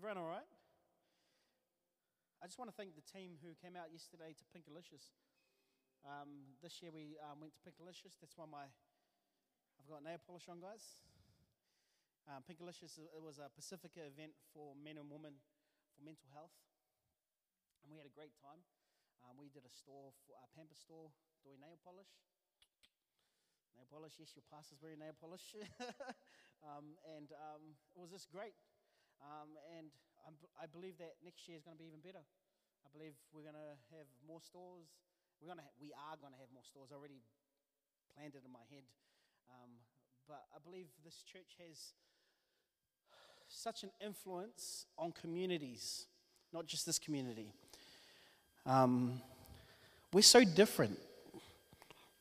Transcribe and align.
Everyone 0.00 0.16
all 0.16 0.32
right? 0.32 0.48
I 2.40 2.48
just 2.48 2.56
want 2.56 2.72
to 2.72 2.76
thank 2.80 2.96
the 2.96 3.04
team 3.04 3.36
who 3.44 3.52
came 3.60 3.76
out 3.76 3.92
yesterday 3.92 4.32
to 4.32 4.44
Pinkalicious. 4.48 5.12
Um, 6.08 6.56
this 6.64 6.80
year 6.80 6.88
we 6.88 7.20
um, 7.20 7.36
went 7.36 7.52
to 7.52 7.60
Pinkalicious. 7.60 8.16
That's 8.16 8.32
why 8.32 8.48
my 8.48 8.64
I've 9.76 9.84
got 9.84 10.00
nail 10.00 10.16
polish 10.24 10.48
on, 10.48 10.56
guys. 10.56 11.04
Um, 12.24 12.40
Pinkalicious 12.48 12.96
it 12.96 13.20
was 13.20 13.44
a 13.44 13.52
Pasifika 13.52 14.00
event 14.08 14.32
for 14.56 14.72
men 14.72 14.96
and 14.96 15.12
women 15.12 15.36
for 15.92 16.00
mental 16.00 16.32
health, 16.32 16.56
and 17.84 17.92
we 17.92 18.00
had 18.00 18.08
a 18.08 18.14
great 18.16 18.32
time. 18.40 18.64
Um, 19.20 19.36
we 19.36 19.52
did 19.52 19.68
a 19.68 19.72
store, 19.84 20.16
for, 20.24 20.32
a 20.40 20.48
pamper 20.56 20.80
store, 20.80 21.12
doing 21.44 21.60
nail 21.60 21.76
polish. 21.84 22.08
Nail 23.76 23.84
polish, 23.92 24.16
yes, 24.16 24.32
your 24.32 24.48
pastor's 24.48 24.80
wearing 24.80 25.04
nail 25.04 25.12
polish, 25.20 25.44
um, 26.64 26.96
and 27.04 27.36
um, 27.52 27.76
it 27.92 28.00
was 28.00 28.08
just 28.08 28.32
great. 28.32 28.56
Um, 29.20 29.56
and 29.76 29.92
I'm, 30.26 30.36
i 30.56 30.64
believe 30.64 30.96
that 30.98 31.20
next 31.24 31.48
year 31.48 31.56
is 31.56 31.64
going 31.64 31.76
to 31.76 31.82
be 31.82 31.88
even 31.88 32.00
better. 32.00 32.24
I 32.84 32.88
believe 32.92 33.12
we're 33.32 33.44
going 33.44 33.58
to 33.58 33.76
have 33.96 34.08
more 34.24 34.40
stores. 34.40 34.88
We're 35.40 35.52
going 35.52 35.60
to 35.60 35.66
ha- 35.68 35.78
we 35.80 35.92
are 35.92 36.16
going 36.16 36.32
to 36.32 36.40
have 36.40 36.48
more 36.52 36.64
stores. 36.64 36.88
I 36.92 36.96
already 36.96 37.20
planned 38.16 38.34
it 38.34 38.42
in 38.44 38.52
my 38.52 38.64
head. 38.72 38.84
Um, 39.52 39.80
but 40.28 40.44
I 40.54 40.58
believe 40.62 40.88
this 41.04 41.22
church 41.22 41.60
has 41.60 41.92
such 43.48 43.82
an 43.82 43.90
influence 44.04 44.86
on 44.96 45.12
communities, 45.12 46.06
not 46.52 46.66
just 46.66 46.86
this 46.86 46.98
community. 46.98 47.52
Um, 48.64 49.20
we're 50.12 50.22
so 50.22 50.44
different. 50.44 50.98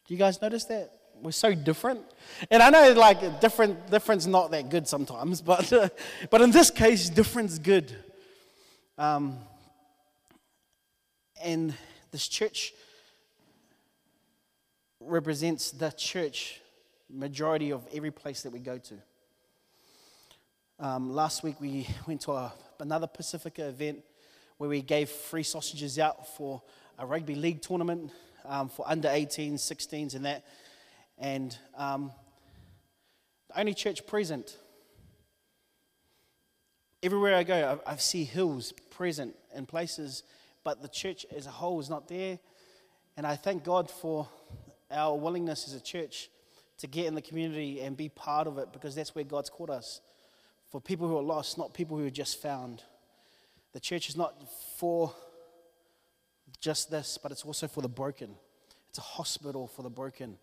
Do 0.08 0.13
you 0.13 0.17
guys 0.17 0.41
notice 0.41 0.66
that? 0.66 0.98
We're 1.22 1.32
so 1.32 1.54
different. 1.54 2.02
And 2.50 2.64
I 2.64 2.70
know 2.70 2.94
like 2.94 3.41
different 3.41 3.91
difference 3.91 4.26
not 4.26 4.52
that 4.52 4.70
good 4.70 4.88
sometimes, 4.88 5.42
but 5.52 5.94
but 6.30 6.42
in 6.42 6.52
this 6.52 6.72
case, 6.72 7.09
difference 7.09 7.59
good. 7.59 7.94
Um, 8.98 9.38
and 11.42 11.73
this 12.11 12.28
church 12.28 12.73
represents 15.00 15.72
the 15.72 15.92
church 15.92 16.59
majority 17.09 17.72
of 17.72 17.88
every 17.94 18.11
place 18.11 18.44
that 18.44 18.52
we 18.52 18.59
go 18.59 18.78
to. 18.78 18.95
Um, 20.80 21.14
last 21.14 21.44
week 21.44 21.59
we 21.59 21.88
went 22.08 22.22
to 22.22 22.31
a, 22.33 22.54
another 22.80 23.08
Pasifika 23.08 23.67
event 23.67 24.04
where 24.58 24.70
we 24.70 24.81
gave 24.81 25.09
free 25.09 25.44
sausages 25.44 26.00
out 26.00 26.28
for 26.36 26.61
a 26.98 27.06
rugby 27.06 27.36
league 27.36 27.61
tournament 27.61 28.11
um, 28.45 28.70
for 28.70 28.86
under 28.88 29.08
18s, 29.08 29.56
16s, 29.56 30.16
and 30.16 30.26
that. 30.26 30.45
And 31.20 31.58
um, 31.78 32.12
the 33.50 33.59
only 33.59 33.73
church 33.73 34.08
present. 34.08 34.58
Everywhere 37.03 37.36
I 37.36 37.44
go, 37.44 37.80
I, 37.86 37.92
I 37.92 37.95
see 37.98 38.23
hills 38.23 38.73
present 38.89 39.36
in 39.53 39.66
places, 39.66 40.23
but 40.64 40.81
the 40.81 40.88
church 40.88 41.26
as 41.36 41.45
a 41.45 41.52
whole 41.52 41.80
is 41.80 41.89
not 41.89 42.08
there. 42.08 42.39
And 43.17 43.28
I 43.28 43.36
thank 43.36 43.64
God 43.64 43.92
for 43.92 44.28
our 44.89 45.17
willingness 45.17 45.67
as 45.67 45.73
a 45.73 45.81
church 45.81 46.30
to 46.78 46.88
get 46.88 47.06
in 47.06 47.16
the 47.16 47.22
community 47.22 47.81
and 47.81 47.98
be 47.98 48.09
part 48.09 48.48
of 48.48 48.58
it 48.58 48.72
because 48.72 48.95
that's 48.95 49.14
where 49.14 49.26
God's 49.26 49.50
called 49.50 49.70
us. 49.70 50.02
For 50.72 50.80
people 50.80 51.08
who 51.08 51.17
are 51.17 51.23
lost, 51.23 51.58
not 51.58 51.73
people 51.73 51.98
who 51.98 52.06
are 52.08 52.11
just 52.11 52.42
found. 52.42 52.83
The 53.73 53.80
church 53.80 54.08
is 54.08 54.16
not 54.16 54.36
for 54.78 55.14
just 56.61 56.89
this, 56.89 57.17
but 57.22 57.31
it's 57.31 57.44
also 57.44 57.67
for 57.67 57.81
the 57.81 57.89
broken. 57.89 58.36
It's 58.89 59.00
a 59.00 59.02
hospital 59.02 59.67
for 59.67 59.81
the 59.83 59.89
broken. 59.89 60.38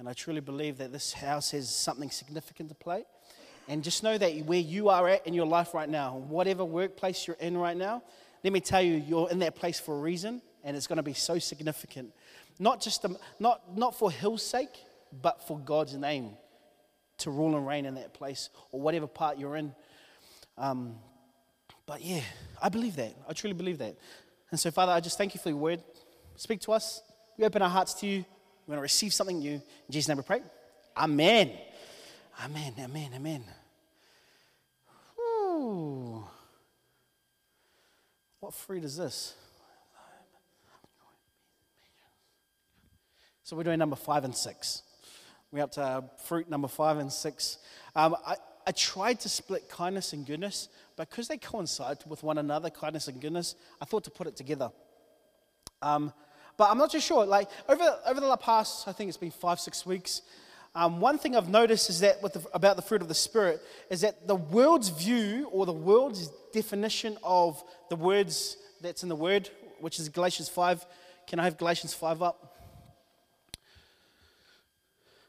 And 0.00 0.08
I 0.08 0.14
truly 0.14 0.40
believe 0.40 0.78
that 0.78 0.92
this 0.92 1.12
house 1.12 1.50
has 1.50 1.68
something 1.68 2.10
significant 2.10 2.70
to 2.70 2.74
play. 2.74 3.04
And 3.68 3.84
just 3.84 4.02
know 4.02 4.16
that 4.16 4.30
where 4.46 4.58
you 4.58 4.88
are 4.88 5.06
at 5.06 5.26
in 5.26 5.34
your 5.34 5.44
life 5.44 5.74
right 5.74 5.90
now, 5.90 6.16
whatever 6.26 6.64
workplace 6.64 7.26
you're 7.26 7.36
in 7.38 7.54
right 7.58 7.76
now, 7.76 8.02
let 8.42 8.54
me 8.54 8.60
tell 8.60 8.80
you, 8.80 8.94
you're 8.94 9.28
in 9.28 9.40
that 9.40 9.56
place 9.56 9.78
for 9.78 9.94
a 9.94 10.00
reason, 10.00 10.40
and 10.64 10.74
it's 10.74 10.86
going 10.86 10.96
to 10.96 11.02
be 11.02 11.12
so 11.12 11.38
significant. 11.38 12.14
Not 12.58 12.80
just 12.80 13.04
a, 13.04 13.14
not, 13.38 13.76
not 13.76 13.94
for 13.94 14.10
Hill's 14.10 14.42
sake, 14.42 14.74
but 15.20 15.46
for 15.46 15.58
God's 15.58 15.94
name 15.94 16.30
to 17.18 17.30
rule 17.30 17.54
and 17.54 17.66
reign 17.66 17.84
in 17.84 17.96
that 17.96 18.14
place 18.14 18.48
or 18.72 18.80
whatever 18.80 19.06
part 19.06 19.36
you're 19.36 19.56
in. 19.56 19.74
Um, 20.56 20.94
but 21.84 22.00
yeah, 22.00 22.22
I 22.62 22.70
believe 22.70 22.96
that. 22.96 23.14
I 23.28 23.34
truly 23.34 23.52
believe 23.52 23.76
that. 23.76 23.98
And 24.50 24.58
so, 24.58 24.70
Father, 24.70 24.92
I 24.92 25.00
just 25.00 25.18
thank 25.18 25.34
you 25.34 25.40
for 25.42 25.50
your 25.50 25.58
word. 25.58 25.82
Speak 26.36 26.62
to 26.62 26.72
us. 26.72 27.02
We 27.36 27.44
open 27.44 27.60
our 27.60 27.68
hearts 27.68 27.92
to 28.00 28.06
you. 28.06 28.24
We're 28.70 28.76
going 28.76 28.82
to 28.82 28.82
receive 28.82 29.12
something 29.12 29.40
new. 29.40 29.54
In 29.54 29.62
Jesus' 29.90 30.06
name 30.06 30.18
we 30.18 30.22
pray. 30.22 30.42
Amen. 30.96 31.50
Amen. 32.44 32.72
Amen. 32.78 33.10
Amen. 33.16 33.44
Ooh. 35.18 36.24
What 38.38 38.54
fruit 38.54 38.84
is 38.84 38.96
this? 38.96 39.34
So 43.42 43.56
we're 43.56 43.64
doing 43.64 43.80
number 43.80 43.96
five 43.96 44.22
and 44.22 44.36
six. 44.36 44.82
We're 45.50 45.64
up 45.64 45.72
to 45.72 46.04
fruit 46.26 46.48
number 46.48 46.68
five 46.68 46.98
and 46.98 47.12
six. 47.12 47.58
Um, 47.96 48.14
I, 48.24 48.36
I 48.68 48.70
tried 48.70 49.18
to 49.18 49.28
split 49.28 49.68
kindness 49.68 50.12
and 50.12 50.24
goodness, 50.24 50.68
but 50.94 51.10
because 51.10 51.26
they 51.26 51.38
coincide 51.38 51.98
with 52.06 52.22
one 52.22 52.38
another, 52.38 52.70
kindness 52.70 53.08
and 53.08 53.20
goodness, 53.20 53.56
I 53.82 53.84
thought 53.84 54.04
to 54.04 54.12
put 54.12 54.28
it 54.28 54.36
together. 54.36 54.70
Um, 55.82 56.12
but 56.60 56.70
I'm 56.70 56.76
not 56.76 56.90
too 56.90 57.00
sure. 57.00 57.24
Like 57.24 57.48
over 57.70 57.98
over 58.06 58.20
the 58.20 58.36
past, 58.36 58.86
I 58.86 58.92
think 58.92 59.08
it's 59.08 59.16
been 59.16 59.30
five 59.30 59.58
six 59.58 59.86
weeks. 59.86 60.20
Um, 60.74 61.00
one 61.00 61.16
thing 61.16 61.34
I've 61.34 61.48
noticed 61.48 61.88
is 61.88 62.00
that 62.00 62.20
the, 62.20 62.46
about 62.52 62.76
the 62.76 62.82
fruit 62.82 63.00
of 63.00 63.08
the 63.08 63.14
spirit 63.14 63.62
is 63.88 64.02
that 64.02 64.28
the 64.28 64.34
world's 64.36 64.90
view 64.90 65.48
or 65.52 65.64
the 65.64 65.72
world's 65.72 66.28
definition 66.52 67.16
of 67.24 67.64
the 67.88 67.96
words 67.96 68.58
that's 68.82 69.02
in 69.02 69.08
the 69.08 69.16
word, 69.16 69.48
which 69.80 69.98
is 69.98 70.10
Galatians 70.10 70.50
five. 70.50 70.84
Can 71.26 71.40
I 71.40 71.44
have 71.44 71.56
Galatians 71.56 71.94
five 71.94 72.20
up? 72.20 72.54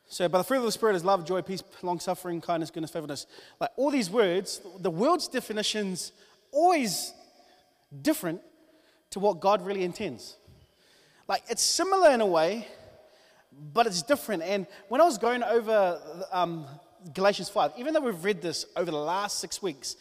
So, 0.10 0.28
by 0.28 0.38
the 0.38 0.44
fruit 0.44 0.58
of 0.58 0.66
the 0.66 0.72
Spirit 0.74 0.98
is 0.98 1.06
love, 1.06 1.26
joy, 1.26 1.42
peace, 1.44 1.64
long 1.82 2.02
suffering, 2.02 2.42
kindness, 2.42 2.72
goodness, 2.72 2.92
faithfulness. 2.92 3.26
Like 3.58 3.70
all 3.78 3.90
these 3.90 4.10
words, 4.10 4.60
the 4.80 4.92
world's 4.92 5.30
definitions 5.30 6.12
always 6.52 7.14
different 8.02 8.42
to 9.12 9.22
what 9.22 9.40
God 9.40 9.66
really 9.66 9.86
intends. 9.86 10.36
Like 11.32 11.44
it's 11.48 11.64
similar 11.64 12.10
in 12.10 12.20
a 12.20 12.26
way, 12.26 12.68
but 13.74 13.88
it's 13.88 14.02
different. 14.02 14.44
And 14.44 14.68
when 14.90 15.00
I 15.00 15.06
was 15.06 15.18
going 15.18 15.44
over 15.44 15.98
um, 16.30 16.66
Galatians 17.14 17.48
5, 17.48 17.72
even 17.78 17.94
though 17.94 18.02
we've 18.02 18.22
read 18.22 18.42
this 18.42 18.66
over 18.76 18.92
the 18.92 18.98
last 18.98 19.40
six 19.40 19.62
weeks, 19.62 19.96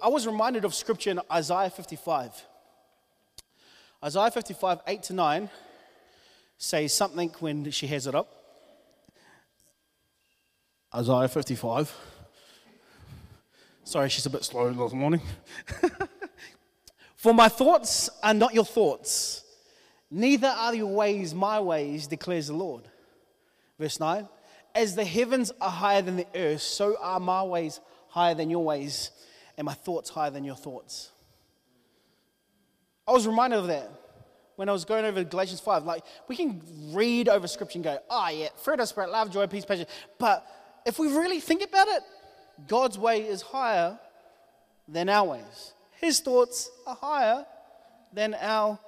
I 0.00 0.06
was 0.06 0.28
reminded 0.28 0.64
of 0.64 0.72
scripture 0.72 1.10
in 1.10 1.20
Isaiah 1.28 1.70
55. 1.70 2.40
Isaiah 4.04 4.30
55, 4.30 4.78
8 4.86 5.02
to 5.02 5.12
9 5.12 5.50
says 6.56 6.94
something 6.94 7.34
when 7.40 7.68
she 7.72 7.88
has 7.88 8.06
it 8.06 8.14
up. 8.14 8.28
Isaiah 10.94 11.26
55. 11.26 11.96
Sorry, 13.82 14.08
she's 14.08 14.26
a 14.26 14.30
bit 14.30 14.44
slow 14.44 14.72
this 14.72 14.92
morning. 14.92 15.20
For 17.16 17.34
my 17.34 17.48
thoughts 17.48 18.08
are 18.22 18.34
not 18.34 18.54
your 18.54 18.64
thoughts, 18.64 19.42
neither 20.10 20.48
are 20.48 20.74
your 20.74 20.92
ways 20.92 21.34
my 21.34 21.60
ways, 21.60 22.06
declares 22.06 22.48
the 22.48 22.54
Lord. 22.54 22.84
Verse 23.78 23.98
9 23.98 24.28
As 24.74 24.94
the 24.94 25.04
heavens 25.04 25.52
are 25.60 25.70
higher 25.70 26.02
than 26.02 26.16
the 26.16 26.26
earth, 26.34 26.62
so 26.62 26.96
are 27.00 27.20
my 27.20 27.42
ways 27.42 27.80
higher 28.08 28.34
than 28.34 28.50
your 28.50 28.64
ways, 28.64 29.10
and 29.56 29.64
my 29.64 29.74
thoughts 29.74 30.10
higher 30.10 30.30
than 30.30 30.44
your 30.44 30.56
thoughts. 30.56 31.10
I 33.06 33.12
was 33.12 33.26
reminded 33.26 33.58
of 33.58 33.66
that 33.68 33.90
when 34.56 34.68
I 34.68 34.72
was 34.72 34.84
going 34.84 35.04
over 35.04 35.24
Galatians 35.24 35.60
5. 35.60 35.84
Like, 35.84 36.04
we 36.28 36.36
can 36.36 36.60
read 36.92 37.28
over 37.28 37.48
scripture 37.48 37.78
and 37.78 37.84
go, 37.84 37.98
oh, 38.10 38.28
yeah, 38.28 38.48
fruit 38.62 38.78
of 38.78 38.88
spirit, 38.88 39.10
love, 39.10 39.30
joy, 39.30 39.46
peace, 39.46 39.64
patience. 39.64 39.90
But 40.18 40.46
if 40.84 40.98
we 40.98 41.08
really 41.08 41.40
think 41.40 41.62
about 41.62 41.88
it, 41.88 42.02
God's 42.68 42.98
way 42.98 43.22
is 43.22 43.42
higher 43.42 43.98
than 44.86 45.08
our 45.08 45.28
ways. 45.28 45.72
His 46.00 46.20
thoughts 46.20 46.70
are 46.86 46.94
higher 46.94 47.46
than 48.12 48.34
our 48.34 48.78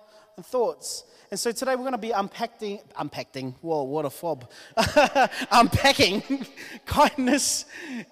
thoughts. 0.40 1.05
And 1.31 1.40
so 1.40 1.50
today 1.50 1.75
we're 1.75 1.82
going 1.82 1.93
to 1.93 1.99
be 1.99 2.11
unpacking, 2.11 2.81
unpacking, 2.96 3.55
whoa, 3.61 3.84
what 3.84 4.05
a 4.05 4.11
fob, 4.11 4.50
unpacking 5.50 6.46
kindness 6.87 7.64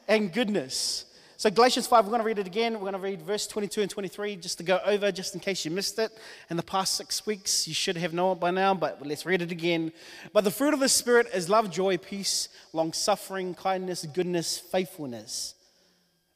and 0.09 0.33
goodness. 0.33 1.07
So, 1.41 1.49
Galatians 1.49 1.87
5, 1.87 2.05
we're 2.05 2.11
going 2.11 2.21
to 2.21 2.27
read 2.27 2.39
it 2.39 2.47
again. 2.47 2.75
We're 2.75 2.81
going 2.81 2.93
to 2.93 2.99
read 2.99 3.23
verse 3.23 3.47
22 3.47 3.81
and 3.81 3.91
23 3.91 4.37
just 4.37 4.59
to 4.59 4.63
go 4.63 4.79
over, 4.85 5.11
just 5.11 5.33
in 5.33 5.41
case 5.41 5.65
you 5.65 5.71
missed 5.71 5.99
it. 5.99 6.11
In 6.51 6.59
the 6.59 6.63
past 6.63 6.97
six 6.97 7.25
weeks, 7.25 7.67
you 7.67 7.73
should 7.73 7.97
have 7.97 8.13
known 8.13 8.37
it 8.37 8.41
by 8.41 8.51
now, 8.51 8.75
but 8.75 9.07
let's 9.07 9.25
read 9.25 9.41
it 9.41 9.51
again. 9.51 9.91
But 10.35 10.45
the 10.45 10.51
fruit 10.51 10.75
of 10.75 10.81
the 10.81 10.89
Spirit 10.91 11.29
is 11.33 11.49
love, 11.49 11.71
joy, 11.71 11.97
peace, 11.97 12.51
long 12.75 12.93
suffering, 12.93 13.55
kindness, 13.55 14.05
goodness, 14.05 14.59
faithfulness. 14.59 15.55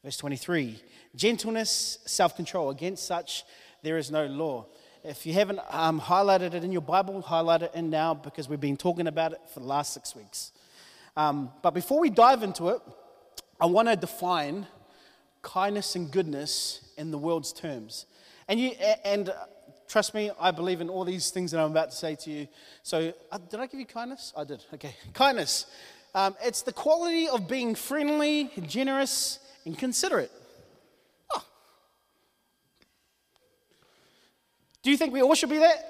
Verse 0.03 0.17
23 0.17 0.81
gentleness, 1.15 1.99
self 2.05 2.35
control. 2.35 2.71
Against 2.71 3.05
such, 3.05 3.43
there 3.83 3.97
is 3.97 4.09
no 4.09 4.25
law. 4.25 4.65
If 5.07 5.27
you 5.27 5.33
haven't 5.33 5.59
um, 5.69 6.01
highlighted 6.01 6.55
it 6.55 6.63
in 6.63 6.71
your 6.71 6.81
Bible, 6.81 7.21
highlight 7.21 7.61
it 7.61 7.71
in 7.75 7.91
now 7.91 8.15
because 8.15 8.49
we've 8.49 8.59
been 8.59 8.75
talking 8.75 9.05
about 9.05 9.33
it 9.33 9.39
for 9.53 9.59
the 9.59 9.67
last 9.67 9.93
six 9.93 10.15
weeks. 10.15 10.51
Um, 11.15 11.51
but 11.61 11.75
before 11.75 11.99
we 11.99 12.09
dive 12.09 12.41
into 12.41 12.69
it, 12.69 12.81
I 13.61 13.67
want 13.67 13.87
to 13.87 13.95
define 13.95 14.65
kindness 15.43 15.95
and 15.95 16.09
goodness 16.09 16.81
in 16.97 17.11
the 17.11 17.19
world's 17.19 17.53
terms. 17.53 18.07
And, 18.47 18.59
you, 18.59 18.71
and 19.03 19.29
uh, 19.29 19.33
trust 19.87 20.15
me, 20.15 20.31
I 20.39 20.49
believe 20.49 20.81
in 20.81 20.89
all 20.89 21.05
these 21.05 21.29
things 21.29 21.51
that 21.51 21.59
I'm 21.59 21.69
about 21.69 21.91
to 21.91 21.95
say 21.95 22.15
to 22.15 22.31
you. 22.31 22.47
So, 22.81 23.13
uh, 23.31 23.37
did 23.37 23.59
I 23.59 23.67
give 23.67 23.79
you 23.79 23.85
kindness? 23.85 24.33
I 24.35 24.43
did. 24.43 24.63
Okay. 24.73 24.95
Kindness. 25.13 25.67
Um, 26.15 26.35
it's 26.43 26.63
the 26.63 26.73
quality 26.73 27.27
of 27.27 27.47
being 27.47 27.75
friendly, 27.75 28.49
generous, 28.65 29.37
and 29.65 29.77
considerate. 29.77 30.31
Oh. 31.31 31.43
Do 34.85 34.91
you 34.91 34.97
think 34.97 35.13
we 35.13 35.23
all 35.23 35.33
should 35.33 35.49
be 35.49 35.57
that? 35.57 35.83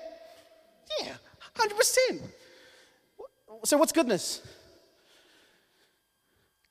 Yeah, 1.04 1.16
100%. 1.58 2.22
So, 3.66 3.76
what's 3.76 3.92
goodness? 3.92 4.42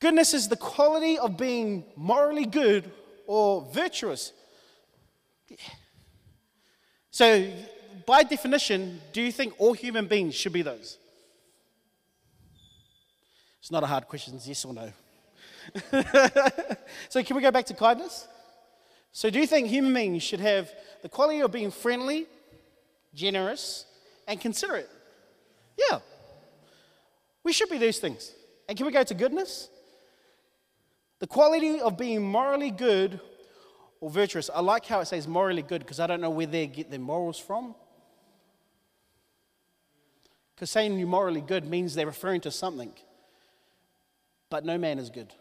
Goodness 0.01 0.33
is 0.33 0.49
the 0.49 0.57
quality 0.57 1.19
of 1.19 1.37
being 1.37 1.85
morally 1.97 2.47
good 2.47 2.91
or 3.27 3.69
virtuous. 3.75 4.33
Yeah. 5.49 5.57
So, 7.11 7.53
by 8.07 8.23
definition, 8.23 9.03
do 9.13 9.21
you 9.21 9.31
think 9.31 9.53
all 9.59 9.75
human 9.75 10.07
beings 10.07 10.35
should 10.35 10.55
be 10.55 10.63
those? 10.63 10.97
It's 13.61 13.71
not 13.71 13.83
a 13.83 13.87
hard 13.87 14.09
question, 14.09 14.37
it's 14.37 14.49
yes 14.49 14.65
or 14.65 14.73
no. 14.73 14.91
so, 17.11 17.23
can 17.23 17.37
we 17.37 17.43
go 17.43 17.51
back 17.51 17.67
to 17.67 17.75
kindness? 17.75 18.29
So, 19.15 19.31
do 19.31 19.39
you 19.39 19.47
think 19.47 19.69
human 19.69 19.95
beings 19.95 20.25
should 20.25 20.41
have 20.41 20.73
the 21.03 21.09
quality 21.09 21.41
of 21.41 21.53
being 21.53 21.71
friendly, 21.71 22.27
generous, 23.15 23.87
and 24.27 24.41
considerate? 24.41 24.91
Yeah. 25.79 26.01
We 27.45 27.53
should 27.53 27.71
be 27.71 27.79
these 27.79 28.01
things. 28.01 28.33
And 28.69 28.77
can 28.77 28.85
we 28.87 28.93
go 28.93 29.05
to 29.05 29.15
goodness? 29.15 29.69
The 31.21 31.29
quality 31.29 31.81
of 31.81 31.97
being 31.97 32.27
morally 32.27 32.73
good 32.73 33.21
or 34.01 34.11
virtuous. 34.11 34.51
I 34.53 34.61
like 34.61 34.85
how 34.85 34.99
it 34.99 35.07
says 35.07 35.29
morally 35.29 35.63
good 35.63 35.83
because 35.83 36.01
I 36.01 36.09
don't 36.09 36.21
know 36.21 36.31
where 36.31 36.49
they 36.49 36.67
get 36.67 36.91
their 36.91 36.99
morals 36.99 37.39
from. 37.39 37.77
Because 40.57 40.71
saying 40.71 40.99
you're 40.99 41.07
morally 41.07 41.41
good 41.41 41.65
means 41.65 41.95
they're 41.95 42.05
referring 42.05 42.41
to 42.41 42.51
something. 42.51 42.93
But 44.51 44.65
no 44.65 44.77
man 44.77 44.99
is 44.99 45.09
good. 45.09 45.33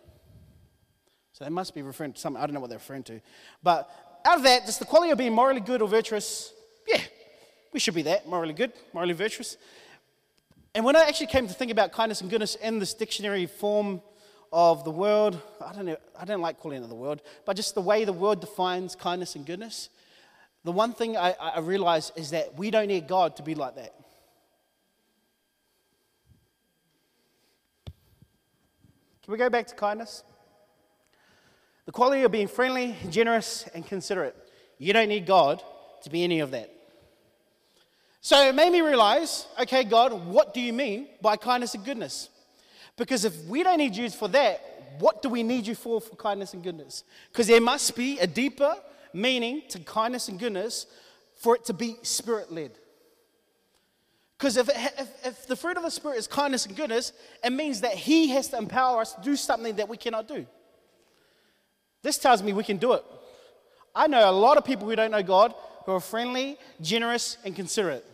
So 1.34 1.44
they 1.44 1.50
must 1.50 1.74
be 1.74 1.82
referring 1.82 2.14
to 2.14 2.20
something. 2.20 2.42
I 2.42 2.46
don't 2.46 2.54
know 2.54 2.60
what 2.60 2.70
they're 2.70 2.80
referring 2.80 3.04
to. 3.04 3.20
But 3.64 3.90
out 4.26 4.38
of 4.38 4.44
that, 4.44 4.66
just 4.66 4.80
the 4.80 4.86
quality 4.86 5.12
of 5.12 5.18
being 5.18 5.34
morally 5.34 5.60
good 5.60 5.82
or 5.82 5.88
virtuous, 5.88 6.54
yeah, 6.88 7.02
we 7.74 7.80
should 7.80 7.96
be 7.96 8.04
that, 8.04 8.28
morally 8.28 8.54
good, 8.54 8.72
morally 8.94 9.14
virtuous. 9.14 9.58
And 10.76 10.86
when 10.86 10.96
I 10.96 11.02
actually 11.02 11.28
came 11.28 11.48
to 11.48 11.54
think 11.54 11.72
about 11.72 11.92
kindness 11.92 12.22
and 12.22 12.30
goodness 12.30 12.56
in 12.56 12.80
this 12.80 12.94
dictionary 12.94 13.48
form 13.48 14.02
of 14.52 14.84
the 14.84 14.92
world, 14.92 15.42
I 15.60 15.74
don't 15.74 15.86
know, 15.86 15.98
I 16.20 16.26
don't 16.26 16.42
like 16.42 16.60
calling 16.60 16.84
it 16.84 16.88
the 16.88 16.96
world, 16.96 17.22
but 17.46 17.56
just 17.56 17.74
the 17.74 17.82
way 17.82 18.06
the 18.06 18.14
world 18.14 18.40
defines 18.40 18.96
kindness 18.96 19.36
and 19.36 19.46
goodness, 19.46 19.90
the 20.64 20.72
one 20.72 20.94
thing 20.94 21.18
I, 21.18 21.32
I 21.32 21.60
realize 21.60 22.12
is 22.16 22.30
that 22.30 22.56
we 22.56 22.70
don't 22.70 22.88
need 22.88 23.08
God 23.08 23.36
to 23.38 23.44
be 23.44 23.56
like 23.56 23.76
that. 23.76 23.94
Can 29.24 29.32
we 29.32 29.38
go 29.38 29.50
back 29.50 29.68
to 29.68 29.76
kindness? 29.76 30.24
The 31.86 31.92
quality 31.92 32.24
of 32.24 32.32
being 32.32 32.48
friendly, 32.48 32.96
generous, 33.10 33.68
and 33.74 33.86
considerate. 33.86 34.36
You 34.78 34.94
don't 34.94 35.10
need 35.10 35.26
God 35.26 35.62
to 36.04 36.10
be 36.10 36.24
any 36.24 36.40
of 36.40 36.52
that. 36.52 36.70
So 38.22 38.48
it 38.48 38.56
made 38.56 38.72
me 38.72 38.82
realize 38.82 39.48
okay, 39.60 39.84
God, 39.84 40.14
what 40.26 40.54
do 40.54 40.62
you 40.62 40.72
mean 40.72 41.08
by 41.22 41.36
kindness 41.36 41.76
and 41.76 41.84
goodness? 41.84 42.30
Because 42.96 43.26
if 43.26 43.46
we 43.46 43.64
don't 43.64 43.78
need 43.78 43.96
you 43.96 44.10
for 44.10 44.28
that, 44.30 44.96
what 45.00 45.22
do 45.22 45.30
we 45.30 45.44
need 45.44 45.68
you 45.68 45.76
for 45.76 46.00
for 46.00 46.16
kindness 46.16 46.54
and 46.54 46.64
goodness? 46.64 47.04
Because 47.32 47.48
there 47.48 47.60
must 47.62 47.96
be 47.96 48.20
a 48.20 48.28
deeper 48.28 48.76
meaning 49.14 49.64
to 49.70 49.80
kindness 49.80 50.30
and 50.30 50.40
goodness 50.40 50.86
for 51.36 51.56
it 51.56 51.66
to 51.66 51.74
be 51.74 51.98
spirit 52.02 52.52
led. 52.52 52.72
Because 54.38 54.58
if, 54.58 54.70
if, 54.70 55.26
if, 55.26 55.48
the 55.48 55.56
fruit 55.56 55.78
of 55.78 55.84
the 55.84 55.90
Spirit 55.90 56.18
is 56.18 56.28
kindness 56.28 56.66
and 56.66 56.76
goodness, 56.76 57.14
it 57.42 57.52
means 57.52 57.80
that 57.80 57.94
He 57.94 58.28
has 58.32 58.50
to 58.50 58.58
empower 58.58 59.00
us 59.00 59.14
to 59.14 59.22
do 59.22 59.38
something 59.38 59.78
that 59.78 59.88
we 59.88 59.96
cannot 59.96 60.28
do. 60.28 60.46
This 62.04 62.20
tells 62.20 62.44
me 62.44 62.54
we 62.54 62.64
can 62.64 62.78
do 62.78 62.94
it. 62.94 63.04
I 63.96 64.08
know 64.08 64.30
a 64.30 64.32
lot 64.32 64.58
of 64.58 64.66
people 64.66 64.88
who 64.88 64.96
don't 64.96 65.12
know 65.12 65.24
God 65.24 65.54
who 65.86 65.94
are 65.94 66.00
friendly, 66.00 66.58
generous, 66.82 67.38
and 67.44 67.56
considerate. 67.56 68.06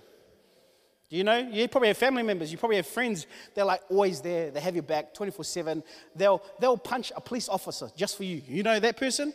Do 1.09 1.17
you 1.17 1.23
know? 1.23 1.37
You 1.37 1.67
probably 1.67 1.87
have 1.87 1.97
family 1.97 2.21
members, 2.21 2.51
you 2.51 2.57
probably 2.57 2.75
have 2.77 2.85
friends, 2.85 3.25
they're 3.55 3.65
like 3.65 3.81
always 3.89 4.21
there, 4.21 4.51
they 4.51 4.59
have 4.59 4.75
your 4.75 4.83
back 4.83 5.13
24 5.13 5.43
7. 5.43 5.83
They'll, 6.15 6.41
they'll 6.59 6.77
punch 6.77 7.11
a 7.15 7.21
police 7.21 7.49
officer 7.49 7.89
just 7.95 8.15
for 8.15 8.23
you. 8.23 8.41
You 8.47 8.61
know 8.63 8.79
that 8.79 8.97
person? 8.97 9.33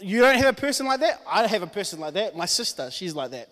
You 0.00 0.20
don't 0.20 0.36
have 0.36 0.56
a 0.56 0.60
person 0.60 0.86
like 0.86 1.00
that? 1.00 1.20
I 1.26 1.46
have 1.46 1.62
a 1.62 1.66
person 1.66 1.98
like 1.98 2.14
that. 2.14 2.36
My 2.36 2.46
sister, 2.46 2.90
she's 2.90 3.14
like 3.14 3.32
that. 3.32 3.48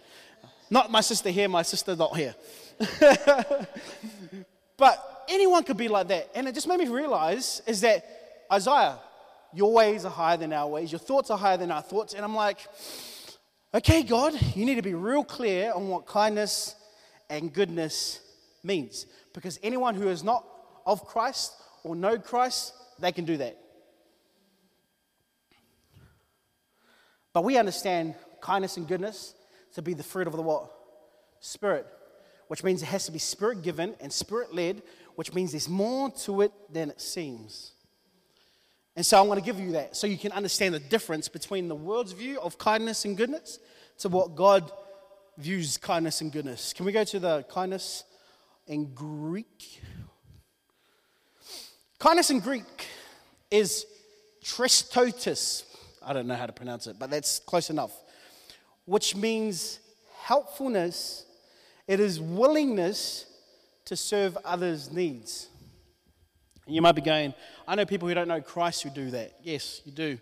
Not 0.70 0.90
my 0.90 1.00
sister 1.00 1.30
here, 1.30 1.48
my 1.48 1.62
sister 1.62 1.96
not 1.96 2.16
here. 2.16 2.34
but 4.76 5.24
anyone 5.28 5.64
could 5.64 5.76
be 5.76 5.88
like 5.88 6.08
that. 6.08 6.30
And 6.34 6.46
it 6.46 6.54
just 6.54 6.68
made 6.68 6.78
me 6.78 6.88
realize 6.88 7.62
is 7.66 7.80
that 7.80 8.04
Isaiah, 8.52 8.98
your 9.56 9.72
ways 9.72 10.04
are 10.04 10.10
higher 10.10 10.36
than 10.36 10.52
our 10.52 10.68
ways, 10.68 10.92
your 10.92 10.98
thoughts 10.98 11.30
are 11.30 11.38
higher 11.38 11.56
than 11.56 11.70
our 11.70 11.82
thoughts. 11.82 12.14
And 12.14 12.24
I'm 12.24 12.34
like, 12.34 12.58
Okay, 13.76 14.02
God, 14.04 14.32
you 14.54 14.64
need 14.64 14.76
to 14.76 14.82
be 14.82 14.94
real 14.94 15.22
clear 15.22 15.70
on 15.70 15.88
what 15.88 16.06
kindness 16.06 16.74
and 17.28 17.52
goodness 17.52 18.20
means. 18.62 19.04
Because 19.34 19.58
anyone 19.62 19.94
who 19.94 20.08
is 20.08 20.24
not 20.24 20.46
of 20.86 21.04
Christ 21.04 21.52
or 21.84 21.94
know 21.94 22.16
Christ, 22.18 22.72
they 22.98 23.12
can 23.12 23.26
do 23.26 23.36
that. 23.36 23.58
But 27.34 27.44
we 27.44 27.58
understand 27.58 28.14
kindness 28.40 28.78
and 28.78 28.88
goodness 28.88 29.34
to 29.74 29.82
be 29.82 29.92
the 29.92 30.02
fruit 30.02 30.26
of 30.26 30.32
the 30.32 30.40
what? 30.40 30.70
Spirit. 31.40 31.86
Which 32.48 32.64
means 32.64 32.82
it 32.82 32.86
has 32.86 33.04
to 33.04 33.12
be 33.12 33.18
spirit 33.18 33.60
given 33.60 33.94
and 34.00 34.10
spirit 34.10 34.54
led, 34.54 34.80
which 35.16 35.34
means 35.34 35.50
there's 35.50 35.68
more 35.68 36.10
to 36.22 36.40
it 36.40 36.52
than 36.72 36.88
it 36.88 37.00
seems. 37.02 37.72
And 38.96 39.04
so 39.04 39.20
I'm 39.20 39.26
going 39.26 39.38
to 39.38 39.44
give 39.44 39.60
you 39.60 39.72
that 39.72 39.94
so 39.94 40.06
you 40.06 40.16
can 40.16 40.32
understand 40.32 40.74
the 40.74 40.80
difference 40.80 41.28
between 41.28 41.68
the 41.68 41.74
world's 41.74 42.12
view 42.12 42.40
of 42.40 42.56
kindness 42.56 43.04
and 43.04 43.16
goodness 43.16 43.58
to 43.98 44.08
what 44.08 44.34
God 44.34 44.72
views 45.36 45.76
kindness 45.76 46.22
and 46.22 46.32
goodness. 46.32 46.72
Can 46.72 46.86
we 46.86 46.92
go 46.92 47.04
to 47.04 47.18
the 47.18 47.42
kindness 47.44 48.04
in 48.66 48.94
Greek? 48.94 49.82
Kindness 51.98 52.30
in 52.30 52.40
Greek 52.40 52.64
is 53.50 53.84
tristotis. 54.42 55.64
I 56.02 56.14
don't 56.14 56.26
know 56.26 56.34
how 56.34 56.46
to 56.46 56.52
pronounce 56.52 56.86
it, 56.86 56.98
but 56.98 57.10
that's 57.10 57.38
close 57.40 57.68
enough. 57.68 57.92
Which 58.86 59.14
means 59.14 59.80
helpfulness, 60.22 61.26
it 61.86 62.00
is 62.00 62.18
willingness 62.18 63.26
to 63.84 63.94
serve 63.94 64.38
others' 64.44 64.90
needs. 64.90 65.48
And 66.66 66.74
you 66.74 66.82
might 66.82 66.96
be 66.96 67.00
going, 67.00 67.32
I 67.66 67.74
know 67.74 67.86
people 67.86 68.08
who 68.08 68.14
don't 68.14 68.28
know 68.28 68.40
Christ 68.40 68.82
who 68.82 68.90
do 68.90 69.10
that. 69.12 69.36
Yes, 69.42 69.80
you 69.84 69.92
do. 69.92 70.18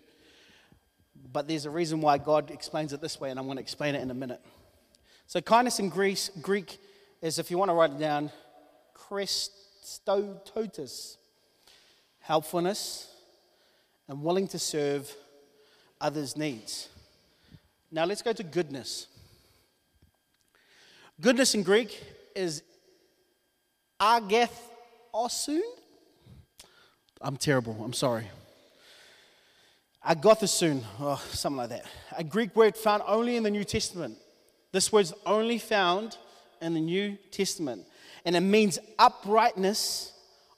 But 1.31 1.47
there's 1.47 1.65
a 1.65 1.69
reason 1.69 2.01
why 2.01 2.17
God 2.17 2.51
explains 2.51 2.91
it 2.93 3.01
this 3.01 3.19
way, 3.19 3.29
and 3.31 3.39
I'm 3.39 3.45
going 3.45 3.57
to 3.57 3.61
explain 3.61 3.95
it 3.95 4.01
in 4.01 4.11
a 4.11 4.15
minute. 4.15 4.41
So, 5.27 5.41
kindness 5.41 5.79
in 5.79 5.89
Greece, 5.89 6.29
Greek 6.41 6.77
is, 7.21 7.39
if 7.39 7.49
you 7.49 7.57
want 7.57 7.69
to 7.69 7.75
write 7.75 7.91
it 7.91 7.99
down, 7.99 8.31
Christototis, 8.95 11.17
helpfulness 12.19 13.09
and 14.07 14.23
willing 14.23 14.47
to 14.49 14.59
serve 14.59 15.11
others' 15.99 16.37
needs. 16.37 16.89
Now, 17.91 18.05
let's 18.05 18.21
go 18.21 18.33
to 18.33 18.43
goodness. 18.43 19.07
Goodness 21.21 21.55
in 21.55 21.63
Greek 21.63 22.03
is 22.35 22.61
agathosun. 23.99 25.61
I'm 27.21 27.37
terrible. 27.37 27.77
I'm 27.83 27.93
sorry. 27.93 28.25
Agothosun, 30.05 30.83
oh, 30.99 31.23
something 31.31 31.57
like 31.57 31.69
that. 31.69 31.85
A 32.15 32.23
Greek 32.23 32.55
word 32.55 32.77
found 32.77 33.01
only 33.07 33.37
in 33.37 33.43
the 33.43 33.49
New 33.49 33.63
Testament. 33.63 34.17
This 34.71 34.91
word's 34.91 35.13
only 35.25 35.57
found 35.57 36.17
in 36.61 36.73
the 36.73 36.81
New 36.81 37.17
Testament. 37.31 37.85
And 38.23 38.35
it 38.35 38.41
means 38.41 38.77
uprightness 38.99 40.13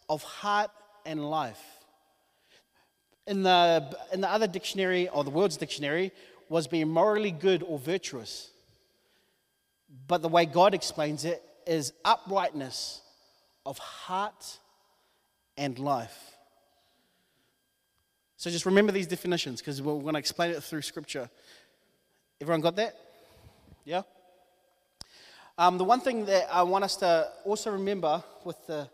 of 0.09 0.23
heart 0.23 0.71
and 1.05 1.29
life. 1.29 1.61
In 3.25 3.43
the, 3.43 3.95
in 4.11 4.21
the 4.21 4.29
other 4.29 4.47
dictionary, 4.47 5.07
or 5.09 5.23
the 5.23 5.29
world's 5.29 5.57
dictionary, 5.57 6.11
was 6.49 6.67
being 6.67 6.89
morally 6.89 7.31
good 7.31 7.63
or 7.63 7.77
virtuous. 7.77 8.49
But 10.07 10.21
the 10.21 10.29
way 10.29 10.45
God 10.45 10.73
explains 10.73 11.25
it 11.25 11.41
is 11.65 11.93
uprightness 12.03 13.01
of 13.65 13.77
heart 13.77 14.59
and 15.57 15.77
life. 15.77 16.36
So 18.37 18.51
just 18.51 18.67
remember 18.67 18.91
these 18.91 19.07
definitions 19.07 19.61
because 19.61 19.81
we're 19.81 19.99
going 19.99 20.13
to 20.13 20.19
explain 20.19 20.51
it 20.51 20.63
through 20.63 20.83
scripture. 20.83 21.27
Everyone 22.39 22.61
got 22.61 22.75
that? 22.75 22.95
Yeah? 23.83 24.03
Um, 25.57 25.79
the 25.79 25.83
one 25.83 26.01
thing 26.01 26.25
that 26.25 26.47
I 26.53 26.61
want 26.61 26.83
us 26.83 26.97
to 26.97 27.31
also 27.43 27.71
remember 27.71 28.23
with 28.43 28.57
the 28.67 28.87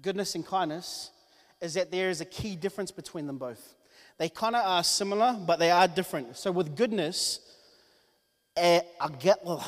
goodness 0.00 0.34
and 0.34 0.44
kindness 0.44 1.12
is 1.60 1.74
that 1.74 1.92
there 1.92 2.10
is 2.10 2.20
a 2.20 2.24
key 2.24 2.56
difference 2.56 2.90
between 2.90 3.28
them 3.28 3.38
both. 3.38 3.76
They 4.18 4.28
kind 4.28 4.56
of 4.56 4.66
are 4.66 4.82
similar, 4.82 5.34
but 5.34 5.60
they 5.60 5.70
are 5.70 5.86
different. 5.86 6.36
So 6.36 6.50
with 6.50 6.74
goodness, 6.74 7.38
eh, 8.56 8.80
agoth 9.00 9.64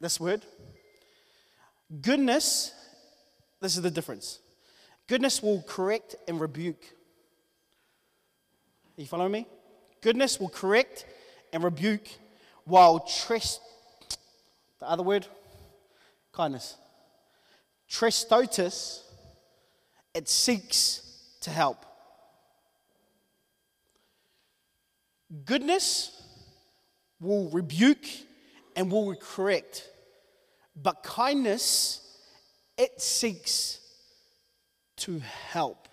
this 0.00 0.18
word, 0.18 0.42
goodness, 2.00 2.72
this 3.60 3.76
is 3.76 3.82
the 3.82 3.90
difference. 3.90 4.40
Goodness 5.08 5.42
will 5.42 5.62
correct 5.62 6.16
and 6.28 6.38
rebuke. 6.38 6.84
Are 8.96 9.00
you 9.00 9.06
following 9.06 9.32
me? 9.32 9.46
Goodness 10.02 10.38
will 10.38 10.50
correct 10.50 11.06
and 11.50 11.64
rebuke, 11.64 12.06
while 12.64 13.00
trust, 13.00 13.60
the 14.78 14.88
other 14.88 15.02
word, 15.02 15.26
kindness. 16.30 16.76
Trestotis, 17.90 19.02
it 20.14 20.28
seeks 20.28 21.00
to 21.40 21.50
help. 21.50 21.86
Goodness 25.46 26.22
will 27.18 27.48
rebuke 27.48 28.04
and 28.76 28.92
will 28.92 29.14
correct, 29.14 29.88
but 30.76 31.02
kindness, 31.02 32.02
it 32.76 33.00
seeks 33.00 33.80
to 34.98 35.20
help. 35.50 35.88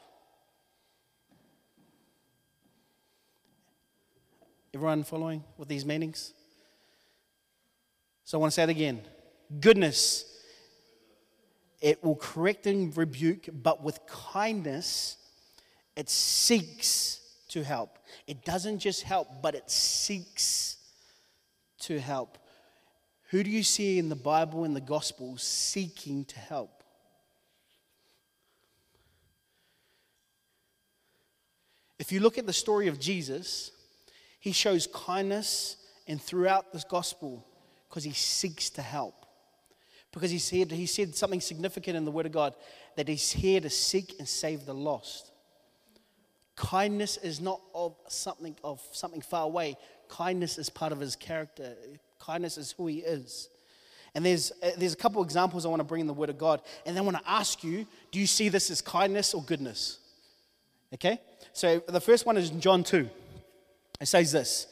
Everyone 4.73 5.03
following 5.03 5.43
with 5.57 5.67
these 5.67 5.85
meanings? 5.85 6.33
So 8.25 8.37
I 8.37 8.41
want 8.41 8.51
to 8.51 8.55
say 8.55 8.63
it 8.63 8.69
again. 8.69 9.01
Goodness, 9.59 10.25
it 11.79 12.03
will 12.03 12.15
correct 12.15 12.67
and 12.67 12.95
rebuke, 12.97 13.47
but 13.53 13.83
with 13.83 13.99
kindness, 14.07 15.17
it 15.95 16.09
seeks 16.09 17.21
to 17.49 17.63
help. 17.63 17.99
It 18.27 18.43
doesn't 18.43 18.79
just 18.79 19.03
help, 19.03 19.27
but 19.41 19.55
it 19.55 19.69
seeks 19.69 20.77
to 21.81 21.99
help. 21.99 22.37
Who 23.29 23.43
do 23.43 23.49
you 23.49 23.63
see 23.63 23.99
in 23.99 24.09
the 24.09 24.15
Bible 24.15 24.63
and 24.63 24.75
the 24.75 24.81
Gospels 24.81 25.43
seeking 25.43 26.25
to 26.25 26.39
help? 26.39 26.74
If 31.99 32.11
you 32.11 32.19
look 32.19 32.37
at 32.37 32.45
the 32.45 32.53
story 32.53 32.87
of 32.87 32.99
Jesus, 32.99 33.71
he 34.39 34.51
shows 34.51 34.87
kindness 34.93 35.77
and 36.07 36.21
throughout 36.21 36.71
this 36.73 36.83
gospel 36.83 37.45
because 37.89 38.03
he 38.03 38.11
seeks 38.11 38.69
to 38.71 38.81
help. 38.81 39.25
Because 40.11 40.31
he 40.31 40.39
said, 40.39 40.71
he 40.71 40.85
said 40.85 41.15
something 41.15 41.41
significant 41.41 41.97
in 41.97 42.05
the 42.05 42.11
Word 42.11 42.25
of 42.25 42.31
God 42.31 42.53
that 42.95 43.07
he's 43.07 43.31
here 43.31 43.59
to 43.59 43.69
seek 43.69 44.15
and 44.19 44.27
save 44.27 44.65
the 44.65 44.73
lost. 44.73 45.31
Kindness 46.55 47.17
is 47.17 47.41
not 47.41 47.59
of 47.73 47.95
something 48.07 48.55
of 48.63 48.81
something 48.93 49.21
far 49.21 49.43
away. 49.43 49.75
Kindness 50.07 50.57
is 50.57 50.69
part 50.69 50.93
of 50.93 50.99
his 50.99 51.15
character. 51.15 51.75
Kindness 52.19 52.57
is 52.57 52.71
who 52.71 52.87
he 52.87 52.99
is. 52.99 53.49
And 54.13 54.25
there's, 54.25 54.53
uh, 54.63 54.71
there's 54.77 54.93
a 54.93 54.97
couple 54.97 55.21
examples 55.21 55.65
I 55.65 55.69
want 55.69 55.81
to 55.81 55.85
bring 55.85 55.99
in 55.99 56.07
the 56.07 56.13
Word 56.13 56.29
of 56.29 56.37
God. 56.37 56.61
And 56.85 56.95
then 56.95 57.03
I 57.03 57.05
want 57.05 57.17
to 57.17 57.29
ask 57.29 57.63
you 57.63 57.85
do 58.11 58.19
you 58.19 58.27
see 58.27 58.47
this 58.47 58.71
as 58.71 58.81
kindness 58.81 59.33
or 59.33 59.43
goodness? 59.43 59.99
Okay? 60.93 61.19
So 61.55 61.81
the 61.87 62.01
first 62.01 62.25
one 62.25 62.35
is 62.35 62.49
John 62.49 62.83
2. 62.83 63.09
It 64.01 64.07
says 64.07 64.33
this 64.33 64.67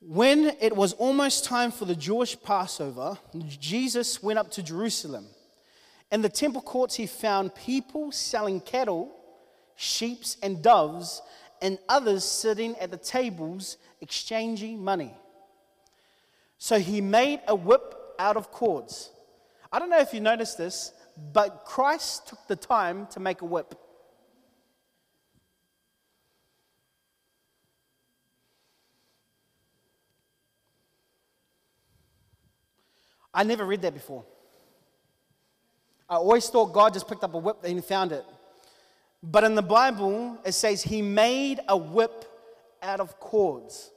When 0.00 0.52
it 0.60 0.76
was 0.76 0.92
almost 0.92 1.44
time 1.44 1.72
for 1.72 1.86
the 1.86 1.96
Jewish 1.96 2.40
Passover, 2.40 3.18
Jesus 3.58 4.22
went 4.22 4.38
up 4.38 4.52
to 4.52 4.62
Jerusalem. 4.62 5.26
In 6.12 6.22
the 6.22 6.28
temple 6.28 6.62
courts, 6.62 6.94
he 6.94 7.08
found 7.08 7.56
people 7.56 8.12
selling 8.12 8.60
cattle, 8.60 9.10
sheep, 9.74 10.22
and 10.40 10.62
doves, 10.62 11.20
and 11.60 11.80
others 11.88 12.24
sitting 12.24 12.76
at 12.78 12.92
the 12.92 12.96
tables 12.96 13.76
exchanging 14.00 14.84
money. 14.84 15.12
So 16.58 16.78
he 16.78 17.00
made 17.00 17.40
a 17.48 17.56
whip 17.56 17.96
out 18.20 18.36
of 18.36 18.52
cords. 18.52 19.10
I 19.72 19.80
don't 19.80 19.90
know 19.90 19.98
if 19.98 20.14
you 20.14 20.20
noticed 20.20 20.58
this, 20.58 20.92
but 21.32 21.64
Christ 21.64 22.28
took 22.28 22.46
the 22.46 22.54
time 22.54 23.08
to 23.08 23.18
make 23.18 23.42
a 23.42 23.46
whip. 23.46 23.74
I 33.34 33.44
never 33.44 33.64
read 33.64 33.82
that 33.82 33.94
before. 33.94 34.24
I 36.08 36.16
always 36.16 36.48
thought 36.48 36.72
God 36.72 36.92
just 36.92 37.08
picked 37.08 37.24
up 37.24 37.34
a 37.34 37.38
whip 37.38 37.58
and 37.64 37.74
he 37.74 37.80
found 37.80 38.12
it. 38.12 38.24
But 39.22 39.44
in 39.44 39.54
the 39.54 39.62
Bible, 39.62 40.38
it 40.44 40.52
says 40.52 40.82
he 40.82 41.00
made 41.00 41.60
a 41.68 41.76
whip 41.76 42.24
out 42.82 43.00
of 43.00 43.18
cords. 43.20 43.90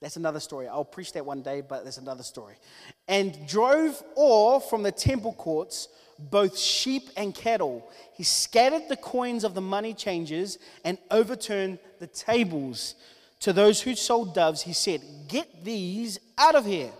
That's 0.00 0.16
another 0.16 0.40
story. 0.40 0.68
I'll 0.68 0.84
preach 0.84 1.12
that 1.12 1.26
one 1.26 1.42
day, 1.42 1.60
but 1.60 1.84
that's 1.84 1.98
another 1.98 2.22
story. 2.22 2.54
And 3.06 3.46
drove 3.46 4.02
off 4.14 4.70
from 4.70 4.82
the 4.82 4.92
temple 4.92 5.32
courts 5.32 5.88
both 6.18 6.58
sheep 6.58 7.10
and 7.16 7.34
cattle. 7.34 7.88
He 8.14 8.24
scattered 8.24 8.88
the 8.88 8.96
coins 8.96 9.44
of 9.44 9.54
the 9.54 9.60
money 9.60 9.94
changers 9.94 10.58
and 10.84 10.98
overturned 11.10 11.78
the 12.00 12.06
tables. 12.06 12.94
To 13.40 13.52
those 13.52 13.80
who 13.80 13.94
sold 13.94 14.34
doves, 14.34 14.62
he 14.62 14.72
said, 14.72 15.00
Get 15.28 15.64
these 15.64 16.18
out 16.36 16.56
of 16.56 16.66
here. 16.66 16.90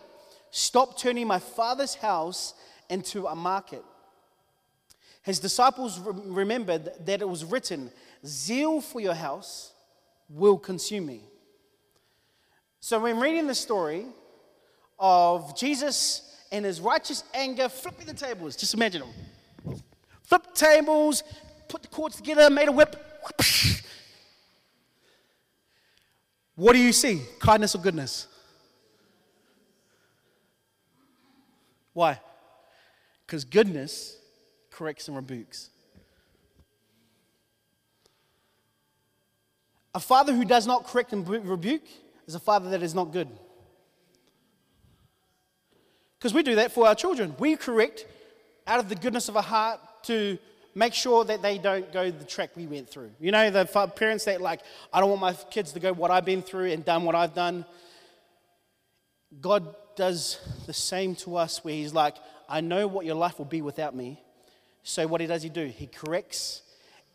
Stop 0.58 0.98
turning 0.98 1.28
my 1.28 1.38
father's 1.38 1.94
house 1.94 2.54
into 2.90 3.28
a 3.28 3.36
market. 3.36 3.84
His 5.22 5.38
disciples 5.38 6.00
remembered 6.00 6.90
that 7.06 7.22
it 7.22 7.28
was 7.28 7.44
written, 7.44 7.92
Zeal 8.26 8.80
for 8.80 9.00
your 9.00 9.14
house 9.14 9.70
will 10.28 10.58
consume 10.58 11.06
me. 11.06 11.22
So, 12.80 12.98
when 12.98 13.20
reading 13.20 13.46
the 13.46 13.54
story 13.54 14.06
of 14.98 15.56
Jesus 15.56 16.36
and 16.50 16.64
his 16.64 16.80
righteous 16.80 17.22
anger 17.32 17.68
flipping 17.68 18.06
the 18.06 18.14
tables, 18.14 18.56
just 18.56 18.74
imagine 18.74 19.02
him. 19.02 19.80
Flip 20.24 20.42
tables, 20.54 21.22
put 21.68 21.82
the 21.82 21.88
cords 21.88 22.16
together, 22.16 22.50
made 22.50 22.66
a 22.66 22.72
whip. 22.72 22.96
What 26.56 26.72
do 26.72 26.80
you 26.80 26.92
see? 26.92 27.22
Kindness 27.38 27.76
or 27.76 27.78
goodness? 27.78 28.26
Why? 31.98 32.20
Because 33.26 33.44
goodness 33.44 34.16
corrects 34.70 35.08
and 35.08 35.16
rebukes. 35.16 35.70
A 39.96 39.98
father 39.98 40.32
who 40.32 40.44
does 40.44 40.64
not 40.64 40.86
correct 40.86 41.12
and 41.12 41.28
rebuke 41.28 41.82
is 42.28 42.36
a 42.36 42.38
father 42.38 42.70
that 42.70 42.84
is 42.84 42.94
not 42.94 43.10
good. 43.12 43.26
Because 46.20 46.32
we 46.32 46.44
do 46.44 46.54
that 46.54 46.70
for 46.70 46.86
our 46.86 46.94
children. 46.94 47.34
We 47.36 47.56
correct 47.56 48.06
out 48.64 48.78
of 48.78 48.88
the 48.88 48.94
goodness 48.94 49.28
of 49.28 49.36
our 49.36 49.42
heart 49.42 49.80
to 50.04 50.38
make 50.76 50.94
sure 50.94 51.24
that 51.24 51.42
they 51.42 51.58
don't 51.58 51.92
go 51.92 52.12
the 52.12 52.24
track 52.24 52.50
we 52.54 52.68
went 52.68 52.88
through. 52.88 53.10
You 53.18 53.32
know, 53.32 53.50
the 53.50 53.64
parents 53.96 54.24
that, 54.26 54.40
like, 54.40 54.60
I 54.92 55.00
don't 55.00 55.10
want 55.10 55.20
my 55.20 55.32
kids 55.50 55.72
to 55.72 55.80
go 55.80 55.92
what 55.92 56.12
I've 56.12 56.24
been 56.24 56.42
through 56.42 56.70
and 56.70 56.84
done 56.84 57.02
what 57.02 57.16
I've 57.16 57.34
done. 57.34 57.64
God 59.40 59.74
does 59.98 60.38
the 60.66 60.72
same 60.72 61.16
to 61.16 61.36
us 61.36 61.64
where 61.64 61.74
He's 61.74 61.92
like, 61.92 62.16
I 62.48 62.62
know 62.62 62.86
what 62.86 63.04
your 63.04 63.16
life 63.16 63.36
will 63.36 63.44
be 63.44 63.60
without 63.60 63.94
me. 63.94 64.22
So, 64.84 65.06
what 65.06 65.20
He 65.20 65.26
does, 65.26 65.42
He 65.42 65.48
do? 65.50 65.66
He 65.66 65.88
corrects 65.88 66.62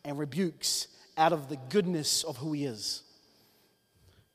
and 0.03 0.19
rebukes 0.19 0.87
out 1.17 1.31
of 1.31 1.47
the 1.47 1.55
goodness 1.69 2.23
of 2.23 2.37
who 2.37 2.51
He 2.51 2.65
is. 2.65 3.01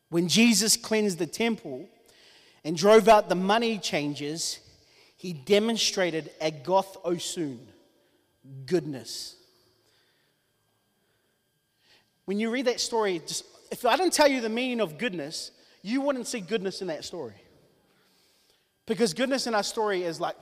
When 0.08 0.28
Jesus 0.28 0.76
cleansed 0.76 1.18
the 1.18 1.26
temple 1.26 1.88
and 2.64 2.74
drove 2.74 3.06
out 3.06 3.28
the 3.28 3.34
money 3.34 3.78
changers, 3.78 4.58
He 5.16 5.34
demonstrated 5.34 6.30
agoth 6.40 7.00
osun, 7.04 7.58
goodness. 8.64 9.36
When 12.24 12.40
you 12.40 12.50
read 12.50 12.66
that 12.66 12.80
story, 12.80 13.20
just, 13.26 13.44
if 13.70 13.84
I 13.84 13.96
didn't 13.96 14.14
tell 14.14 14.28
you 14.28 14.40
the 14.40 14.48
meaning 14.48 14.80
of 14.80 14.96
goodness, 14.96 15.50
you 15.82 16.00
wouldn't 16.00 16.26
see 16.26 16.40
goodness 16.40 16.80
in 16.80 16.88
that 16.88 17.04
story. 17.04 17.34
Because 18.88 19.12
goodness 19.12 19.46
in 19.46 19.54
our 19.54 19.62
story 19.62 20.02
is 20.02 20.18
like 20.18 20.34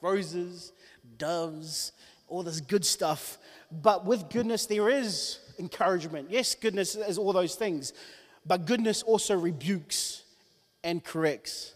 roses, 0.00 0.72
doves, 1.18 1.92
all 2.28 2.42
this 2.42 2.60
good 2.60 2.84
stuff. 2.84 3.38
But 3.70 4.06
with 4.06 4.30
goodness, 4.30 4.64
there 4.66 4.88
is 4.88 5.38
encouragement. 5.58 6.30
Yes, 6.30 6.54
goodness 6.54 6.96
is 6.96 7.18
all 7.18 7.34
those 7.34 7.54
things. 7.54 7.92
But 8.46 8.64
goodness 8.64 9.02
also 9.02 9.38
rebukes 9.38 10.24
and 10.82 11.04
corrects. 11.04 11.74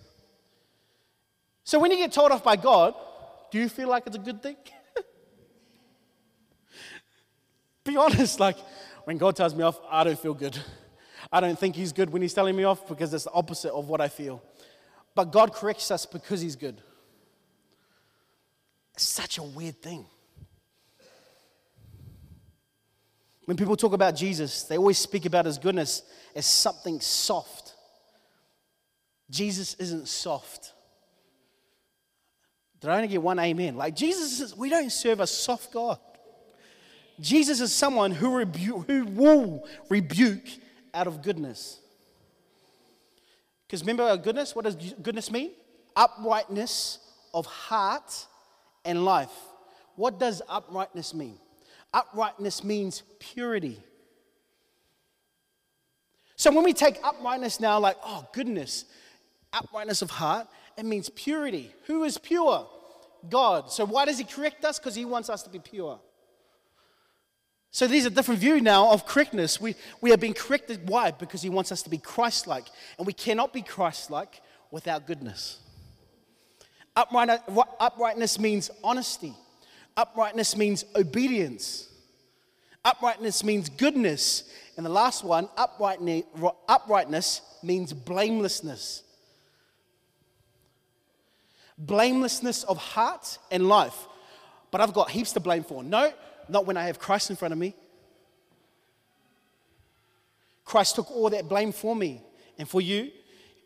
So 1.63 1.79
when 1.79 1.91
you 1.91 1.99
get 1.99 2.11
told 2.11 2.33
off 2.33 2.43
by 2.43 2.57
God, 2.57 2.95
do 3.51 3.59
you 3.59 3.69
feel 3.69 3.89
like 3.89 4.07
it's 4.07 4.17
a 4.17 4.21
good 4.21 4.43
thing? 4.43 4.57
Be 7.85 7.97
honest, 7.99 8.41
like 8.41 8.57
when 9.05 9.19
God 9.19 9.37
tells 9.37 9.55
me 9.55 9.63
off, 9.63 9.79
I 9.91 10.05
don't 10.05 10.19
feel 10.19 10.35
good. 10.35 10.59
I 11.31 11.41
don't 11.41 11.59
think 11.59 11.77
He's 11.77 11.93
good 11.93 12.11
when 12.11 12.23
He's 12.23 12.35
telling 12.35 12.57
me 12.57 12.65
off 12.65 12.89
because 12.89 13.13
it's 13.13 13.25
the 13.25 13.33
opposite 13.33 13.73
of 13.73 13.89
what 13.89 14.01
I 14.01 14.09
feel. 14.09 14.43
But 15.15 15.33
God 15.33 15.53
corrects 15.53 15.91
us 15.91 16.07
because 16.07 16.41
He's 16.41 16.57
good. 16.57 16.81
It's 18.95 19.05
such 19.05 19.39
a 19.39 19.43
weird 19.43 19.81
thing. 19.83 20.07
When 23.45 23.57
people 23.57 23.77
talk 23.77 23.93
about 23.93 24.15
Jesus, 24.17 24.63
they 24.63 24.79
always 24.79 24.99
speak 24.99 25.27
about 25.27 25.45
his 25.45 25.59
goodness 25.59 26.03
as 26.35 26.47
something 26.47 27.01
soft. 27.01 27.75
Jesus 29.31 29.75
isn't 29.75 30.09
soft. 30.09 30.73
Did 32.81 32.91
I 32.91 32.97
only 32.97 33.09
get 33.09 33.23
one 33.23 33.39
amen? 33.39 33.77
Like, 33.77 33.97
Jesus 33.97 34.41
is, 34.41 34.57
we 34.57 34.69
don't 34.71 34.91
serve 34.91 35.21
a 35.21 35.27
soft 35.27 35.73
God. 35.73 35.99
Jesus 37.21 37.61
is 37.61 37.73
someone 37.73 38.11
who, 38.11 38.37
rebu- 38.37 38.81
who 38.81 39.05
will 39.05 39.67
rebuke 39.89 40.47
out 40.93 41.07
of 41.07 41.23
goodness. 41.23 41.81
Because 43.67 43.81
remember, 43.83 44.17
goodness, 44.17 44.55
what 44.55 44.65
does 44.65 44.77
goodness 44.77 45.31
mean? 45.31 45.53
Uprightness 45.97 46.99
of 47.33 47.47
heart 47.47 48.27
and 48.85 49.05
life. 49.05 49.33
What 49.97 50.19
does 50.19 50.43
uprightness 50.49 51.15
mean? 51.15 51.39
Uprightness 51.93 52.65
means 52.65 53.03
purity. 53.19 53.83
So 56.37 56.51
when 56.53 56.65
we 56.65 56.73
take 56.73 56.99
uprightness 57.05 57.61
now, 57.61 57.79
like, 57.79 57.97
oh, 58.05 58.27
goodness, 58.33 58.85
uprightness 59.53 60.03
of 60.03 60.11
heart, 60.11 60.49
it 60.77 60.85
means 60.85 61.09
purity. 61.11 61.73
Who 61.87 62.05
is 62.05 62.19
pure? 62.19 62.69
God. 63.31 63.71
So 63.71 63.85
why 63.85 64.05
does 64.05 64.19
He 64.19 64.25
correct 64.25 64.65
us? 64.65 64.79
Because 64.79 64.95
He 64.95 65.05
wants 65.05 65.31
us 65.31 65.43
to 65.45 65.51
be 65.51 65.61
pure. 65.61 66.01
So 67.75 67.89
there's 67.89 68.05
a 68.05 68.11
different 68.11 68.39
view 68.39 68.61
now 68.61 68.93
of 68.93 69.05
correctness. 69.05 69.61
We, 69.61 69.75
we 70.01 70.13
are 70.13 70.17
being 70.17 70.33
corrected. 70.33 70.89
Why? 70.89 71.11
Because 71.11 71.43
He 71.43 71.49
wants 71.49 71.73
us 71.73 71.83
to 71.83 71.91
be 71.91 71.99
Christ 71.99 72.47
like. 72.47 72.67
And 72.99 73.07
we 73.07 73.13
cannot 73.13 73.53
be 73.53 73.63
Christ 73.63 74.13
like 74.13 74.41
without 74.71 75.09
goodness. 75.09 75.59
Upright, 76.95 77.41
uprightness 77.81 78.39
means 78.39 78.71
honesty, 78.85 79.35
uprightness 79.97 80.57
means 80.57 80.85
obedience, 80.95 81.89
uprightness 82.85 83.43
means 83.43 83.69
goodness. 83.69 84.45
And 84.77 84.87
the 84.87 84.91
last 84.91 85.25
one, 85.25 85.49
uprightness 85.57 87.41
means 87.61 87.93
blamelessness. 87.93 89.03
Blamelessness 91.77 92.63
of 92.63 92.77
heart 92.77 93.37
and 93.51 93.69
life. 93.69 94.07
But 94.71 94.81
I've 94.81 94.93
got 94.93 95.11
heaps 95.11 95.33
to 95.33 95.41
blame 95.41 95.65
for. 95.65 95.83
No, 95.83 96.13
not 96.49 96.67
when 96.67 96.77
I 96.77 96.85
have 96.85 96.99
Christ 96.99 97.31
in 97.31 97.37
front 97.37 97.53
of 97.53 97.59
me. 97.59 97.75
Christ 100.65 100.97
took 100.97 101.11
all 101.11 101.31
that 101.31 101.49
blame 101.49 101.73
for 101.73 101.95
me 101.95 102.23
and 102.59 102.69
for 102.69 102.81
you. 102.81 103.11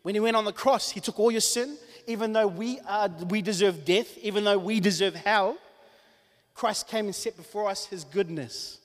When 0.03 0.15
he 0.15 0.19
went 0.19 0.35
on 0.35 0.45
the 0.45 0.53
cross, 0.53 0.91
he 0.91 0.99
took 0.99 1.19
all 1.19 1.31
your 1.31 1.41
sin, 1.41 1.77
even 2.07 2.33
though 2.33 2.47
we, 2.47 2.79
are, 2.81 3.09
we 3.29 3.41
deserve 3.41 3.85
death, 3.85 4.17
even 4.19 4.43
though 4.43 4.57
we 4.57 4.79
deserve 4.79 5.15
hell. 5.15 5.57
Christ 6.53 6.87
came 6.87 7.05
and 7.05 7.15
set 7.15 7.37
before 7.37 7.69
us 7.69 7.85
his 7.85 8.03
goodness. 8.03 8.79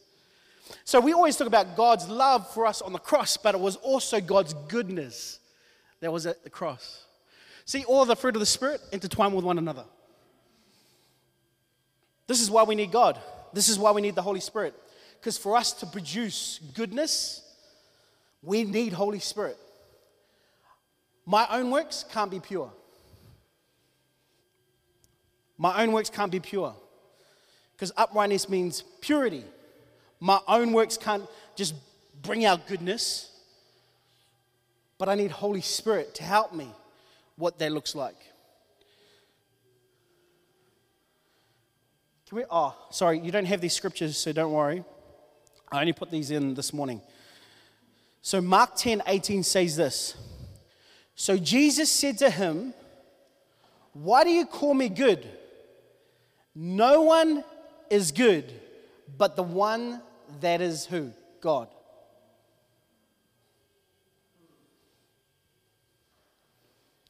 So 0.85 1.01
we 1.01 1.13
always 1.13 1.37
talk 1.37 1.47
about 1.47 1.77
God's 1.77 2.09
love 2.09 2.49
for 2.53 2.67
us 2.67 2.83
on 2.83 2.93
the 2.93 2.99
cross, 2.99 3.37
but 3.37 3.55
it 3.55 3.61
was 3.61 3.77
also 3.77 4.21
God's 4.21 4.55
goodness 4.69 5.41
that 6.01 6.13
was 6.13 6.27
at 6.27 6.43
the 6.45 6.51
cross. 6.51 7.05
See, 7.65 7.85
all 7.85 8.05
the 8.05 8.17
fruit 8.17 8.37
of 8.37 8.41
the 8.41 8.47
Spirit 8.47 8.81
intertwine 8.93 9.33
with 9.33 9.45
one 9.45 9.59
another. 9.59 9.85
This 12.27 12.41
is 12.41 12.51
why 12.51 12.63
we 12.63 12.75
need 12.75 12.91
God. 12.91 13.19
This 13.55 13.69
is 13.69 13.79
why 13.79 13.93
we 13.93 14.03
need 14.03 14.15
the 14.15 14.23
Holy 14.23 14.41
Spirit. 14.41 14.75
Because 15.21 15.39
for 15.39 15.57
us 15.57 15.73
to 15.75 15.87
produce 15.87 16.61
goodness, 16.75 17.41
we 18.43 18.65
need 18.65 18.93
Holy 18.93 19.21
Spirit. 19.21 19.57
My 21.25 21.47
own 21.51 21.71
works 21.71 22.05
can't 22.13 22.31
be 22.31 22.41
pure. 22.41 22.71
My 25.57 25.83
own 25.83 25.93
works 25.93 26.11
can't 26.11 26.31
be 26.31 26.41
pure. 26.41 26.75
Because 27.75 27.93
uprightness 27.97 28.49
means 28.49 28.83
purity. 29.01 29.45
My 30.21 30.41
own 30.47 30.73
works 30.73 30.99
can't 30.99 31.25
just 31.57 31.75
bring 32.23 32.45
out 32.45 32.67
goodness. 32.67 33.31
But 34.99 35.09
I 35.09 35.15
need 35.15 35.31
Holy 35.31 35.61
Spirit 35.61 36.15
to 36.17 36.25
help 36.25 36.53
me 36.53 36.69
what 37.37 37.59
that 37.61 37.73
looks 37.73 37.95
like. 37.95 38.17
Can 42.29 42.39
we? 42.39 42.45
Oh, 42.51 42.75
sorry, 42.91 43.21
you 43.21 43.31
don't 43.31 43.45
have 43.45 43.61
these 43.61 43.75
scriptures, 43.75 44.17
so 44.17 44.33
don't 44.33 44.53
worry. 44.53 44.85
I 45.71 45.81
only 45.81 45.93
put 45.93 46.11
these 46.11 46.31
in 46.31 46.55
this 46.55 46.73
morning. 46.73 47.01
So 48.23 48.41
Mark 48.41 48.77
10 48.77 49.03
18 49.07 49.43
says 49.43 49.77
this. 49.77 50.17
So 51.15 51.37
Jesus 51.37 51.91
said 51.91 52.19
to 52.19 52.31
him, 52.31 52.75
Why 53.93 54.25
do 54.25 54.31
you 54.31 54.47
call 54.47 54.75
me 54.75 54.89
good? 54.89 55.29
No 56.55 57.03
one 57.03 57.45
is 57.91 58.13
good 58.13 58.53
but 59.19 59.37
the 59.37 59.43
one 59.43 60.01
that 60.41 60.61
is 60.61 60.87
who? 60.87 61.13
God. 61.41 61.69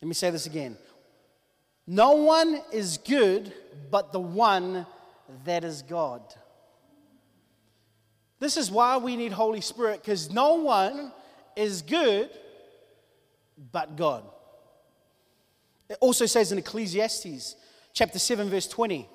Let 0.01 0.09
me 0.09 0.15
say 0.15 0.31
this 0.31 0.47
again. 0.47 0.77
No 1.87 2.13
one 2.13 2.61
is 2.73 2.99
good 2.99 3.53
but 3.91 4.13
the 4.13 4.21
one 4.21 4.87
that 5.45 5.65
is 5.65 5.83
God. 5.83 6.23
This 8.41 8.57
is 8.57 8.71
why 8.71 8.97
we 8.97 9.17
need 9.17 9.33
Holy 9.33 9.61
Spirit, 9.61 10.03
because 10.03 10.31
no 10.31 10.55
one 10.55 11.13
is 11.57 11.83
good 11.83 12.31
but 13.73 13.97
God. 13.97 14.25
It 15.89 15.99
also 16.01 16.27
says 16.27 16.53
in 16.53 16.59
Ecclesiastes 16.59 17.57
chapter 17.93 18.19
7, 18.19 18.49
verse 18.49 18.67
20. 18.67 19.09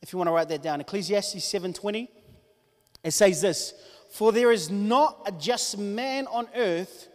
If 0.00 0.12
you 0.12 0.18
want 0.18 0.28
to 0.28 0.32
write 0.32 0.48
that 0.48 0.62
down, 0.62 0.80
Ecclesiastes 0.80 1.44
7:20, 1.44 2.08
it 3.02 3.10
says 3.10 3.40
this: 3.40 3.74
For 4.10 4.32
there 4.32 4.52
is 4.52 4.70
not 4.70 5.22
a 5.26 5.32
just 5.32 5.76
man 5.76 6.26
on 6.28 6.48
earth 6.54 7.08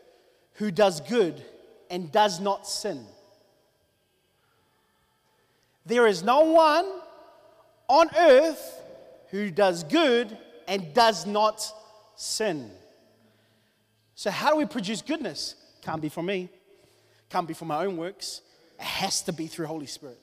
who 0.54 0.72
does 0.72 1.02
good 1.02 1.44
and 1.90 2.12
does 2.12 2.40
not 2.40 2.68
sin. 2.68 3.06
There 5.86 6.08
is 6.08 6.24
no 6.24 6.42
one 6.42 6.86
on 7.88 8.10
earth 8.18 8.82
who 9.30 9.52
does 9.52 9.84
good 9.84 10.38
and 10.68 10.94
does 10.94 11.26
not 11.26 11.72
sin. 12.16 12.72
So, 14.16 14.32
how 14.32 14.52
do 14.52 14.58
we 14.58 14.66
produce 14.66 15.02
goodness? 15.02 15.56
Can't 15.82 16.02
be 16.02 16.10
from 16.10 16.28
me, 16.28 16.50
can't 17.30 17.48
be 17.48 17.54
from 17.54 17.70
my 17.70 17.86
own 17.86 17.98
works. 17.98 18.42
It 18.80 18.86
has 18.86 19.22
to 19.24 19.34
be 19.34 19.48
through 19.48 19.68
Holy 19.68 19.86
Spirit. 19.86 20.20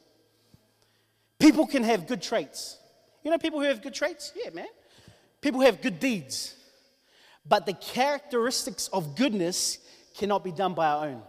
People 1.39 1.67
can 1.67 1.83
have 1.85 2.07
good 2.07 2.23
traits. 2.23 2.79
You 3.25 3.31
know 3.31 3.39
people 3.39 3.61
who 3.61 3.67
have 3.67 3.83
good 3.83 3.95
traits? 3.95 4.33
Yeah, 4.37 4.51
man. 4.51 4.67
People 5.41 5.61
have 5.61 5.81
good 5.81 5.99
deeds. 5.99 6.55
But 7.47 7.67
the 7.67 7.73
characteristics 7.73 8.89
of 8.89 9.17
goodness 9.17 9.79
cannot 10.17 10.45
be 10.45 10.53
done 10.53 10.75
by 10.75 10.87
our 10.87 11.07
own. 11.07 11.23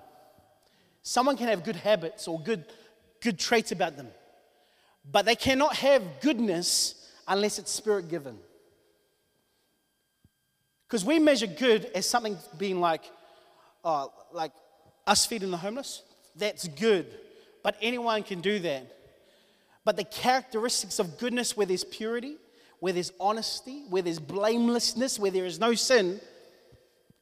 Someone 1.01 1.37
can 1.37 1.47
have 1.47 1.63
good 1.63 1.77
habits 1.77 2.27
or 2.27 2.39
good, 2.39 2.65
good 3.21 3.39
traits 3.39 3.71
about 3.71 3.97
them. 3.97 4.07
But 5.09 5.25
they 5.25 5.35
cannot 5.35 5.75
have 5.77 6.03
goodness 6.21 6.95
unless 7.27 7.59
it's 7.59 7.71
spirit 7.71 8.09
given. 8.09 8.37
Because 10.87 11.05
we 11.05 11.19
measure 11.19 11.47
good 11.47 11.85
as 11.95 12.05
something 12.05 12.37
being 12.57 12.79
like, 12.79 13.03
uh, 13.83 14.07
like 14.33 14.51
us 15.07 15.25
feeding 15.25 15.51
the 15.51 15.57
homeless. 15.57 16.03
That's 16.35 16.67
good. 16.67 17.07
But 17.63 17.77
anyone 17.81 18.23
can 18.23 18.41
do 18.41 18.59
that. 18.59 18.97
But 19.83 19.95
the 19.95 20.03
characteristics 20.03 20.99
of 20.99 21.17
goodness, 21.17 21.57
where 21.57 21.65
there's 21.65 21.83
purity, 21.83 22.35
where 22.79 22.93
there's 22.93 23.11
honesty, 23.19 23.85
where 23.89 24.01
there's 24.01 24.19
blamelessness, 24.19 25.17
where 25.17 25.31
there 25.31 25.45
is 25.45 25.59
no 25.59 25.73
sin, 25.73 26.19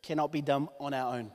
cannot 0.02 0.32
be 0.32 0.42
done 0.42 0.68
on 0.80 0.94
our 0.94 1.16
own. 1.16 1.32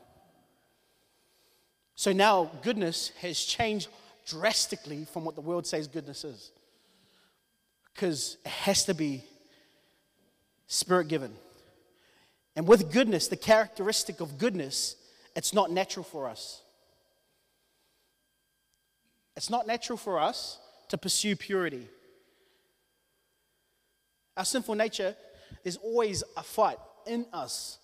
So 1.95 2.13
now 2.13 2.51
goodness 2.63 3.13
has 3.21 3.39
changed 3.39 3.89
drastically 4.27 5.05
from 5.05 5.25
what 5.25 5.35
the 5.35 5.41
world 5.41 5.67
says 5.67 5.87
goodness 5.87 6.25
is. 6.25 6.51
Because 7.93 8.39
it 8.45 8.51
has 8.51 8.85
to 8.87 8.95
be 8.95 9.25
spirit 10.67 11.09
given. 11.09 11.33
And 12.57 12.67
with 12.67 12.93
goodness, 12.93 13.29
the 13.29 13.37
characteristic 13.37 14.21
of 14.21 14.39
goodness, 14.39 14.97
it's 15.37 15.53
not 15.53 15.71
natural 15.71 16.05
for 16.05 16.29
us. 16.29 16.63
It's 19.37 19.51
not 19.51 19.67
natural 19.67 19.97
for 19.97 20.21
us 20.21 20.59
to 20.89 20.99
pursue 20.99 21.35
purity. 21.35 21.89
Our 24.37 24.45
sinful 24.45 24.75
nature, 24.75 25.17
there's 25.63 25.77
always 25.77 26.23
a 26.37 26.43
fight 26.43 26.79
in 27.07 27.27
us. 27.33 27.79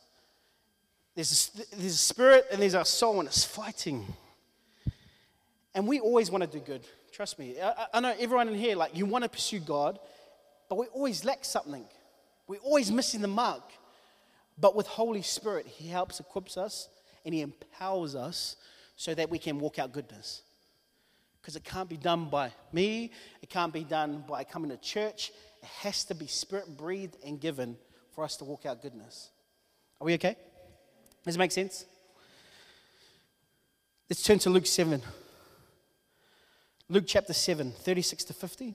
There's 1.15 1.51
a, 1.55 1.77
there's 1.77 1.95
a 1.95 1.99
spirit 1.99 2.47
and 2.53 2.63
there's 2.63 2.75
our 2.75 2.85
soul, 2.85 3.19
and 3.19 3.29
it's 3.29 3.45
fighting. 3.45 4.07
And 5.75 5.87
we 5.87 6.01
always 6.01 6.31
want 6.31 6.43
to 6.43 6.59
do 6.59 6.65
good. 6.65 6.83
Trust 7.13 7.39
me. 7.39 7.61
I, 7.61 7.87
I 7.95 8.01
know 8.01 8.15
everyone 8.19 8.49
in 8.49 8.55
here, 8.55 8.77
like, 8.77 8.97
you 8.97 9.07
want 9.07 9.25
to 9.25 9.31
pursue 9.31 9.61
God, 9.61 9.99
but 10.69 10.77
we 10.77 10.87
always 10.87 11.25
lack 11.25 11.45
something. 11.45 11.85
We're 12.47 12.61
always 12.61 12.91
missing 12.91 13.21
the 13.21 13.29
mark. 13.29 13.63
But 14.59 14.75
with 14.75 14.87
Holy 14.87 15.23
Spirit, 15.23 15.67
He 15.67 15.89
helps, 15.89 16.21
equips 16.21 16.57
us, 16.57 16.89
and 17.25 17.35
He 17.35 17.41
empowers 17.41 18.15
us 18.15 18.57
so 18.97 19.15
that 19.15 19.31
we 19.31 19.39
can 19.39 19.59
walk 19.59 19.79
out 19.79 19.93
goodness. 19.93 20.43
Because 21.41 21.57
it 21.57 21.65
can't 21.65 21.89
be 21.89 21.97
done 21.97 22.29
by 22.29 22.53
me, 22.73 23.13
it 23.41 23.49
can't 23.49 23.73
be 23.73 23.85
done 23.85 24.25
by 24.29 24.45
coming 24.45 24.71
to 24.71 24.77
church. 24.77 25.33
It 25.63 25.69
has 25.81 26.05
to 26.05 26.15
be 26.15 26.27
spirit 26.27 26.77
breathed 26.77 27.17
and 27.25 27.41
given 27.41 27.77
for 28.15 28.25
us 28.25 28.37
to 28.39 28.45
walk 28.45 28.67
out 28.67 28.83
goodness. 28.83 29.31
Are 30.01 30.05
we 30.05 30.15
okay? 30.15 30.37
Does 31.25 31.37
it 31.37 31.39
make 31.39 31.53
sense? 31.53 31.87
Let's 34.09 34.23
turn 34.23 34.39
to 34.41 34.51
Luke 34.51 34.67
7. 34.67 35.01
Luke 36.91 37.05
chapter 37.07 37.33
7, 37.33 37.71
36 37.71 38.25
to 38.25 38.33
50. 38.33 38.75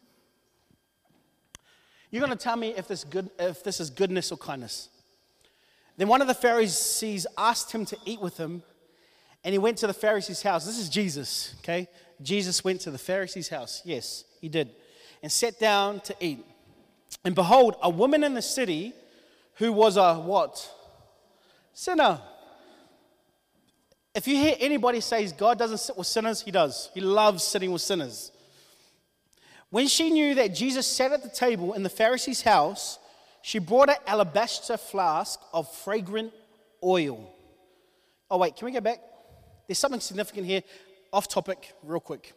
You're 2.09 2.25
going 2.25 2.35
to 2.35 2.41
tell 2.41 2.55
me 2.55 2.69
if 2.69 2.87
this, 2.87 3.03
good, 3.03 3.29
if 3.37 3.61
this 3.61 3.81
is 3.81 3.89
goodness 3.89 4.31
or 4.31 4.37
kindness. 4.37 4.87
Then 5.97 6.07
one 6.07 6.21
of 6.21 6.27
the 6.27 6.33
Pharisees 6.33 7.27
asked 7.37 7.73
him 7.73 7.85
to 7.87 7.97
eat 8.05 8.21
with 8.21 8.37
him, 8.37 8.63
and 9.43 9.51
he 9.51 9.59
went 9.59 9.77
to 9.79 9.87
the 9.87 9.93
Pharisee's 9.93 10.41
house. 10.41 10.65
This 10.65 10.79
is 10.79 10.87
Jesus, 10.87 11.55
okay? 11.59 11.89
Jesus 12.21 12.63
went 12.63 12.79
to 12.81 12.91
the 12.91 12.97
Pharisee's 12.97 13.49
house. 13.49 13.81
Yes, 13.83 14.23
he 14.39 14.47
did. 14.47 14.69
And 15.21 15.29
sat 15.29 15.59
down 15.59 15.99
to 16.01 16.15
eat. 16.21 16.39
And 17.25 17.35
behold, 17.35 17.75
a 17.81 17.89
woman 17.89 18.23
in 18.23 18.33
the 18.33 18.41
city 18.41 18.93
who 19.55 19.73
was 19.73 19.97
a 19.97 20.15
what? 20.15 20.71
Sinner. 21.73 22.21
If 24.15 24.29
you 24.29 24.37
hear 24.37 24.55
anybody 24.61 25.01
say 25.01 25.27
God 25.27 25.59
doesn't 25.59 25.79
sit 25.79 25.97
with 25.97 26.07
sinners, 26.07 26.41
he 26.41 26.49
does. 26.49 26.89
He 26.93 27.01
loves 27.01 27.43
sitting 27.43 27.71
with 27.73 27.81
sinners. 27.81 28.31
When 29.69 29.89
she 29.89 30.09
knew 30.09 30.35
that 30.35 30.55
Jesus 30.55 30.87
sat 30.87 31.11
at 31.11 31.21
the 31.21 31.29
table 31.29 31.73
in 31.73 31.83
the 31.83 31.89
Pharisee's 31.89 32.41
house, 32.41 32.97
she 33.41 33.59
brought 33.59 33.89
an 33.89 33.97
alabaster 34.07 34.77
flask 34.77 35.39
of 35.51 35.69
fragrant 35.69 36.31
oil. 36.81 37.29
Oh, 38.31 38.37
wait, 38.37 38.55
can 38.55 38.65
we 38.67 38.71
go 38.71 38.79
back? 38.79 38.99
There's 39.67 39.79
something 39.79 39.99
significant 39.99 40.47
here, 40.47 40.61
off 41.11 41.27
topic, 41.27 41.73
real 41.83 41.99
quick. 41.99 42.33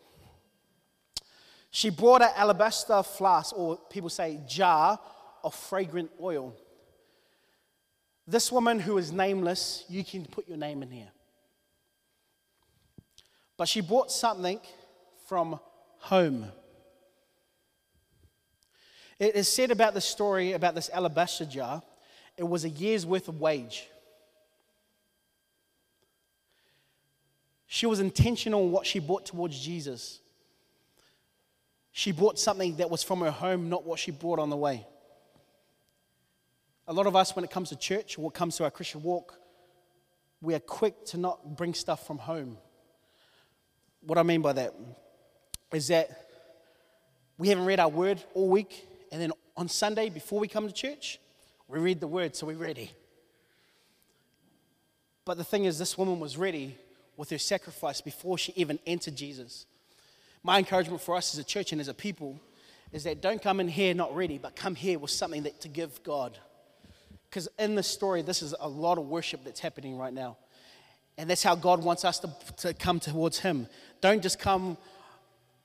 She 1.70 1.90
brought 1.90 2.22
an 2.22 2.30
alabaster 2.34 3.02
flask, 3.04 3.56
or 3.56 3.76
people 3.88 4.10
say 4.10 4.40
jar, 4.48 4.98
of 5.44 5.54
fragrant 5.54 6.10
oil. 6.20 6.56
This 8.26 8.50
woman 8.50 8.80
who 8.80 8.98
is 8.98 9.12
nameless, 9.12 9.84
you 9.88 10.04
can 10.04 10.26
put 10.26 10.48
your 10.48 10.58
name 10.58 10.82
in 10.82 10.90
here. 10.90 11.08
But 13.58 13.68
she 13.68 13.82
brought 13.82 14.10
something 14.10 14.60
from 15.26 15.60
home. 15.98 16.46
It 19.18 19.34
is 19.34 19.48
said 19.48 19.70
about 19.70 19.92
the 19.94 20.00
story 20.00 20.52
about 20.52 20.74
this 20.76 20.88
alabaster 20.90 21.44
jar, 21.44 21.82
it 22.36 22.44
was 22.44 22.64
a 22.64 22.68
year's 22.68 23.04
worth 23.04 23.26
of 23.28 23.40
wage. 23.40 23.88
She 27.66 27.84
was 27.84 28.00
intentional 28.00 28.64
in 28.64 28.70
what 28.70 28.86
she 28.86 29.00
brought 29.00 29.26
towards 29.26 29.58
Jesus. 29.58 30.20
She 31.90 32.12
brought 32.12 32.38
something 32.38 32.76
that 32.76 32.88
was 32.88 33.02
from 33.02 33.20
her 33.20 33.30
home, 33.32 33.68
not 33.68 33.84
what 33.84 33.98
she 33.98 34.12
brought 34.12 34.38
on 34.38 34.50
the 34.50 34.56
way. 34.56 34.86
A 36.86 36.92
lot 36.92 37.06
of 37.06 37.16
us, 37.16 37.34
when 37.34 37.44
it 37.44 37.50
comes 37.50 37.70
to 37.70 37.76
church 37.76 38.16
or 38.16 38.22
what 38.22 38.34
comes 38.34 38.56
to 38.56 38.64
our 38.64 38.70
Christian 38.70 39.02
walk, 39.02 39.34
we 40.40 40.54
are 40.54 40.60
quick 40.60 41.04
to 41.06 41.18
not 41.18 41.56
bring 41.56 41.74
stuff 41.74 42.06
from 42.06 42.18
home. 42.18 42.56
What 44.02 44.18
I 44.18 44.22
mean 44.22 44.42
by 44.42 44.52
that 44.54 44.74
is 45.72 45.88
that 45.88 46.26
we 47.36 47.48
haven't 47.48 47.66
read 47.66 47.80
our 47.80 47.88
word 47.88 48.22
all 48.34 48.48
week, 48.48 48.86
and 49.12 49.20
then 49.20 49.32
on 49.56 49.68
Sunday, 49.68 50.08
before 50.08 50.40
we 50.40 50.48
come 50.48 50.66
to 50.66 50.72
church, 50.72 51.18
we 51.68 51.78
read 51.78 52.00
the 52.00 52.06
word, 52.06 52.34
so 52.34 52.46
we're 52.46 52.56
ready. 52.56 52.90
But 55.24 55.36
the 55.36 55.44
thing 55.44 55.64
is, 55.64 55.78
this 55.78 55.98
woman 55.98 56.20
was 56.20 56.36
ready 56.36 56.76
with 57.16 57.30
her 57.30 57.38
sacrifice 57.38 58.00
before 58.00 58.38
she 58.38 58.52
even 58.56 58.78
entered 58.86 59.16
Jesus. 59.16 59.66
My 60.42 60.58
encouragement 60.58 61.02
for 61.02 61.16
us 61.16 61.34
as 61.34 61.38
a 61.38 61.44
church 61.44 61.72
and 61.72 61.80
as 61.80 61.88
a 61.88 61.94
people 61.94 62.40
is 62.92 63.04
that 63.04 63.20
don't 63.20 63.42
come 63.42 63.60
in 63.60 63.68
here 63.68 63.92
not 63.92 64.14
ready, 64.16 64.38
but 64.38 64.56
come 64.56 64.74
here 64.74 64.98
with 64.98 65.10
something 65.10 65.42
that, 65.42 65.60
to 65.60 65.68
give 65.68 66.02
God. 66.02 66.38
Because 67.28 67.48
in 67.58 67.74
this 67.74 67.86
story, 67.86 68.22
this 68.22 68.40
is 68.40 68.54
a 68.58 68.68
lot 68.68 68.96
of 68.96 69.06
worship 69.08 69.44
that's 69.44 69.60
happening 69.60 69.98
right 69.98 70.14
now. 70.14 70.38
And 71.18 71.28
that's 71.28 71.42
how 71.42 71.56
God 71.56 71.82
wants 71.82 72.04
us 72.04 72.20
to, 72.20 72.32
to 72.58 72.72
come 72.72 73.00
towards 73.00 73.40
Him. 73.40 73.66
Don't 74.00 74.22
just 74.22 74.38
come 74.38 74.76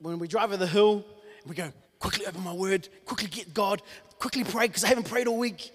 when 0.00 0.18
we 0.18 0.28
drive 0.28 0.44
over 0.50 0.56
the 0.56 0.66
hill, 0.66 1.04
we 1.46 1.54
go, 1.54 1.72
quickly 1.98 2.26
open 2.26 2.42
my 2.42 2.52
word, 2.52 2.88
quickly 3.06 3.28
get 3.28 3.54
God, 3.54 3.80
quickly 4.18 4.44
pray 4.44 4.66
because 4.66 4.84
I 4.84 4.88
haven't 4.88 5.08
prayed 5.08 5.26
all 5.26 5.38
week. 5.38 5.70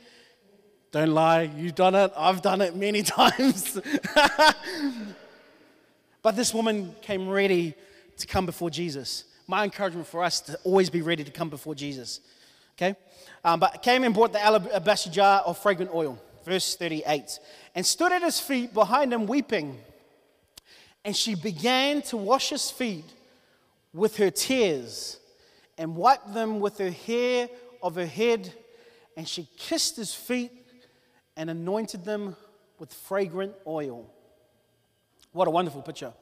Don't 0.92 1.14
lie, 1.14 1.50
you've 1.56 1.76
done 1.76 1.96
it. 1.96 2.12
I've 2.16 2.42
done 2.42 2.62
it 2.62 2.76
many 2.76 3.04
times. 3.04 3.80
but 6.22 6.36
this 6.36 6.54
woman 6.54 6.96
came 7.02 7.30
ready 7.30 7.76
to 8.18 8.28
come 8.28 8.46
before 8.46 8.70
Jesus. 8.70 9.24
My 9.48 9.64
encouragement 9.64 10.08
for 10.08 10.24
us 10.24 10.42
to 10.42 10.58
always 10.64 10.90
be 10.90 11.02
ready 11.02 11.24
to 11.24 11.32
come 11.32 11.50
before 11.50 11.74
Jesus. 11.74 12.22
Okay? 12.78 12.96
Um, 13.44 13.60
but 13.60 13.82
came 13.82 14.04
and 14.04 14.14
brought 14.14 14.34
the 14.34 14.44
alabaster 14.44 15.10
jar 15.10 15.42
of 15.42 15.58
fragrant 15.58 15.92
oil. 15.94 16.22
Verse 16.46 16.76
38. 16.76 17.40
And 17.76 17.86
stood 17.86 18.12
at 18.12 18.22
his 18.22 18.40
feet 18.40 18.74
behind 18.74 19.14
him 19.14 19.28
weeping. 19.28 19.80
And 21.06 21.16
she 21.16 21.36
began 21.36 22.02
to 22.04 22.18
wash 22.18 22.50
his 22.50 22.70
feet 22.70 23.06
with 23.94 24.18
her 24.18 24.30
tears 24.30 25.20
and 25.78 25.96
wiped 25.96 26.34
them 26.34 26.60
with 26.60 26.78
her 26.78 26.92
hair 26.92 27.50
of 27.82 27.96
her 27.96 28.06
head, 28.06 28.54
and 29.16 29.28
she 29.28 29.48
kissed 29.58 29.96
his 29.96 30.14
feet 30.14 30.52
and 31.38 31.50
anointed 31.50 32.04
them 32.04 32.36
with 32.80 32.94
fragrant 32.94 33.54
oil. 33.66 34.12
What 35.32 35.48
a 35.48 35.52
wonderful 35.52 35.82
picture. 35.82 36.14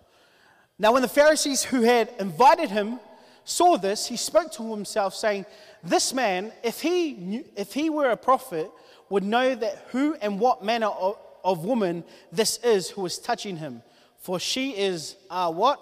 Now, 0.80 0.94
when 0.94 1.02
the 1.02 1.08
Pharisees 1.08 1.63
who 1.63 1.82
had 1.82 2.13
invited 2.20 2.70
him 2.70 3.00
saw 3.46 3.78
this, 3.78 4.06
he 4.06 4.18
spoke 4.18 4.52
to 4.54 4.72
himself, 4.72 5.16
saying, 5.16 5.46
This 5.84 6.13
man, 6.13 6.52
if 6.63 6.82
he, 6.82 7.13
knew, 7.13 7.46
if 7.56 7.74
he 7.74 7.90
were 7.90 8.12
a 8.12 8.18
prophet, 8.18 8.70
would 9.10 9.24
know 9.24 9.56
that 9.56 9.86
who 9.90 10.16
and 10.22 10.40
what 10.40 10.63
manner 10.63 10.88
of, 10.88 11.18
of 11.44 11.66
woman 11.66 12.04
this 12.32 12.58
is 12.58 12.90
who 12.90 13.06
is 13.06 13.18
touching 13.18 13.58
him. 13.58 13.82
For 14.20 14.40
she 14.40 14.72
is 14.72 15.16
a 15.30 15.50
what? 15.52 15.80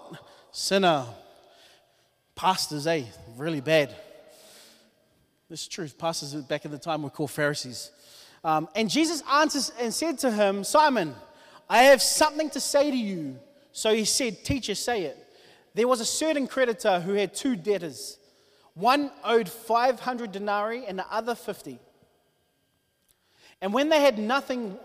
Sinner 0.52 1.06
pastors, 2.34 2.86
eh? 2.86 3.04
Really 3.36 3.60
bad. 3.60 3.94
This 5.48 5.62
is 5.62 5.68
truth. 5.68 5.98
Pastors 5.98 6.34
back 6.34 6.64
in 6.64 6.70
the 6.70 6.78
time 6.78 7.02
were 7.02 7.10
called 7.10 7.30
Pharisees. 7.30 7.90
Um, 8.44 8.68
and 8.74 8.88
Jesus 8.88 9.22
answers 9.30 9.72
and 9.80 9.92
said 9.92 10.18
to 10.20 10.30
him, 10.30 10.64
Simon, 10.64 11.14
I 11.68 11.84
have 11.84 12.00
something 12.00 12.50
to 12.50 12.60
say 12.60 12.90
to 12.90 12.96
you. 12.96 13.38
So 13.72 13.94
he 13.94 14.04
said, 14.04 14.44
Teacher, 14.44 14.74
say 14.74 15.02
it. 15.02 15.18
There 15.74 15.88
was 15.88 16.00
a 16.00 16.06
certain 16.06 16.46
creditor 16.46 17.00
who 17.00 17.14
had 17.14 17.34
two 17.34 17.56
debtors. 17.56 18.18
One 18.74 19.10
owed 19.24 19.48
500 19.48 20.32
denarii 20.32 20.86
and 20.86 20.98
the 20.98 21.12
other 21.12 21.34
50. 21.34 21.78
And 23.60 23.72
when 23.72 23.88
they 23.88 24.00
had 24.00 24.18
nothing, 24.18 24.78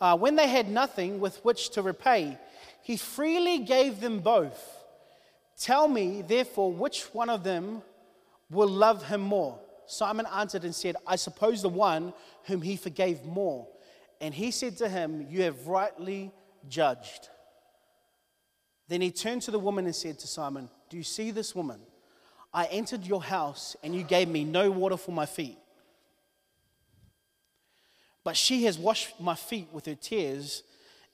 uh, 0.00 0.16
when 0.16 0.36
they 0.36 0.48
had 0.48 0.68
nothing 0.68 1.20
with 1.20 1.44
which 1.44 1.70
to 1.70 1.82
repay, 1.82 2.38
he 2.84 2.98
freely 2.98 3.60
gave 3.60 4.00
them 4.00 4.20
both. 4.20 4.84
Tell 5.58 5.88
me, 5.88 6.20
therefore, 6.20 6.70
which 6.70 7.04
one 7.14 7.30
of 7.30 7.42
them 7.42 7.80
will 8.50 8.68
love 8.68 9.06
him 9.06 9.22
more? 9.22 9.58
Simon 9.86 10.26
answered 10.30 10.64
and 10.64 10.74
said, 10.74 10.96
I 11.06 11.16
suppose 11.16 11.62
the 11.62 11.70
one 11.70 12.12
whom 12.44 12.60
he 12.60 12.76
forgave 12.76 13.24
more. 13.24 13.66
And 14.20 14.34
he 14.34 14.50
said 14.50 14.76
to 14.78 14.88
him, 14.90 15.26
You 15.30 15.44
have 15.44 15.66
rightly 15.66 16.30
judged. 16.68 17.30
Then 18.88 19.00
he 19.00 19.10
turned 19.10 19.40
to 19.42 19.50
the 19.50 19.58
woman 19.58 19.86
and 19.86 19.96
said 19.96 20.18
to 20.18 20.26
Simon, 20.26 20.68
Do 20.90 20.98
you 20.98 21.02
see 21.02 21.30
this 21.30 21.54
woman? 21.54 21.80
I 22.52 22.66
entered 22.66 23.06
your 23.06 23.22
house 23.22 23.76
and 23.82 23.94
you 23.94 24.02
gave 24.02 24.28
me 24.28 24.44
no 24.44 24.70
water 24.70 24.98
for 24.98 25.12
my 25.12 25.24
feet. 25.24 25.56
But 28.22 28.36
she 28.36 28.64
has 28.64 28.78
washed 28.78 29.18
my 29.18 29.34
feet 29.34 29.68
with 29.72 29.86
her 29.86 29.94
tears 29.94 30.64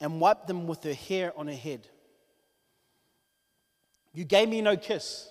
and 0.01 0.19
wiped 0.19 0.47
them 0.47 0.67
with 0.67 0.83
her 0.83 0.95
hair 0.95 1.31
on 1.37 1.47
her 1.47 1.53
head. 1.53 1.87
You 4.13 4.25
gave 4.25 4.49
me 4.49 4.61
no 4.61 4.75
kiss, 4.75 5.29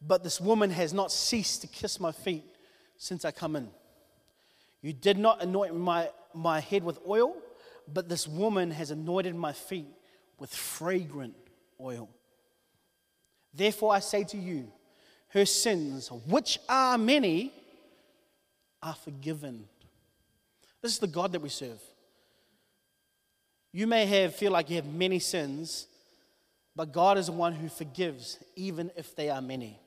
but 0.00 0.22
this 0.22 0.40
woman 0.40 0.70
has 0.70 0.94
not 0.94 1.12
ceased 1.12 1.60
to 1.62 1.66
kiss 1.66 2.00
my 2.00 2.12
feet 2.12 2.44
since 2.96 3.24
I 3.24 3.32
come 3.32 3.56
in. 3.56 3.68
You 4.80 4.92
did 4.92 5.18
not 5.18 5.42
anoint 5.42 5.76
my, 5.76 6.08
my 6.32 6.60
head 6.60 6.84
with 6.84 6.98
oil, 7.06 7.36
but 7.92 8.08
this 8.08 8.26
woman 8.26 8.70
has 8.70 8.90
anointed 8.90 9.34
my 9.34 9.52
feet 9.52 9.88
with 10.38 10.54
fragrant 10.54 11.34
oil. 11.80 12.08
Therefore, 13.52 13.92
I 13.92 13.98
say 13.98 14.24
to 14.24 14.38
you, 14.38 14.72
her 15.28 15.44
sins, 15.44 16.10
which 16.26 16.58
are 16.68 16.96
many, 16.96 17.52
are 18.82 18.94
forgiven. 18.94 19.68
This 20.80 20.92
is 20.92 20.98
the 20.98 21.06
God 21.06 21.32
that 21.32 21.40
we 21.40 21.48
serve. 21.48 21.80
You 23.72 23.86
may 23.86 24.04
have 24.06 24.34
feel 24.34 24.52
like 24.52 24.68
you 24.68 24.76
have 24.76 24.86
many 24.86 25.18
sins, 25.18 25.86
but 26.76 26.92
God 26.92 27.18
is 27.18 27.26
the 27.26 27.32
one 27.32 27.54
who 27.54 27.68
forgives, 27.68 28.38
even 28.54 28.90
if 28.96 29.16
they 29.16 29.30
are 29.30 29.40
many. 29.40 29.80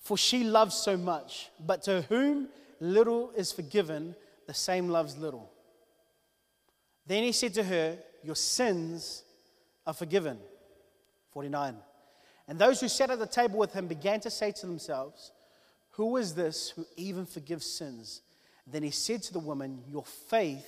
For 0.00 0.16
she 0.16 0.44
loves 0.44 0.74
so 0.74 0.96
much, 0.96 1.50
but 1.58 1.82
to 1.84 2.02
whom 2.02 2.48
little 2.80 3.30
is 3.36 3.52
forgiven, 3.52 4.14
the 4.46 4.54
same 4.54 4.88
loves 4.88 5.16
little. 5.16 5.50
Then 7.06 7.22
he 7.22 7.32
said 7.32 7.54
to 7.54 7.62
her, 7.62 7.98
Your 8.22 8.36
sins 8.36 9.22
are 9.86 9.94
forgiven. 9.94 10.38
49. 11.32 11.76
And 12.48 12.58
those 12.58 12.80
who 12.80 12.88
sat 12.88 13.10
at 13.10 13.18
the 13.18 13.26
table 13.26 13.58
with 13.58 13.72
him 13.72 13.86
began 13.86 14.20
to 14.20 14.30
say 14.30 14.52
to 14.52 14.66
themselves, 14.66 15.32
Who 15.92 16.16
is 16.16 16.34
this 16.34 16.70
who 16.70 16.86
even 16.96 17.26
forgives 17.26 17.66
sins? 17.66 18.22
Then 18.66 18.82
he 18.82 18.90
said 18.90 19.22
to 19.24 19.32
the 19.32 19.38
woman, 19.38 19.82
Your 19.88 20.04
faith 20.04 20.66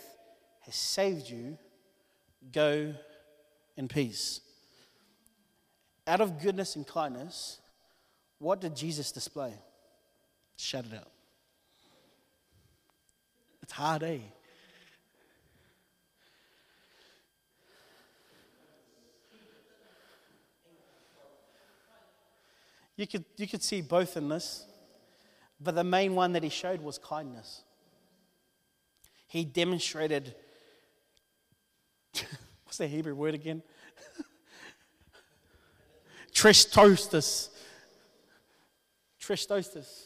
has 0.60 0.74
saved 0.74 1.28
you. 1.28 1.58
Go 2.52 2.94
in 3.76 3.88
peace. 3.88 4.40
Out 6.06 6.20
of 6.20 6.40
goodness 6.40 6.76
and 6.76 6.86
kindness, 6.86 7.60
what 8.38 8.60
did 8.60 8.74
Jesus 8.74 9.12
display? 9.12 9.54
Shut 10.56 10.86
it 10.86 10.94
up. 10.94 11.10
It's 13.62 13.72
hard, 13.72 14.02
eh? 14.02 14.18
You 22.96 23.06
could, 23.06 23.24
you 23.38 23.46
could 23.46 23.62
see 23.62 23.80
both 23.80 24.18
in 24.18 24.28
this, 24.28 24.66
but 25.58 25.74
the 25.74 25.84
main 25.84 26.14
one 26.14 26.34
that 26.34 26.42
he 26.42 26.50
showed 26.50 26.82
was 26.82 26.98
kindness. 26.98 27.62
He 29.26 29.44
demonstrated, 29.44 30.34
what's 32.64 32.78
the 32.78 32.86
Hebrew 32.86 33.14
word 33.14 33.34
again? 33.34 33.62
Tristostis. 36.32 37.48
Tristostis. 39.20 40.04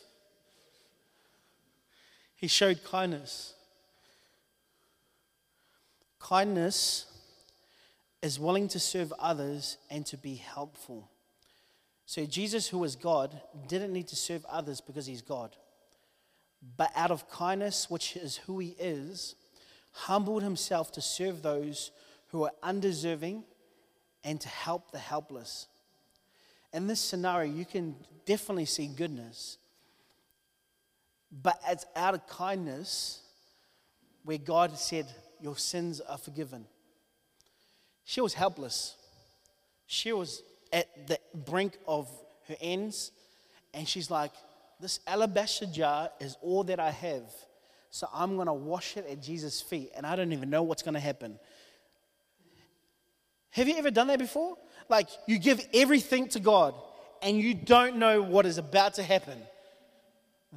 He 2.35 2.49
showed 2.49 2.83
kindness. 2.85 3.55
Kindness 6.19 7.07
is 8.23 8.41
willing 8.41 8.69
to 8.69 8.81
serve 8.81 9.13
others 9.19 9.77
and 9.91 10.05
to 10.07 10.17
be 10.17 10.35
helpful. 10.35 11.11
So, 12.07 12.27
Jesus, 12.27 12.69
who 12.69 12.79
was 12.79 12.97
God, 12.97 13.41
didn't 13.69 13.93
need 13.93 14.09
to 14.09 14.17
serve 14.17 14.45
others 14.47 14.81
because 14.81 15.07
he's 15.07 15.23
God. 15.23 15.57
But 16.77 16.91
out 16.95 17.11
of 17.11 17.29
kindness, 17.29 17.91
which 17.91 18.17
is 18.17 18.39
who 18.39 18.59
he 18.59 18.75
is, 18.79 19.35
humbled 19.95 20.43
himself 20.43 20.91
to 20.93 21.01
serve 21.01 21.41
those 21.41 21.93
who 22.29 22.43
are 22.43 22.51
undeserving 22.63 23.45
and 24.25 24.41
to 24.41 24.49
help 24.49 24.91
the 24.91 24.99
helpless. 24.99 25.69
In 26.73 26.89
this 26.89 26.99
scenario, 26.99 27.53
you 27.53 27.65
can 27.65 27.95
definitely 28.27 28.65
see 28.65 28.89
goodness. 28.89 29.57
But 31.31 31.61
it's 31.69 31.87
out 31.95 32.15
of 32.15 32.27
kindness 32.27 33.21
where 34.25 34.39
God 34.39 34.77
said, 34.77 35.07
Your 35.41 35.57
sins 35.57 36.01
are 36.01 36.19
forgiven. 36.19 36.67
She 38.05 38.21
was 38.21 38.35
helpless. 38.35 38.97
She 39.87 40.13
was 40.13 40.43
at 40.73 41.07
the 41.07 41.21
brink 41.33 41.79
of 41.87 42.09
her 42.49 42.57
ends. 42.61 43.13
And 43.73 43.89
she's 43.89 44.11
like, 44.11 44.33
This 44.81 44.99
alabaster 45.07 45.67
jar 45.67 46.11
is 46.19 46.37
all 46.43 46.65
that 46.65 46.81
I 46.81 46.91
have. 46.91 47.23
So 47.95 48.09
I'm 48.13 48.35
going 48.35 48.49
to 48.49 48.53
wash 48.53 48.97
it 48.97 49.07
at 49.09 49.23
Jesus' 49.23 49.61
feet. 49.61 49.93
And 49.97 50.05
I 50.05 50.17
don't 50.17 50.33
even 50.33 50.51
know 50.51 50.65
what's 50.65 50.83
going 50.83 50.95
to 50.95 51.01
happen. 51.01 51.39
Have 53.51 53.69
you 53.69 53.77
ever 53.77 53.93
done 53.93 54.09
that 54.09 54.19
before? 54.19 54.57
Like, 54.89 55.09
you 55.29 55.39
give 55.39 55.65
everything 55.73 56.27
to 56.31 56.41
God 56.41 56.75
and 57.23 57.39
you 57.39 57.55
don't 57.55 57.99
know 57.99 58.21
what 58.21 58.47
is 58.47 58.59
about 58.59 58.95
to 58.95 59.05
happen. 59.05 59.39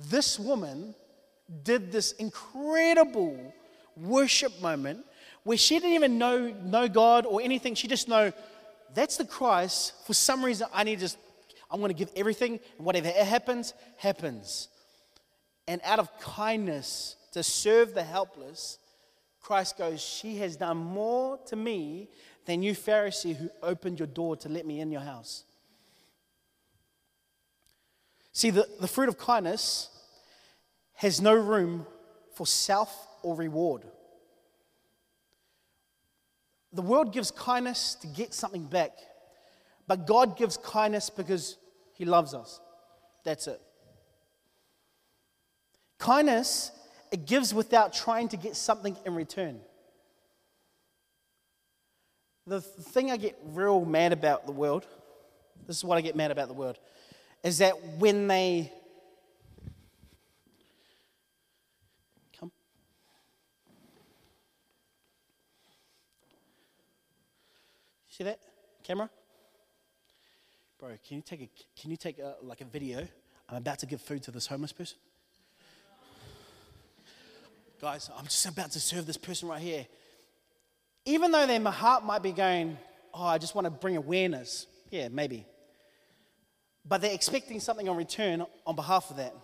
This 0.10 0.40
woman 0.40 0.96
did 1.62 1.92
this 1.92 2.14
incredible 2.14 3.54
worship 3.96 4.60
moment 4.60 5.06
where 5.44 5.58
she 5.58 5.76
didn't 5.76 5.94
even 5.94 6.18
know, 6.18 6.52
know 6.64 6.88
God 6.88 7.28
or 7.28 7.40
anything. 7.40 7.76
She 7.76 7.88
just 7.88 8.08
know 8.08 8.34
that's 8.96 9.18
the 9.18 9.26
Christ. 9.26 9.94
For 10.08 10.16
some 10.16 10.44
reason, 10.44 10.66
I 10.74 10.84
need 10.84 10.96
to 10.96 11.02
just, 11.02 11.20
I'm 11.70 11.82
going 11.82 11.94
to 11.94 11.96
give 11.96 12.10
everything, 12.16 12.60
and 12.78 12.86
whatever 12.88 13.10
happens, 13.10 13.76
happens. 13.98 14.70
And 15.68 15.82
out 15.84 16.00
of 16.00 16.10
kindness 16.20 17.16
to 17.38 17.44
serve 17.44 17.94
the 17.94 18.04
helpless, 18.04 18.80
Christ 19.42 19.78
goes, 19.78 20.02
She 20.02 20.38
has 20.38 20.58
done 20.58 20.78
more 20.78 21.38
to 21.46 21.56
me 21.56 22.10
than 22.46 22.64
you, 22.64 22.74
Pharisee, 22.74 23.36
who 23.36 23.50
opened 23.62 24.00
your 24.00 24.08
door 24.08 24.36
to 24.38 24.50
let 24.50 24.66
me 24.66 24.80
in 24.80 24.92
your 24.92 25.02
house. 25.02 25.44
See, 28.32 28.50
the, 28.50 28.68
the 28.80 28.88
fruit 28.88 29.10
of 29.10 29.18
kindness 29.18 29.90
has 30.96 31.22
no 31.22 31.34
room 31.34 31.86
for 32.34 32.48
self 32.48 33.08
or 33.22 33.36
reward. 33.36 33.84
The 36.74 36.82
world 36.82 37.14
gives 37.14 37.32
kindness 37.32 37.96
to 38.02 38.08
get 38.08 38.34
something 38.34 38.66
back, 38.66 38.92
but 39.88 40.08
God 40.08 40.38
gives 40.38 40.58
kindness 40.58 41.10
because 41.10 41.58
He 41.94 42.06
loves 42.06 42.34
us. 42.34 42.60
That's 43.24 43.48
it. 43.48 43.62
Kindness, 45.98 46.72
gives 47.16 47.54
without 47.54 47.94
trying 47.94 48.28
to 48.30 48.38
get 48.38 48.56
something 48.56 48.98
in 49.06 49.16
return. 49.16 49.60
The 52.46 52.62
thing 52.62 53.12
I 53.12 53.18
get 53.18 53.38
real 53.44 53.84
mad 53.84 54.14
about 54.14 54.46
the 54.46 54.52
world, 54.52 54.86
this 55.68 55.78
is 55.78 55.84
what 55.84 55.98
I 55.98 56.02
get 56.02 56.16
mad 56.16 56.32
about 56.32 56.48
the 56.48 56.54
world, 56.54 56.78
is 57.44 57.58
that 57.58 57.74
when 57.98 58.28
they 58.28 58.72
come, 62.40 62.52
See 68.10 68.24
that 68.24 68.40
camera? 68.84 69.10
Bro, 70.80 70.90
can 71.08 71.18
you 71.18 71.24
take 71.24 71.42
a 71.42 71.50
can 71.80 71.92
you 71.92 71.98
take 71.98 72.20
a, 72.20 72.36
like 72.42 72.62
a 72.62 72.66
video? 72.66 73.08
I'm 73.50 73.58
about 73.58 73.80
to 73.80 73.86
give 73.86 74.02
food 74.02 74.24
to 74.24 74.32
this 74.32 74.48
homeless 74.48 74.72
person. 74.72 74.98
Guys, 77.80 78.10
I'm 78.18 78.26
just 78.26 78.46
about 78.48 78.72
to 78.72 78.80
serve 78.80 79.06
this 79.06 79.18
person 79.18 79.48
right 79.48 79.62
here. 79.62 79.86
Even 81.06 81.32
though 81.32 81.46
their 81.46 81.62
heart 81.64 82.04
might 82.04 82.24
be 82.24 82.32
going, 82.32 82.76
oh, 83.14 83.24
I 83.24 83.38
just 83.38 83.54
want 83.54 83.66
to 83.66 83.72
bring 83.72 83.96
awareness. 83.96 84.66
Yeah, 84.90 85.10
maybe. 85.10 85.46
But 86.84 87.02
they're 87.02 87.14
expecting 87.14 87.60
something 87.60 87.88
on 87.88 87.96
return 87.96 88.44
on 88.66 88.76
behalf 88.76 89.12
of 89.12 89.18
that. 89.18 89.36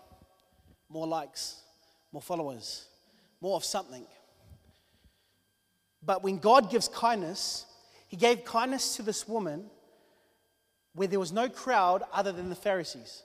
More 0.89 1.06
likes, 1.06 1.62
more 2.12 2.22
followers, 2.22 2.88
more 3.39 3.56
of 3.56 3.63
something. 3.63 4.06
But 6.04 6.24
when 6.24 6.39
God 6.39 6.72
gives 6.72 6.88
kindness, 6.88 7.65
he 8.08 8.17
gave 8.17 8.43
kindness 8.46 8.96
to 8.96 9.04
this 9.04 9.28
woman 9.28 9.65
where 10.96 11.08
there 11.08 11.19
was 11.19 11.32
no 11.32 11.50
crowd 11.50 12.04
other 12.12 12.32
than 12.32 12.50
the 12.50 12.56
Pharisees. 12.56 13.22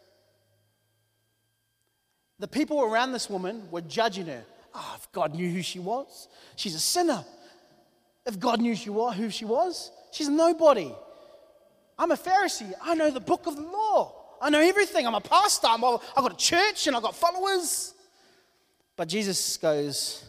The 2.39 2.49
people 2.49 2.83
around 2.83 3.13
this 3.13 3.31
woman 3.31 3.71
were 3.71 3.81
judging 3.81 4.27
her. 4.27 4.45
Oh, 4.75 4.95
if 4.97 5.11
God 5.13 5.35
knew 5.35 5.51
who 5.51 5.63
she 5.63 5.79
was, 5.79 6.29
she's 6.57 6.75
a 6.75 6.81
sinner. 6.81 7.25
If 8.27 8.39
God 8.39 8.61
knew 8.61 8.75
who 8.75 9.31
she 9.31 9.45
was, 9.45 9.91
she's 10.11 10.29
nobody. 10.29 10.93
I'm 11.99 12.11
a 12.11 12.17
Pharisee. 12.17 12.73
I 12.83 12.95
know 12.95 13.11
the 13.11 13.21
book 13.21 13.47
of 13.47 13.57
the 13.57 13.63
law. 13.63 14.15
I 14.41 14.51
know 14.51 14.61
everything. 14.61 15.07
I'm 15.07 15.15
a 15.15 15.21
pastor. 15.21 15.67
i 15.67 15.71
have 15.73 15.81
got 15.81 16.33
a 16.33 16.37
church 16.37 16.87
and 16.87 16.95
I've 16.95 17.03
got 17.03 17.17
followers. 17.17 17.95
But 18.97 19.09
Jesus 19.09 19.57
goes, 19.57 20.25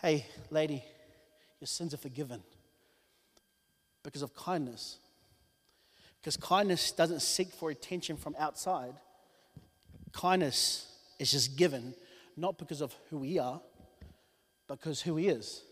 Hey, 0.00 0.26
lady, 0.50 0.84
your 1.60 1.66
sins 1.66 1.94
are 1.94 1.98
forgiven 1.98 2.42
because 4.02 4.22
of 4.22 4.34
kindness. 4.34 4.98
Because 6.20 6.36
kindness 6.36 6.92
doesn't 6.92 7.20
seek 7.20 7.48
for 7.48 7.70
attention 7.70 8.16
from 8.16 8.36
outside. 8.38 8.94
Kindness 10.12 10.86
is 11.18 11.32
just 11.32 11.56
given, 11.56 11.94
not 12.36 12.58
because 12.58 12.80
of 12.80 12.94
who 13.10 13.18
we 13.18 13.38
are, 13.38 13.60
but 14.66 14.80
because 14.80 15.00
who 15.00 15.16
He 15.16 15.28
is. 15.28 15.62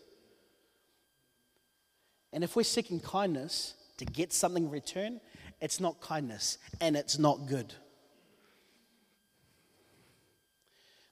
And 2.31 2.43
if 2.43 2.55
we're 2.55 2.63
seeking 2.63 2.99
kindness 2.99 3.75
to 3.97 4.05
get 4.05 4.33
something 4.33 4.65
in 4.65 4.71
return, 4.71 5.21
it's 5.61 5.79
not 5.79 6.01
kindness 6.01 6.57
and 6.81 6.95
it's 6.95 7.17
not 7.17 7.47
good. 7.47 7.73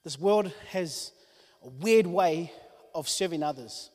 This 0.04 0.20
world 0.20 0.52
has 0.70 1.12
a 1.64 1.70
weird 1.70 2.08
way 2.08 2.52
of 2.96 3.08
serving 3.08 3.44
others. 3.44 3.92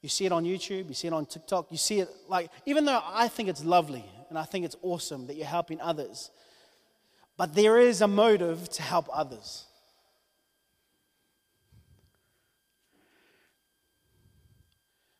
You 0.00 0.08
see 0.08 0.26
it 0.26 0.32
on 0.32 0.44
YouTube, 0.44 0.88
you 0.88 0.94
see 0.94 1.08
it 1.08 1.12
on 1.12 1.26
TikTok, 1.26 1.70
you 1.70 1.78
see 1.78 2.00
it 2.00 2.08
like, 2.28 2.50
even 2.66 2.84
though 2.84 3.00
I 3.04 3.28
think 3.28 3.48
it's 3.48 3.64
lovely 3.64 4.04
and 4.28 4.38
I 4.38 4.44
think 4.44 4.64
it's 4.64 4.76
awesome 4.82 5.26
that 5.26 5.36
you're 5.36 5.46
helping 5.46 5.80
others, 5.80 6.30
but 7.36 7.54
there 7.54 7.78
is 7.78 8.00
a 8.00 8.08
motive 8.08 8.68
to 8.70 8.82
help 8.82 9.08
others. 9.12 9.66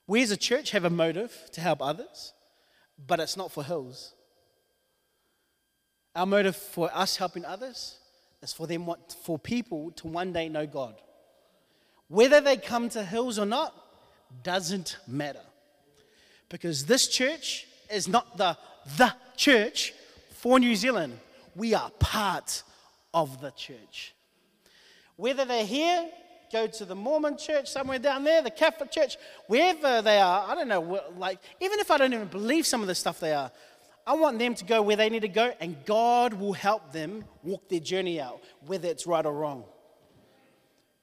We 0.07 0.23
as 0.23 0.31
a 0.31 0.37
church 0.37 0.71
have 0.71 0.85
a 0.85 0.91
motive 0.91 1.33
to 1.53 1.61
help 1.61 1.81
others, 1.81 2.33
but 3.07 3.21
it's 3.21 3.37
not 3.37 3.53
for 3.53 3.65
hills. 3.65 4.15
Our 6.15 6.27
motive 6.27 6.57
for 6.57 6.91
us 6.95 7.17
helping 7.17 7.45
others 7.45 7.99
is 8.43 8.53
for 8.53 8.67
them, 8.67 8.89
for 9.25 9.39
people 9.39 9.91
to 9.93 10.07
one 10.07 10.33
day 10.33 10.49
know 10.49 10.67
God. 10.67 10.95
Whether 12.09 12.41
they 12.41 12.57
come 12.57 12.89
to 12.91 13.03
hills 13.03 13.39
or 13.39 13.47
not, 13.47 13.75
doesn't 14.43 14.99
matter. 15.07 15.41
Because 16.49 16.85
this 16.85 17.09
church 17.09 17.67
is 17.91 18.07
not 18.07 18.37
the 18.37 18.57
the 18.97 19.13
church 19.37 19.95
for 20.35 20.61
New 20.61 20.77
Zealand. 20.77 21.19
We 21.57 21.75
are 21.75 21.91
part 21.99 22.63
of 23.13 23.41
the 23.41 23.51
church. 23.53 24.15
Whether 25.17 25.45
they're 25.45 25.65
here, 25.65 26.09
go 26.53 26.67
to 26.67 26.85
the 26.85 26.95
Mormon 26.95 27.37
church 27.37 27.69
somewhere 27.71 27.99
down 27.99 28.25
there, 28.25 28.43
the 28.43 28.51
Catholic 28.51 28.91
church, 28.91 29.17
wherever 29.47 30.03
they 30.03 30.19
are, 30.19 30.49
I 30.49 30.55
don't 30.55 30.69
know, 30.69 31.01
like, 31.17 31.39
even 31.61 31.79
if 31.81 31.91
I 31.91 31.99
don't 31.99 32.13
even 32.13 32.29
believe 32.29 32.67
some 32.67 32.81
of 32.81 32.87
the 32.87 32.95
stuff 32.95 33.21
they 33.21 33.33
are, 33.33 33.51
I 34.07 34.15
want 34.15 34.39
them 34.39 34.55
to 34.55 34.65
go 34.65 34.83
where 34.83 34.97
they 34.97 35.09
need 35.09 35.23
to 35.23 35.29
go, 35.29 35.53
and 35.61 35.77
God 35.87 36.35
will 36.35 36.53
help 36.53 36.93
them 36.93 37.25
walk 37.43 37.69
their 37.69 37.81
journey 37.81 38.21
out, 38.21 38.43
whether 38.67 38.89
it's 38.89 39.07
right 39.07 39.25
or 39.25 39.33
wrong. 39.33 39.65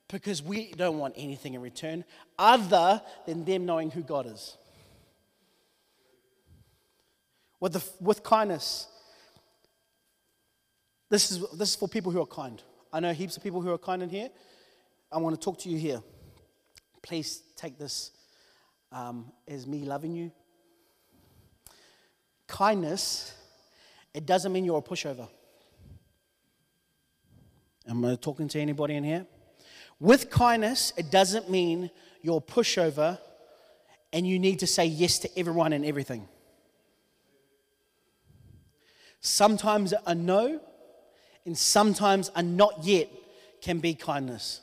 Because 0.08 0.44
we 0.44 0.72
don't 0.74 0.98
want 0.98 1.16
anything 1.18 1.54
in 1.54 1.62
return 1.62 2.04
other 2.38 3.02
than 3.26 3.46
them 3.46 3.66
knowing 3.66 3.92
who 3.92 4.02
God 4.02 4.28
is. 4.28 4.58
With, 7.60 7.74
the, 7.74 7.84
with 8.00 8.22
kindness, 8.22 8.88
this 11.10 11.32
is, 11.32 11.40
this 11.52 11.70
is 11.70 11.76
for 11.76 11.88
people 11.88 12.12
who 12.12 12.22
are 12.22 12.28
kind. 12.28 12.62
I 12.94 13.00
know 13.00 13.14
heaps 13.14 13.38
of 13.38 13.44
people 13.44 13.62
who 13.62 13.72
are 13.72 13.78
kind 13.78 14.04
in 14.04 14.10
here. 14.10 14.30
I 15.12 15.18
want 15.18 15.36
to 15.36 15.44
talk 15.44 15.60
to 15.60 15.70
you 15.70 15.78
here. 15.78 16.02
Please 17.02 17.44
take 17.58 17.78
this 17.78 18.12
um, 18.92 19.32
as 19.48 19.68
me 19.68 19.80
loving 19.80 20.16
you. 20.16 20.32
Kindness, 22.48 23.34
it 24.14 24.26
doesn't 24.26 24.54
mean 24.54 24.64
you're 24.64 24.78
a 24.78 24.82
pushover. 24.82 25.28
Am 27.90 28.06
I 28.06 28.16
talking 28.16 28.48
to 28.50 28.60
anybody 28.60 28.96
in 28.96 29.04
here? 29.04 29.26
With 30.00 30.30
kindness, 30.30 30.94
it 30.96 31.12
doesn't 31.12 31.50
mean 31.50 31.90
you're 32.22 32.38
a 32.38 32.42
pushover 32.52 33.20
and 34.14 34.26
you 34.26 34.40
need 34.40 34.60
to 34.60 34.68
say 34.68 34.86
yes 34.86 35.20
to 35.20 35.40
everyone 35.40 35.74
and 35.74 35.86
everything. 35.86 36.28
Sometimes 39.20 39.94
a 40.06 40.16
no 40.16 40.62
and 41.46 41.58
sometimes 41.58 42.32
a 42.36 42.42
not 42.42 42.84
yet 42.84 43.10
can 43.62 43.80
be 43.80 43.94
kindness. 43.94 44.62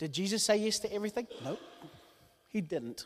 Did 0.00 0.14
Jesus 0.14 0.42
say 0.42 0.56
yes 0.56 0.78
to 0.78 0.90
everything? 0.90 1.26
No, 1.44 1.58
he 2.48 2.62
didn't. 2.62 3.04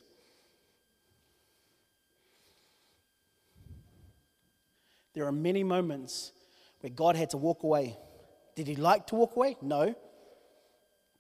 There 5.13 5.27
are 5.27 5.33
many 5.33 5.65
moments 5.65 6.31
where 6.81 6.91
God 6.91 7.17
had 7.17 7.31
to 7.31 7.37
walk 7.37 7.65
away. 7.65 7.99
Did 8.55 8.69
he 8.69 8.77
like 8.77 9.09
to 9.09 9.17
walk 9.17 9.35
away? 9.35 9.57
No. 9.61 9.97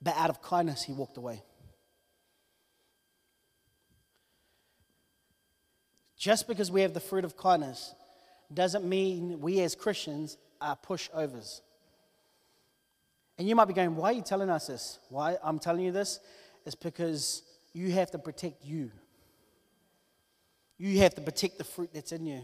But 0.00 0.16
out 0.16 0.30
of 0.30 0.40
kindness, 0.40 0.84
he 0.84 0.92
walked 0.92 1.16
away. 1.16 1.42
Just 6.16 6.46
because 6.46 6.70
we 6.70 6.82
have 6.82 6.94
the 6.94 7.00
fruit 7.00 7.24
of 7.24 7.36
kindness 7.36 7.94
doesn't 8.52 8.84
mean 8.84 9.40
we 9.40 9.60
as 9.60 9.74
Christians 9.74 10.36
are 10.60 10.76
pushovers. 10.76 11.62
And 13.38 13.48
you 13.48 13.56
might 13.56 13.66
be 13.66 13.74
going, 13.74 13.96
why 13.96 14.10
are 14.10 14.12
you 14.12 14.22
telling 14.22 14.50
us 14.50 14.68
this? 14.68 14.98
Why 15.08 15.36
I'm 15.42 15.58
telling 15.58 15.84
you 15.84 15.92
this 15.92 16.20
is 16.64 16.74
because 16.74 17.42
you 17.72 17.90
have 17.92 18.10
to 18.12 18.18
protect 18.18 18.64
you. 18.64 18.90
You 20.78 20.98
have 21.00 21.14
to 21.14 21.20
protect 21.20 21.58
the 21.58 21.64
fruit 21.64 21.90
that's 21.92 22.12
in 22.12 22.26
you. 22.26 22.42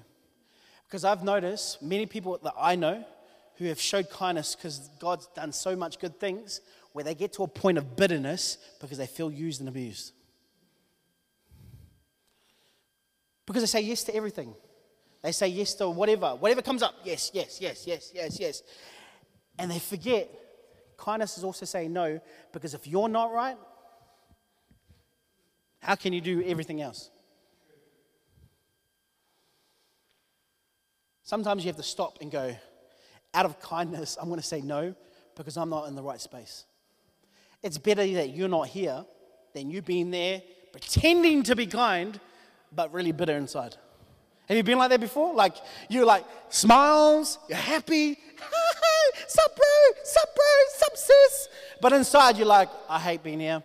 Because 0.86 1.04
I've 1.04 1.22
noticed 1.22 1.80
many 1.82 2.06
people 2.06 2.38
that 2.42 2.54
I 2.58 2.74
know 2.74 3.04
who 3.56 3.66
have 3.66 3.80
showed 3.80 4.10
kindness 4.10 4.56
because 4.56 4.90
God's 4.98 5.28
done 5.36 5.52
so 5.52 5.76
much 5.76 5.98
good 5.98 6.18
things 6.18 6.60
where 6.92 7.04
they 7.04 7.14
get 7.14 7.32
to 7.34 7.44
a 7.44 7.48
point 7.48 7.78
of 7.78 7.94
bitterness 7.94 8.58
because 8.80 8.98
they 8.98 9.06
feel 9.06 9.30
used 9.30 9.60
and 9.60 9.68
abused. 9.68 10.12
Because 13.46 13.62
they 13.62 13.66
say 13.66 13.80
yes 13.80 14.02
to 14.04 14.14
everything. 14.14 14.54
They 15.22 15.32
say 15.32 15.48
yes 15.48 15.74
to 15.74 15.90
whatever. 15.90 16.30
Whatever 16.30 16.62
comes 16.62 16.82
up, 16.82 16.94
yes, 17.04 17.30
yes, 17.34 17.60
yes, 17.60 17.86
yes, 17.86 18.10
yes, 18.14 18.40
yes. 18.40 18.62
And 19.58 19.70
they 19.70 19.78
forget 19.78 20.30
kindness 21.00 21.38
is 21.38 21.44
also 21.44 21.64
saying 21.64 21.92
no 21.92 22.20
because 22.52 22.74
if 22.74 22.86
you're 22.86 23.08
not 23.08 23.32
right, 23.32 23.56
how 25.80 25.94
can 25.94 26.12
you 26.12 26.20
do 26.20 26.42
everything 26.44 26.80
else? 26.80 27.10
Sometimes 31.22 31.64
you 31.64 31.68
have 31.68 31.76
to 31.76 31.82
stop 31.82 32.18
and 32.20 32.30
go, 32.30 32.54
out 33.32 33.46
of 33.46 33.60
kindness, 33.60 34.18
I'm 34.20 34.28
going 34.28 34.40
to 34.40 34.46
say 34.46 34.60
no 34.60 34.94
because 35.36 35.56
I'm 35.56 35.70
not 35.70 35.88
in 35.88 35.94
the 35.94 36.02
right 36.02 36.20
space. 36.20 36.64
It's 37.62 37.78
better 37.78 38.06
that 38.14 38.30
you're 38.30 38.48
not 38.48 38.66
here 38.66 39.04
than 39.54 39.70
you 39.70 39.80
being 39.80 40.10
there 40.10 40.42
pretending 40.72 41.42
to 41.44 41.56
be 41.56 41.66
kind 41.66 42.18
but 42.72 42.92
really 42.92 43.12
bitter 43.12 43.36
inside. 43.36 43.76
Have 44.48 44.56
you 44.56 44.64
been 44.64 44.78
like 44.78 44.90
that 44.90 45.00
before? 45.00 45.32
Like 45.34 45.54
you're 45.88 46.04
like 46.04 46.24
smiles, 46.48 47.38
you're 47.48 47.58
happy, 47.58 48.14
sup 49.28 49.56
bro, 49.56 50.02
sup 50.02 50.29
sup 50.80 50.96
sis. 50.96 51.48
But 51.80 51.92
inside 51.92 52.36
you're 52.36 52.46
like, 52.46 52.68
I 52.88 52.98
hate 52.98 53.22
being 53.22 53.40
here. 53.40 53.62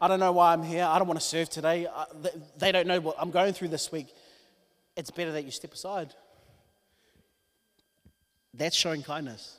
I 0.00 0.08
don't 0.08 0.20
know 0.20 0.32
why 0.32 0.52
I'm 0.52 0.62
here. 0.62 0.84
I 0.84 0.98
don't 0.98 1.08
want 1.08 1.18
to 1.18 1.26
serve 1.26 1.48
today. 1.48 1.86
They 2.58 2.72
don't 2.72 2.86
know 2.86 3.00
what 3.00 3.16
I'm 3.18 3.30
going 3.30 3.52
through 3.52 3.68
this 3.68 3.90
week. 3.90 4.08
It's 4.96 5.10
better 5.10 5.32
that 5.32 5.44
you 5.44 5.50
step 5.50 5.72
aside. 5.72 6.14
That's 8.54 8.76
showing 8.76 9.02
kindness. 9.02 9.58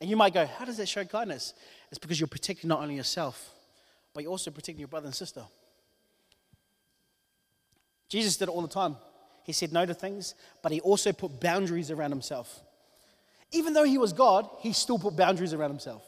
And 0.00 0.10
you 0.10 0.16
might 0.16 0.34
go, 0.34 0.46
How 0.46 0.64
does 0.64 0.76
that 0.76 0.88
show 0.88 1.04
kindness? 1.04 1.54
It's 1.90 1.98
because 1.98 2.20
you're 2.20 2.26
protecting 2.26 2.68
not 2.68 2.80
only 2.80 2.96
yourself, 2.96 3.52
but 4.12 4.22
you're 4.22 4.32
also 4.32 4.50
protecting 4.50 4.80
your 4.80 4.88
brother 4.88 5.06
and 5.06 5.14
sister. 5.14 5.44
Jesus 8.08 8.36
did 8.36 8.48
it 8.48 8.52
all 8.52 8.62
the 8.62 8.68
time. 8.68 8.96
He 9.44 9.52
said 9.52 9.72
no 9.72 9.86
to 9.86 9.94
things, 9.94 10.34
but 10.62 10.72
he 10.72 10.80
also 10.80 11.12
put 11.12 11.40
boundaries 11.40 11.90
around 11.90 12.10
himself. 12.10 12.60
Even 13.52 13.72
though 13.72 13.84
he 13.84 13.98
was 13.98 14.12
God, 14.12 14.48
he 14.60 14.72
still 14.72 14.98
put 14.98 15.16
boundaries 15.16 15.54
around 15.54 15.70
himself. 15.70 16.02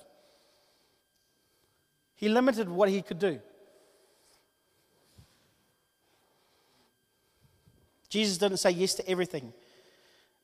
He 2.14 2.28
limited 2.28 2.68
what 2.68 2.88
he 2.88 3.00
could 3.00 3.18
do. 3.18 3.40
Jesus 8.08 8.38
didn't 8.38 8.56
say 8.56 8.70
yes 8.70 8.94
to 8.94 9.08
everything, 9.08 9.52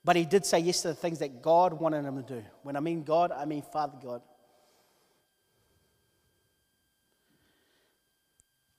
but 0.04 0.16
he 0.16 0.24
did 0.24 0.44
say 0.44 0.58
yes 0.58 0.82
to 0.82 0.88
the 0.88 0.94
things 0.94 1.18
that 1.18 1.42
God 1.42 1.72
wanted 1.72 2.04
him 2.04 2.22
to 2.22 2.34
do. 2.40 2.44
When 2.62 2.76
I 2.76 2.80
mean 2.80 3.02
God, 3.02 3.32
I 3.32 3.44
mean 3.44 3.62
Father 3.62 3.96
God. 4.02 4.22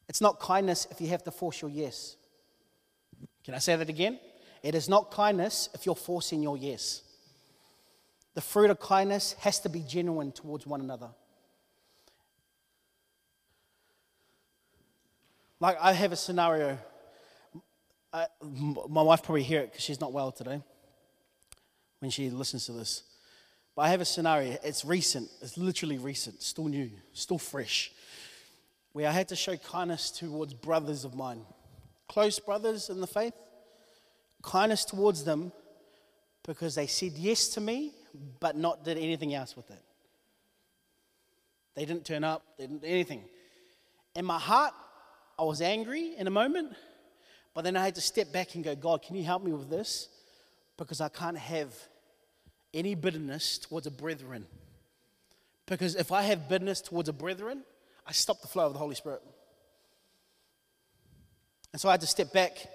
It's 0.08 0.22
not 0.22 0.40
kindness 0.40 0.88
if 0.92 1.02
you 1.02 1.08
have 1.08 1.24
to 1.24 1.32
force 1.32 1.62
your 1.62 1.72
yes. 1.72 2.16
Can 3.44 3.56
I 3.56 3.58
say 3.58 3.76
that 3.76 3.90
again? 3.90 4.20
It 4.64 4.76
is 4.76 4.88
not 4.88 5.12
kindness 5.12 5.68
if 5.74 5.86
you're 5.86 5.96
forcing 5.96 6.42
your 6.42 6.58
yes. 6.58 7.02
The 8.36 8.42
fruit 8.42 8.70
of 8.70 8.80
kindness 8.80 9.34
has 9.40 9.60
to 9.62 9.70
be 9.70 9.80
genuine 9.82 10.32
towards 10.32 10.68
one 10.68 10.82
another. 10.82 11.10
Like, 15.60 15.78
I 15.82 15.94
have 15.94 16.12
a 16.12 16.16
scenario. 16.16 16.78
I, 18.14 18.28
my 18.42 19.02
wife 19.02 19.24
probably 19.24 19.44
hear 19.44 19.62
it 19.62 19.72
because 19.72 19.84
she's 19.84 20.00
not 20.00 20.14
well 20.14 20.32
today 20.32 20.62
when 22.00 22.12
she 22.12 22.30
listens 22.30 22.66
to 22.68 22.74
this. 22.74 23.04
But 23.76 23.84
I 23.84 23.90
have 23.90 24.02
a 24.02 24.06
scenario. 24.06 24.58
It's 24.64 24.86
recent. 24.86 25.30
It's 25.42 25.58
literally 25.58 25.98
recent. 25.98 26.42
Still 26.44 26.68
new. 26.68 26.92
Still 27.14 27.40
fresh. 27.40 27.92
Where 28.94 29.08
I 29.08 29.12
had 29.12 29.30
to 29.30 29.36
show 29.36 29.58
kindness 29.58 30.12
towards 30.12 30.54
brothers 30.54 31.04
of 31.04 31.16
mine 31.16 31.42
close 32.08 32.40
brothers 32.40 32.90
in 32.90 33.02
the 33.02 33.08
faith, 33.08 33.34
kindness 34.44 34.86
towards 34.86 35.24
them 35.24 35.52
because 36.46 36.76
they 36.76 36.88
said 36.88 37.14
yes 37.14 37.50
to 37.50 37.62
me, 37.62 37.92
but 38.40 38.56
not 38.56 38.84
did 38.84 38.98
anything 38.98 39.34
else 39.34 39.56
with 39.56 39.70
it. 39.70 39.82
They 41.76 41.86
didn't 41.86 42.06
turn 42.06 42.24
up, 42.24 42.44
they 42.58 42.66
didn't 42.66 42.82
do 42.82 42.88
anything. 42.88 43.24
In 44.16 44.26
my 44.26 44.40
heart, 44.40 44.74
I 45.38 45.44
was 45.44 45.62
angry 45.62 46.16
in 46.18 46.28
a 46.28 46.32
moment, 46.32 46.74
but 47.54 47.64
then 47.64 47.76
I 47.76 47.84
had 47.84 47.96
to 47.96 48.02
step 48.02 48.32
back 48.32 48.56
and 48.56 48.64
go, 48.64 48.76
God, 48.76 49.02
can 49.02 49.16
you 49.16 49.24
help 49.24 49.44
me 49.44 49.52
with 49.52 49.70
this? 49.70 50.08
Because 50.78 51.02
I 51.02 51.10
can't 51.10 51.38
have 51.38 51.74
any 52.74 52.96
bitterness 52.96 53.58
towards 53.58 53.88
a 53.88 53.92
brethren. 53.92 54.46
Because 55.66 55.96
if 55.96 56.12
I 56.12 56.24
have 56.24 56.48
bitterness 56.48 56.82
towards 56.82 57.10
a 57.10 57.14
brethren, 57.14 57.64
I 58.06 58.12
stop 58.12 58.42
the 58.42 58.48
flow 58.48 58.68
of 58.68 58.74
the 58.74 58.80
Holy 58.80 58.96
Spirit. 58.96 59.22
And 61.74 61.82
so 61.82 61.90
I 61.90 61.94
had 61.94 62.02
to 62.02 62.08
step 62.08 62.32
back 62.32 62.68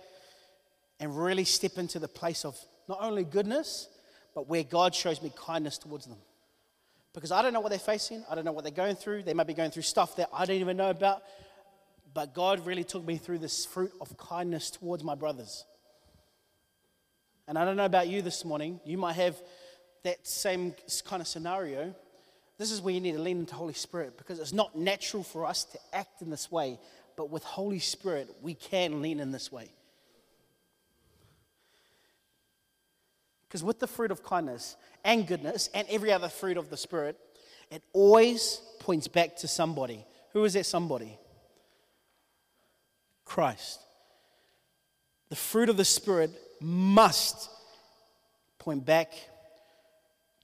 and 0.98 1.16
really 1.16 1.44
step 1.44 1.78
into 1.78 1.98
the 1.98 2.08
place 2.08 2.44
of 2.44 2.58
not 2.88 2.98
only 3.00 3.24
goodness, 3.24 3.88
but 4.34 4.48
where 4.48 4.62
God 4.62 4.94
shows 4.94 5.22
me 5.22 5.32
kindness 5.34 5.78
towards 5.78 6.06
them. 6.06 6.18
Because 7.12 7.32
I 7.32 7.42
don't 7.42 7.52
know 7.52 7.60
what 7.60 7.70
they're 7.70 7.78
facing, 7.78 8.24
I 8.30 8.34
don't 8.34 8.44
know 8.44 8.52
what 8.52 8.64
they're 8.64 8.72
going 8.72 8.96
through. 8.96 9.24
They 9.24 9.34
might 9.34 9.46
be 9.46 9.54
going 9.54 9.70
through 9.70 9.82
stuff 9.82 10.16
that 10.16 10.28
I 10.32 10.46
don't 10.46 10.56
even 10.56 10.76
know 10.76 10.90
about. 10.90 11.22
But 12.12 12.34
God 12.34 12.66
really 12.66 12.84
took 12.84 13.04
me 13.04 13.16
through 13.16 13.38
this 13.38 13.66
fruit 13.66 13.92
of 14.00 14.16
kindness 14.16 14.70
towards 14.70 15.04
my 15.04 15.14
brothers. 15.14 15.64
And 17.46 17.58
I 17.58 17.64
don't 17.64 17.76
know 17.76 17.84
about 17.84 18.08
you 18.08 18.22
this 18.22 18.44
morning, 18.44 18.80
you 18.84 18.98
might 18.98 19.14
have 19.14 19.36
that 20.04 20.26
same 20.26 20.74
kind 21.04 21.20
of 21.20 21.28
scenario. 21.28 21.94
This 22.58 22.70
is 22.70 22.80
where 22.80 22.94
you 22.94 23.00
need 23.00 23.12
to 23.12 23.20
lean 23.20 23.38
into 23.38 23.54
Holy 23.54 23.74
Spirit 23.74 24.16
because 24.18 24.38
it's 24.38 24.52
not 24.52 24.76
natural 24.76 25.22
for 25.22 25.46
us 25.46 25.64
to 25.64 25.78
act 25.92 26.22
in 26.22 26.30
this 26.30 26.50
way 26.50 26.78
but 27.20 27.28
with 27.28 27.44
Holy 27.44 27.80
Spirit, 27.80 28.34
we 28.40 28.54
can 28.54 29.02
lean 29.02 29.20
in 29.20 29.30
this 29.30 29.52
way. 29.52 29.68
Because 33.50 33.64
with 33.64 33.80
the 33.80 33.88
fruit 33.88 34.12
of 34.12 34.22
kindness 34.22 34.76
and 35.04 35.26
goodness 35.26 35.68
and 35.74 35.84
every 35.90 36.12
other 36.12 36.28
fruit 36.28 36.56
of 36.56 36.70
the 36.70 36.76
Spirit, 36.76 37.18
it 37.68 37.82
always 37.92 38.62
points 38.78 39.08
back 39.08 39.34
to 39.38 39.48
somebody. 39.48 40.06
Who 40.34 40.44
is 40.44 40.52
that 40.52 40.66
somebody? 40.66 41.18
Christ. 43.24 43.80
The 45.30 45.34
fruit 45.34 45.68
of 45.68 45.76
the 45.76 45.84
Spirit 45.84 46.30
must 46.60 47.50
point 48.60 48.86
back 48.86 49.14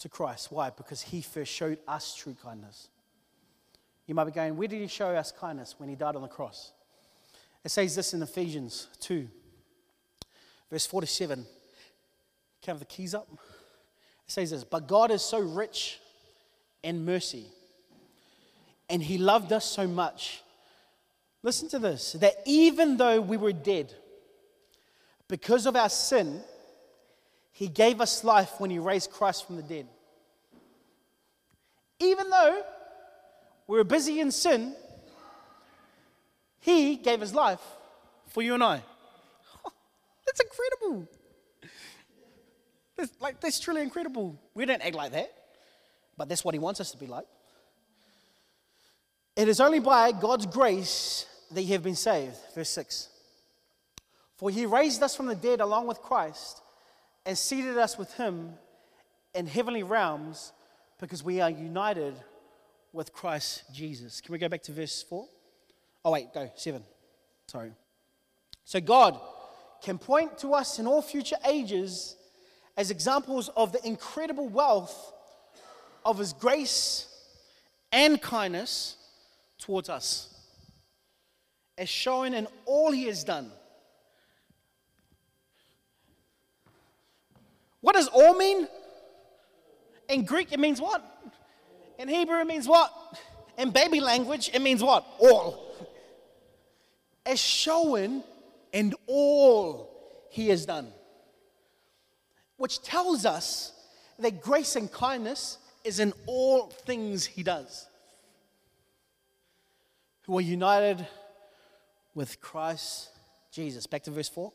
to 0.00 0.08
Christ. 0.08 0.50
Why? 0.50 0.70
Because 0.70 1.00
he 1.00 1.22
first 1.22 1.52
showed 1.52 1.78
us 1.86 2.12
true 2.12 2.34
kindness. 2.42 2.88
You 4.08 4.16
might 4.16 4.24
be 4.24 4.32
going, 4.32 4.56
where 4.56 4.66
did 4.66 4.80
he 4.80 4.88
show 4.88 5.10
us 5.10 5.30
kindness 5.30 5.76
when 5.78 5.88
he 5.88 5.94
died 5.94 6.16
on 6.16 6.22
the 6.22 6.28
cross? 6.28 6.72
It 7.64 7.68
says 7.68 7.94
this 7.94 8.14
in 8.14 8.22
Ephesians 8.22 8.88
2, 8.98 9.28
verse 10.70 10.86
47. 10.86 11.46
Can 12.66 12.72
I 12.72 12.74
have 12.74 12.80
the 12.80 12.86
keys 12.86 13.14
up? 13.14 13.28
It 13.30 13.38
says 14.26 14.50
this 14.50 14.64
But 14.64 14.88
God 14.88 15.12
is 15.12 15.22
so 15.22 15.38
rich 15.38 16.00
in 16.82 17.04
mercy, 17.04 17.46
and 18.90 19.00
he 19.00 19.18
loved 19.18 19.52
us 19.52 19.64
so 19.64 19.86
much. 19.86 20.42
Listen 21.44 21.68
to 21.68 21.78
this 21.78 22.14
that 22.14 22.34
even 22.44 22.96
though 22.96 23.20
we 23.20 23.36
were 23.36 23.52
dead, 23.52 23.94
because 25.28 25.66
of 25.66 25.76
our 25.76 25.88
sin, 25.88 26.40
he 27.52 27.68
gave 27.68 28.00
us 28.00 28.24
life 28.24 28.54
when 28.58 28.70
he 28.70 28.80
raised 28.80 29.12
Christ 29.12 29.46
from 29.46 29.54
the 29.54 29.62
dead. 29.62 29.86
Even 32.00 32.28
though 32.28 32.64
we 33.68 33.78
were 33.78 33.84
busy 33.84 34.18
in 34.18 34.32
sin, 34.32 34.74
he 36.58 36.96
gave 36.96 37.20
his 37.20 37.32
life 37.32 37.62
for 38.26 38.42
you 38.42 38.54
and 38.54 38.64
I. 38.64 38.82
that's 40.26 40.40
incredible. 40.40 41.08
That's, 42.96 43.12
like, 43.20 43.40
that's 43.40 43.60
truly 43.60 43.82
incredible. 43.82 44.40
We 44.54 44.64
don't 44.64 44.82
act 44.82 44.94
like 44.94 45.12
that, 45.12 45.30
but 46.16 46.28
that's 46.28 46.44
what 46.44 46.54
he 46.54 46.58
wants 46.58 46.80
us 46.80 46.90
to 46.92 46.98
be 46.98 47.06
like. 47.06 47.26
It 49.36 49.48
is 49.48 49.60
only 49.60 49.80
by 49.80 50.12
God's 50.12 50.46
grace 50.46 51.26
that 51.50 51.62
you 51.62 51.72
have 51.74 51.82
been 51.82 51.94
saved. 51.94 52.36
Verse 52.54 52.70
6. 52.70 53.08
For 54.36 54.50
he 54.50 54.66
raised 54.66 55.02
us 55.02 55.14
from 55.14 55.26
the 55.26 55.34
dead 55.34 55.60
along 55.60 55.86
with 55.86 55.98
Christ 55.98 56.60
and 57.24 57.36
seated 57.36 57.76
us 57.76 57.98
with 57.98 58.12
him 58.14 58.54
in 59.34 59.46
heavenly 59.46 59.82
realms 59.82 60.52
because 60.98 61.22
we 61.22 61.40
are 61.40 61.50
united 61.50 62.14
with 62.92 63.12
Christ 63.12 63.64
Jesus. 63.72 64.20
Can 64.20 64.32
we 64.32 64.38
go 64.38 64.48
back 64.48 64.62
to 64.64 64.72
verse 64.72 65.02
4? 65.02 65.26
Oh, 66.04 66.12
wait, 66.12 66.32
go, 66.32 66.50
7. 66.56 66.82
Sorry. 67.46 67.72
So 68.64 68.80
God 68.80 69.20
can 69.82 69.98
point 69.98 70.38
to 70.38 70.54
us 70.54 70.78
in 70.78 70.86
all 70.86 71.02
future 71.02 71.36
ages 71.46 72.15
as 72.76 72.90
examples 72.90 73.48
of 73.56 73.72
the 73.72 73.84
incredible 73.86 74.48
wealth 74.48 75.12
of 76.04 76.18
his 76.18 76.32
grace 76.32 77.06
and 77.90 78.20
kindness 78.20 78.96
towards 79.58 79.88
us, 79.88 80.34
as 81.78 81.88
shown 81.88 82.34
in 82.34 82.46
all 82.66 82.90
he 82.90 83.04
has 83.04 83.24
done. 83.24 83.50
What 87.80 87.94
does 87.94 88.08
all 88.08 88.34
mean? 88.34 88.68
In 90.08 90.24
Greek, 90.24 90.52
it 90.52 90.60
means 90.60 90.80
what? 90.80 91.02
In 91.98 92.08
Hebrew, 92.08 92.38
it 92.40 92.46
means 92.46 92.68
what? 92.68 92.92
In 93.56 93.70
baby 93.70 94.00
language, 94.00 94.50
it 94.52 94.60
means 94.60 94.82
what? 94.82 95.06
All. 95.18 95.74
As 97.24 97.40
shown 97.40 98.22
in 98.72 98.92
all 99.06 99.90
he 100.30 100.48
has 100.48 100.66
done. 100.66 100.92
Which 102.56 102.82
tells 102.82 103.24
us 103.24 103.72
that 104.18 104.40
grace 104.40 104.76
and 104.76 104.90
kindness 104.90 105.58
is 105.84 106.00
in 106.00 106.12
all 106.26 106.68
things 106.68 107.26
he 107.26 107.42
does. 107.42 107.86
Who 110.22 110.38
are 110.38 110.42
united 110.42 111.06
with 112.14 112.40
Christ 112.40 113.10
Jesus. 113.52 113.86
Back 113.86 114.02
to 114.04 114.10
verse 114.10 114.28
4. 114.28 114.52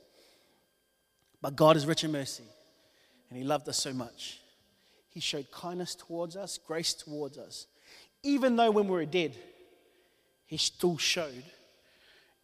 But 1.41 1.55
God 1.55 1.75
is 1.77 1.85
rich 1.85 2.03
in 2.03 2.11
mercy, 2.11 2.43
and 3.29 3.37
he 3.37 3.43
loved 3.43 3.67
us 3.69 3.77
so 3.77 3.93
much 3.93 4.41
he 5.11 5.19
showed 5.19 5.51
kindness 5.51 5.93
towards 5.93 6.37
us, 6.37 6.57
grace 6.57 6.93
towards 6.93 7.37
us. 7.37 7.67
Even 8.23 8.55
though 8.55 8.71
when 8.71 8.85
we 8.85 8.91
were 8.91 9.05
dead, 9.05 9.35
He 10.45 10.57
still 10.57 10.97
showed 10.97 11.43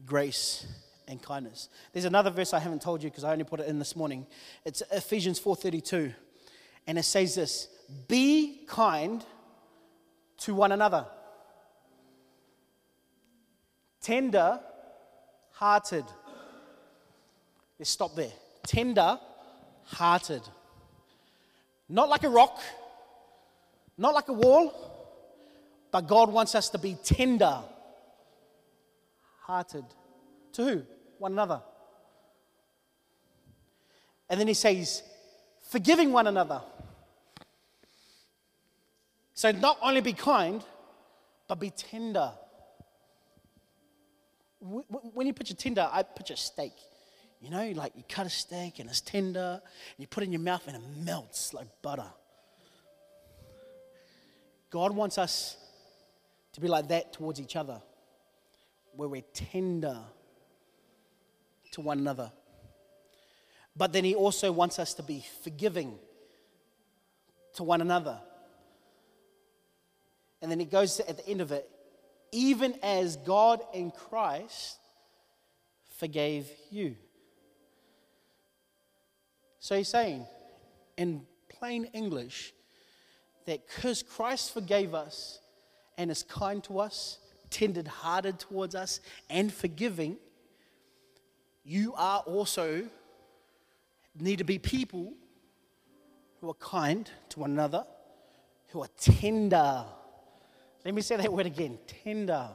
grace 0.05 0.66
and 1.08 1.22
kindness. 1.22 1.70
There's 1.93 2.05
another 2.05 2.30
verse 2.30 2.53
I 2.53 2.60
haven't 2.60 2.82
told 2.82 3.03
you 3.03 3.10
because 3.10 3.24
I 3.24 3.32
only 3.32 3.43
put 3.43 3.60
it 3.60 3.68
in 3.68 3.80
this 3.80 3.95
morning. 3.95 4.28
It's 4.66 4.82
Ephesians 4.91 5.39
4:32. 5.39 6.14
And 6.86 6.97
it 6.97 7.03
says 7.03 7.36
this, 7.36 7.68
"Be 8.08 8.66
kind 8.68 9.26
to 10.39 10.55
one 10.55 10.72
another. 10.72 11.08
Tender 14.01 14.62
hearted." 15.51 16.05
Let's 17.80 17.91
stop 17.91 18.16
there. 18.16 18.34
Tender 18.64 19.20
hearted. 19.86 20.41
Not 21.89 22.10
like 22.10 22.24
a 22.24 22.30
rock, 22.30 22.60
not 23.97 24.14
like 24.14 24.28
a 24.28 24.34
wall, 24.34 24.74
but 25.91 26.08
God 26.08 26.32
wants 26.32 26.55
us 26.55 26.70
to 26.70 26.78
be 26.78 26.95
tender 26.95 27.64
hearted. 29.41 29.86
To 30.53 30.64
who? 30.64 30.86
One 31.20 31.34
another. 31.34 31.61
And 34.30 34.39
then 34.39 34.47
he 34.47 34.53
says, 34.53 35.03
forgiving 35.70 36.11
one 36.11 36.28
another. 36.28 36.61
So 39.34 39.51
not 39.51 39.78
only 39.82 40.01
be 40.01 40.13
kind, 40.13 40.63
but 41.47 41.59
be 41.59 41.70
tender. 41.70 42.32
When 44.59 45.28
you 45.28 45.34
picture 45.34 45.53
tender, 45.53 45.88
I 45.91 46.03
picture 46.03 46.36
steak. 46.36 46.74
You 47.39 47.51
know, 47.51 47.72
like 47.76 47.93
you 47.95 48.03
cut 48.09 48.26
a 48.26 48.30
steak 48.30 48.80
and 48.80 48.89
it's 48.89 48.99
tender, 48.99 49.61
and 49.61 49.99
you 49.99 50.07
put 50.07 50.24
it 50.24 50.26
in 50.26 50.34
your 50.34 50.41
mouth 50.41 50.68
and 50.68 50.76
it 50.76 50.82
melts 51.05 51.53
like 51.53 51.68
butter. 51.82 52.11
God 54.72 54.95
wants 54.95 55.18
us 55.18 55.55
to 56.53 56.59
be 56.59 56.68
like 56.68 56.88
that 56.88 57.13
towards 57.13 57.39
each 57.39 57.55
other, 57.55 57.80
where 58.95 59.07
we're 59.07 59.22
tender 59.34 59.99
to 61.78 61.82
one 61.82 61.99
another. 61.99 62.32
But 63.75 63.93
then 63.93 64.03
He 64.03 64.15
also 64.15 64.51
wants 64.51 64.80
us 64.80 64.95
to 64.95 65.03
be 65.03 65.23
forgiving 65.43 65.93
to 67.53 67.63
one 67.63 67.82
another. 67.82 68.17
And 70.41 70.49
then 70.49 70.59
He 70.59 70.65
goes 70.65 70.99
at 70.99 71.17
the 71.17 71.30
end 71.30 71.39
of 71.39 71.51
it, 71.51 71.69
even 72.32 72.73
as 72.82 73.15
God 73.17 73.61
in 73.75 73.91
Christ 73.91 74.80
forgave 75.97 76.49
you. 76.71 76.95
So 79.59 79.75
he's 79.75 79.88
saying, 79.89 80.25
in 80.97 81.28
plain 81.49 81.86
English, 81.93 82.53
that 83.45 83.67
because 83.67 84.01
Christ 84.01 84.51
forgave 84.51 84.95
us 84.95 85.39
and 85.97 86.09
is 86.09 86.23
kind 86.23 86.63
to 86.65 86.80
us, 86.80 87.19
tender 87.49 87.84
hearted 87.88 88.39
towards 88.39 88.75
us, 88.75 88.99
and 89.30 89.53
forgiving, 89.53 90.17
you 91.68 91.93
are 91.97 92.20
also 92.20 92.86
need 94.18 94.38
to 94.38 94.45
be 94.45 94.57
people 94.57 95.13
who 96.39 96.49
are 96.49 96.55
kind 96.55 97.11
to 97.28 97.39
one 97.41 97.51
another, 97.51 97.86
who 98.70 98.82
are 98.82 98.88
tender. 98.97 99.84
Let 100.86 100.93
me 100.93 101.01
say 101.01 101.18
that 101.18 101.32
word 101.32 101.45
again 101.45 101.78
tender. 101.86 102.47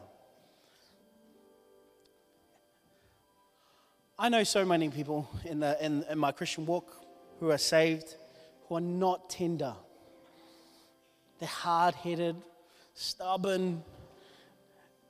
I 4.19 4.31
know 4.31 4.45
so 4.45 4.65
many 4.65 4.89
people 4.89 5.29
in, 5.45 5.61
the, 5.61 5.85
in, 5.85 6.05
in 6.09 6.19
my 6.19 6.33
Christian 6.33 6.65
walk 6.65 6.97
who 7.39 7.51
are 7.51 7.59
saved 7.59 8.17
who 8.67 8.77
are 8.77 8.81
not 8.81 9.29
tender. 9.29 9.75
They're 11.39 11.49
hard 11.49 11.95
headed, 11.97 12.37
stubborn, 12.95 13.83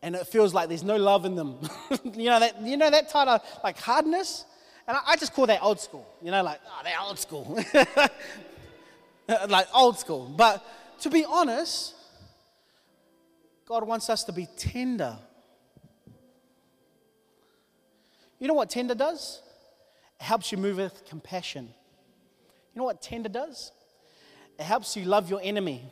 and 0.03 0.17
it 0.17 0.27
feels 0.27 0.53
like 0.53 0.69
there's 0.69 0.83
no 0.83 0.97
love 0.97 1.25
in 1.25 1.37
them. 1.37 1.59
you, 2.05 2.25
know 2.27 2.41
that, 2.41 2.61
you 2.61 2.77
know 2.77 2.91
that 2.91 3.09
type 3.09 3.29
of 3.29 3.41
like 3.63 3.79
hardness? 3.79 4.45
And 4.87 4.97
I, 4.97 5.13
I 5.13 5.17
just 5.17 5.33
call 5.33 5.47
that 5.47 5.63
old 5.63 5.81
school. 5.81 6.07
You 6.21 6.33
know, 6.33 6.43
like, 6.43 6.61
oh, 6.67 6.81
they're 6.83 7.01
old 7.01 7.19
school. 7.19 7.65
like 9.49 9.69
old 9.73 9.99
school. 9.99 10.33
But 10.37 10.65
to 11.03 11.11
be 11.11 11.25
honest, 11.25 11.95
God 13.67 13.87
wants 13.87 14.11
us 14.11 14.25
to 14.25 14.33
be 14.33 14.49
tender. 14.57 15.17
You 18.41 18.49
know 18.49 18.55
what 18.55 18.71
tender 18.71 18.97
does? 18.97 19.41
It 20.21 20.25
helps 20.25 20.51
you 20.51 20.59
move 20.59 20.79
with 20.79 21.05
compassion. 21.09 21.69
You 22.75 22.81
know 22.81 22.85
what 22.85 23.01
tender 23.01 23.29
does? 23.29 23.71
It 24.59 24.65
helps 24.65 24.97
you 24.97 25.05
love 25.05 25.31
your 25.31 25.41
enemy. 25.43 25.83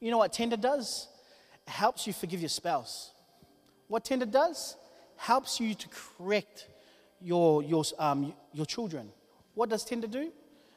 You 0.00 0.10
know 0.10 0.18
what 0.18 0.32
tender 0.32 0.56
does? 0.56 1.08
Helps 1.66 2.06
you 2.06 2.12
forgive 2.12 2.40
your 2.40 2.48
spouse. 2.48 3.12
What 3.88 4.04
tender 4.04 4.26
does? 4.26 4.76
Helps 5.16 5.60
you 5.60 5.74
to 5.74 5.88
correct 5.88 6.68
your, 7.20 7.62
your, 7.62 7.84
um, 7.98 8.34
your 8.52 8.66
children. 8.66 9.10
What 9.54 9.70
does 9.70 9.84
tender 9.84 10.06
do? 10.06 10.30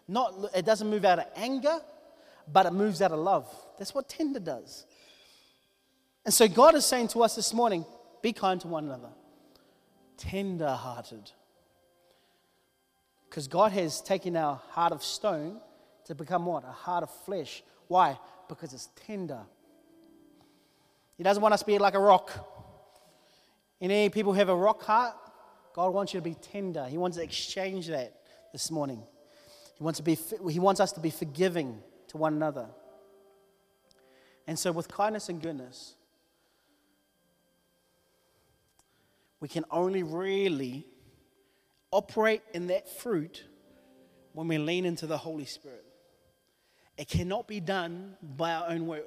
Not, 0.08 0.52
it 0.56 0.66
doesn't 0.66 0.90
move 0.90 1.04
out 1.04 1.20
of 1.20 1.26
anger, 1.36 1.80
but 2.52 2.66
it 2.66 2.72
moves 2.72 3.02
out 3.02 3.12
of 3.12 3.20
love. 3.20 3.50
That's 3.78 3.94
what 3.94 4.08
tender 4.08 4.40
does. 4.40 4.86
And 6.24 6.34
so 6.34 6.48
God 6.48 6.76
is 6.76 6.86
saying 6.86 7.10
to 7.10 7.24
us 7.24 7.36
this 7.36 7.54
morning 7.54 7.86
be 8.22 8.34
kind 8.34 8.60
to 8.62 8.68
one 8.68 8.86
another, 8.86 9.10
tender 10.18 10.70
hearted. 10.70 11.32
Because 13.30 13.48
God 13.48 13.72
has 13.74 14.02
taken 14.02 14.36
our 14.36 14.60
heart 14.70 14.94
of 14.94 15.04
stone 15.04 15.60
to 16.06 16.16
become 16.16 16.46
what? 16.46 16.64
A 16.64 16.72
heart 16.72 17.04
of 17.04 17.12
flesh. 17.26 17.64
Why? 17.88 18.18
Because 18.48 18.74
it's 18.74 18.90
tender. 19.06 19.42
He 21.18 21.24
doesn't 21.24 21.42
want 21.42 21.54
us 21.54 21.62
to 21.62 21.66
be 21.66 21.78
like 21.78 21.96
a 21.96 22.00
rock. 22.00 22.32
Any 23.82 24.10
people 24.10 24.34
who 24.34 24.40
have 24.40 24.50
a 24.50 24.56
rock 24.56 24.84
heart? 24.84 25.16
God 25.74 25.94
wants 25.94 26.14
you 26.14 26.20
to 26.20 26.24
be 26.24 26.36
tender. 26.36 26.86
He 26.86 26.98
wants 26.98 27.18
to 27.18 27.24
exchange 27.24 27.88
that 27.88 28.22
this 28.52 28.72
morning. 28.72 29.04
He 29.78 29.84
wants, 29.84 29.98
to 30.00 30.04
be, 30.04 30.18
he 30.50 30.60
wants 30.60 30.80
us 30.80 30.92
to 30.94 31.00
be 31.00 31.12
forgiving 31.12 31.82
to 32.08 32.18
one 32.18 32.34
another. 32.34 32.68
And 34.48 34.58
so, 34.58 34.72
with 34.72 34.88
kindness 34.88 35.30
and 35.30 35.42
goodness, 35.42 35.94
we 39.40 39.48
can 39.48 39.66
only 39.70 40.04
really 40.04 40.88
operate 41.92 42.42
in 42.54 42.68
that 42.68 42.90
fruit 42.90 43.44
when 44.34 44.48
we 44.48 44.58
lean 44.58 44.86
into 44.86 45.06
the 45.06 45.18
Holy 45.18 45.46
Spirit. 45.46 45.86
It 46.98 47.08
cannot 47.08 47.48
be 47.48 47.60
done 47.60 48.18
by 48.22 48.54
our 48.54 48.70
own 48.70 48.88
work, 48.88 49.06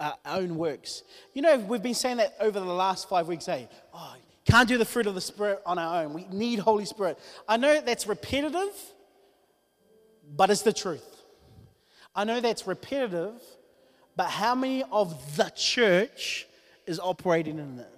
our 0.00 0.16
own 0.26 0.56
works. 0.56 1.02
You 1.32 1.42
know, 1.42 1.58
we've 1.58 1.82
been 1.82 1.94
saying 1.94 2.18
that 2.18 2.34
over 2.40 2.58
the 2.58 2.66
last 2.66 3.08
five 3.08 3.28
weeks. 3.28 3.46
Hey, 3.46 3.68
oh, 3.92 4.14
can't 4.44 4.68
do 4.68 4.78
the 4.78 4.84
fruit 4.84 5.06
of 5.06 5.14
the 5.14 5.20
Spirit 5.20 5.60
on 5.64 5.78
our 5.78 6.04
own. 6.04 6.12
We 6.12 6.26
need 6.30 6.58
Holy 6.58 6.84
Spirit. 6.84 7.18
I 7.48 7.56
know 7.56 7.80
that's 7.80 8.06
repetitive, 8.06 8.74
but 10.36 10.50
it's 10.50 10.62
the 10.62 10.72
truth. 10.72 11.22
I 12.14 12.24
know 12.24 12.40
that's 12.40 12.66
repetitive, 12.66 13.34
but 14.16 14.26
how 14.26 14.54
many 14.54 14.84
of 14.92 15.36
the 15.36 15.50
church 15.56 16.46
is 16.86 17.00
operating 17.00 17.58
in 17.58 17.78
it? 17.78 17.88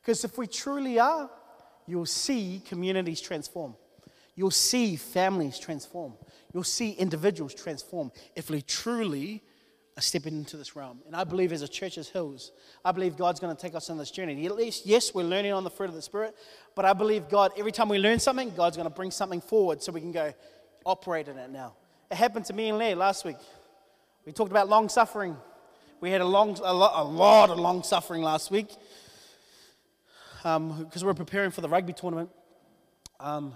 Because 0.00 0.24
if 0.24 0.38
we 0.38 0.46
truly 0.46 0.98
are, 0.98 1.28
you'll 1.86 2.06
see 2.06 2.62
communities 2.66 3.20
transform. 3.20 3.74
You'll 4.36 4.50
see 4.50 4.96
families 4.96 5.58
transform. 5.58 6.12
You'll 6.52 6.62
see 6.62 6.92
individuals 6.92 7.54
transform 7.54 8.12
if 8.34 8.50
we 8.50 8.62
truly 8.62 9.42
stepping 10.02 10.36
into 10.36 10.56
this 10.56 10.76
realm. 10.76 11.00
And 11.06 11.16
I 11.16 11.24
believe 11.24 11.52
as 11.52 11.62
a 11.62 11.68
church 11.68 11.96
as 11.96 12.08
Hills, 12.08 12.52
I 12.84 12.92
believe 12.92 13.16
God's 13.16 13.40
going 13.40 13.54
to 13.54 13.60
take 13.60 13.74
us 13.74 13.88
on 13.88 13.96
this 13.96 14.10
journey. 14.10 14.44
At 14.44 14.54
least, 14.54 14.84
yes, 14.84 15.14
we're 15.14 15.24
learning 15.24 15.52
on 15.52 15.64
the 15.64 15.70
fruit 15.70 15.88
of 15.88 15.94
the 15.94 16.02
Spirit, 16.02 16.34
but 16.74 16.84
I 16.84 16.92
believe 16.92 17.28
God, 17.28 17.52
every 17.56 17.72
time 17.72 17.88
we 17.88 17.98
learn 17.98 18.18
something, 18.18 18.52
God's 18.54 18.76
going 18.76 18.88
to 18.88 18.94
bring 18.94 19.10
something 19.10 19.40
forward 19.40 19.82
so 19.82 19.92
we 19.92 20.00
can 20.00 20.12
go 20.12 20.34
operate 20.84 21.28
in 21.28 21.38
it 21.38 21.50
now. 21.50 21.74
It 22.10 22.16
happened 22.16 22.44
to 22.46 22.52
me 22.52 22.68
and 22.68 22.78
Leah 22.78 22.94
last 22.94 23.24
week. 23.24 23.36
We 24.26 24.32
talked 24.32 24.50
about 24.50 24.68
long 24.68 24.88
suffering. 24.88 25.36
We 26.00 26.10
had 26.10 26.20
a, 26.20 26.26
long, 26.26 26.58
a, 26.62 26.74
lot, 26.74 26.92
a 26.94 27.04
lot 27.04 27.50
of 27.50 27.58
long 27.58 27.82
suffering 27.82 28.22
last 28.22 28.50
week 28.50 28.68
because 30.36 30.56
um, 30.56 30.88
we 31.02 31.08
are 31.08 31.14
preparing 31.14 31.50
for 31.50 31.62
the 31.62 31.68
rugby 31.68 31.92
tournament. 31.92 32.30
Um, 33.18 33.54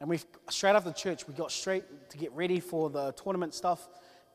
and 0.00 0.08
we 0.08 0.18
straight 0.48 0.74
after 0.74 0.90
church, 0.92 1.28
we 1.28 1.34
got 1.34 1.52
straight 1.52 1.84
to 2.10 2.18
get 2.18 2.32
ready 2.32 2.58
for 2.58 2.88
the 2.88 3.12
tournament 3.12 3.54
stuff, 3.54 3.86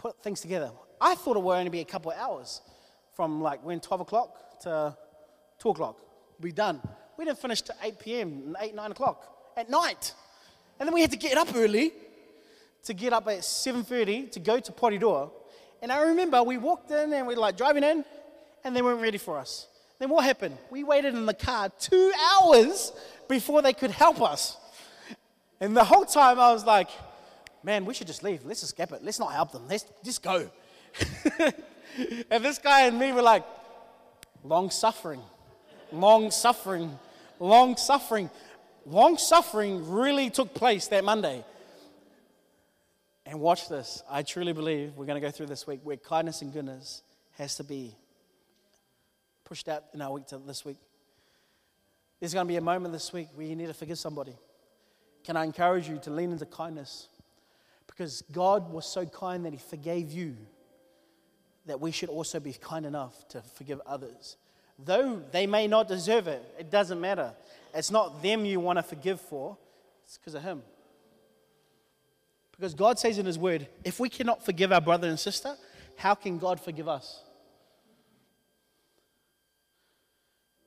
put 0.06 0.22
things 0.22 0.40
together. 0.40 0.70
I 1.02 1.16
thought 1.16 1.36
it 1.36 1.42
would 1.42 1.56
only 1.56 1.72
be 1.72 1.80
a 1.80 1.86
couple 1.86 2.12
of 2.12 2.18
hours 2.20 2.62
from 3.16 3.42
like 3.42 3.66
when 3.66 3.80
12 3.80 4.02
o'clock 4.02 4.60
to 4.60 4.96
2 5.58 5.70
o'clock. 5.70 6.00
we'd 6.40 6.50
be 6.50 6.52
done. 6.52 6.80
We 7.18 7.26
didn't 7.26 7.40
finish 7.40 7.64
till 7.64 7.76
8 7.82 7.98
p.m., 7.98 8.56
8, 8.62 8.76
9 8.76 8.92
o'clock 8.92 9.52
at 9.58 9.68
night. 9.68 10.14
And 10.80 10.86
then 10.86 10.94
we 10.94 11.02
had 11.02 11.10
to 11.10 11.18
get 11.18 11.40
up 11.40 11.48
early 11.56 11.92
to 12.84 12.94
get 12.94 13.14
up 13.14 13.28
at 13.30 13.40
7.30 13.40 14.32
to 14.34 14.40
go 14.40 14.60
to 14.60 14.72
Porirua. 14.72 15.32
And 15.82 15.92
I 15.92 16.04
remember 16.04 16.44
we 16.44 16.60
walked 16.60 16.92
in 16.92 17.12
and 17.12 17.26
we 17.26 17.34
were 17.34 17.42
like 17.42 17.58
driving 17.58 17.84
in 17.84 18.06
and 18.64 18.76
they 18.76 18.84
weren't 18.84 19.02
ready 19.02 19.18
for 19.18 19.40
us. 19.40 19.68
Then 19.98 20.10
what 20.10 20.24
happened? 20.24 20.56
We 20.70 20.84
waited 20.84 21.16
in 21.16 21.26
the 21.26 21.34
car 21.34 21.72
two 21.80 22.12
hours 22.32 22.92
before 23.28 23.64
they 23.64 23.74
could 23.74 23.90
help 23.90 24.22
us. 24.22 24.56
And 25.60 25.76
the 25.76 25.84
whole 25.84 26.06
time 26.06 26.40
I 26.40 26.54
was 26.54 26.64
like, 26.64 26.90
man, 27.66 27.84
we 27.84 27.94
should 27.94 28.08
just 28.08 28.24
leave. 28.24 28.46
Let's 28.46 28.62
just 28.62 28.76
skip 28.76 28.92
it. 28.92 29.04
Let's 29.04 29.20
not 29.20 29.34
help 29.34 29.52
them. 29.52 29.68
Let's 29.68 29.86
just 30.04 30.22
go. 30.22 30.50
and 32.30 32.46
this 32.46 32.60
guy 32.60 32.84
and 32.86 33.00
me 33.00 33.12
were 33.12 33.24
like, 33.24 33.44
long 34.44 34.70
suffering, 34.70 35.22
long 35.92 36.32
suffering, 36.32 36.98
long 37.40 37.76
suffering. 37.76 38.30
Long 38.88 39.18
suffering 39.18 39.92
really 39.92 40.30
took 40.30 40.54
place 40.54 40.88
that 40.90 41.04
Monday. 41.04 41.44
And 43.26 43.40
watch 43.40 43.68
this. 43.68 44.04
I 44.08 44.22
truly 44.22 44.54
believe 44.54 44.94
we're 44.96 45.08
going 45.08 45.20
to 45.20 45.28
go 45.28 45.32
through 45.32 45.48
this 45.48 45.66
week 45.66 45.80
where 45.84 45.98
kindness 45.98 46.44
and 46.44 46.54
goodness 46.54 47.02
has 47.40 47.56
to 47.56 47.64
be 47.64 47.96
pushed 49.44 49.68
out 49.68 49.86
in 49.96 50.04
our 50.04 50.12
week 50.14 50.28
to 50.28 50.38
this 50.38 50.64
week. 50.64 50.78
There's 52.20 52.36
going 52.36 52.46
to 52.46 52.48
be 52.48 52.58
a 52.58 52.62
moment 52.62 52.94
this 52.94 53.12
week 53.12 53.30
where 53.34 53.48
you 53.48 53.56
need 53.56 53.68
to 53.68 53.74
forgive 53.74 53.98
somebody. 53.98 54.36
Can 55.24 55.36
I 55.36 55.44
encourage 55.44 55.90
you 55.90 55.98
to 56.04 56.12
lean 56.12 56.32
into 56.32 56.46
kindness? 56.46 57.08
Because 57.88 58.24
God 58.32 58.72
was 58.72 58.86
so 58.86 59.06
kind 59.06 59.46
that 59.46 59.54
He 59.54 59.60
forgave 59.60 60.12
you, 60.12 60.36
that 61.66 61.80
we 61.80 61.92
should 61.92 62.10
also 62.10 62.40
be 62.40 62.54
kind 62.54 62.86
enough 62.86 63.28
to 63.30 63.42
forgive 63.42 63.82
others. 63.86 64.38
Though 64.78 65.22
they 65.32 65.48
may 65.48 65.68
not 65.68 65.88
deserve 65.88 66.28
it, 66.28 66.44
it 66.60 66.70
doesn't 66.70 67.00
matter. 67.00 67.34
It's 67.74 67.92
not 67.92 68.22
them 68.22 68.46
you 68.46 68.60
want 68.60 68.78
to 68.78 68.84
forgive 68.84 69.22
for, 69.22 69.58
it's 70.04 70.18
because 70.18 70.36
of 70.36 70.44
Him. 70.44 70.62
Because 72.52 72.74
God 72.74 73.00
says 73.00 73.18
in 73.18 73.26
His 73.26 73.38
Word, 73.38 73.68
if 73.84 74.00
we 74.00 74.10
cannot 74.10 74.46
forgive 74.46 74.72
our 74.72 74.82
brother 74.82 75.08
and 75.08 75.20
sister, 75.20 75.56
how 75.98 76.16
can 76.16 76.38
God 76.38 76.60
forgive 76.60 76.88
us? 76.88 77.22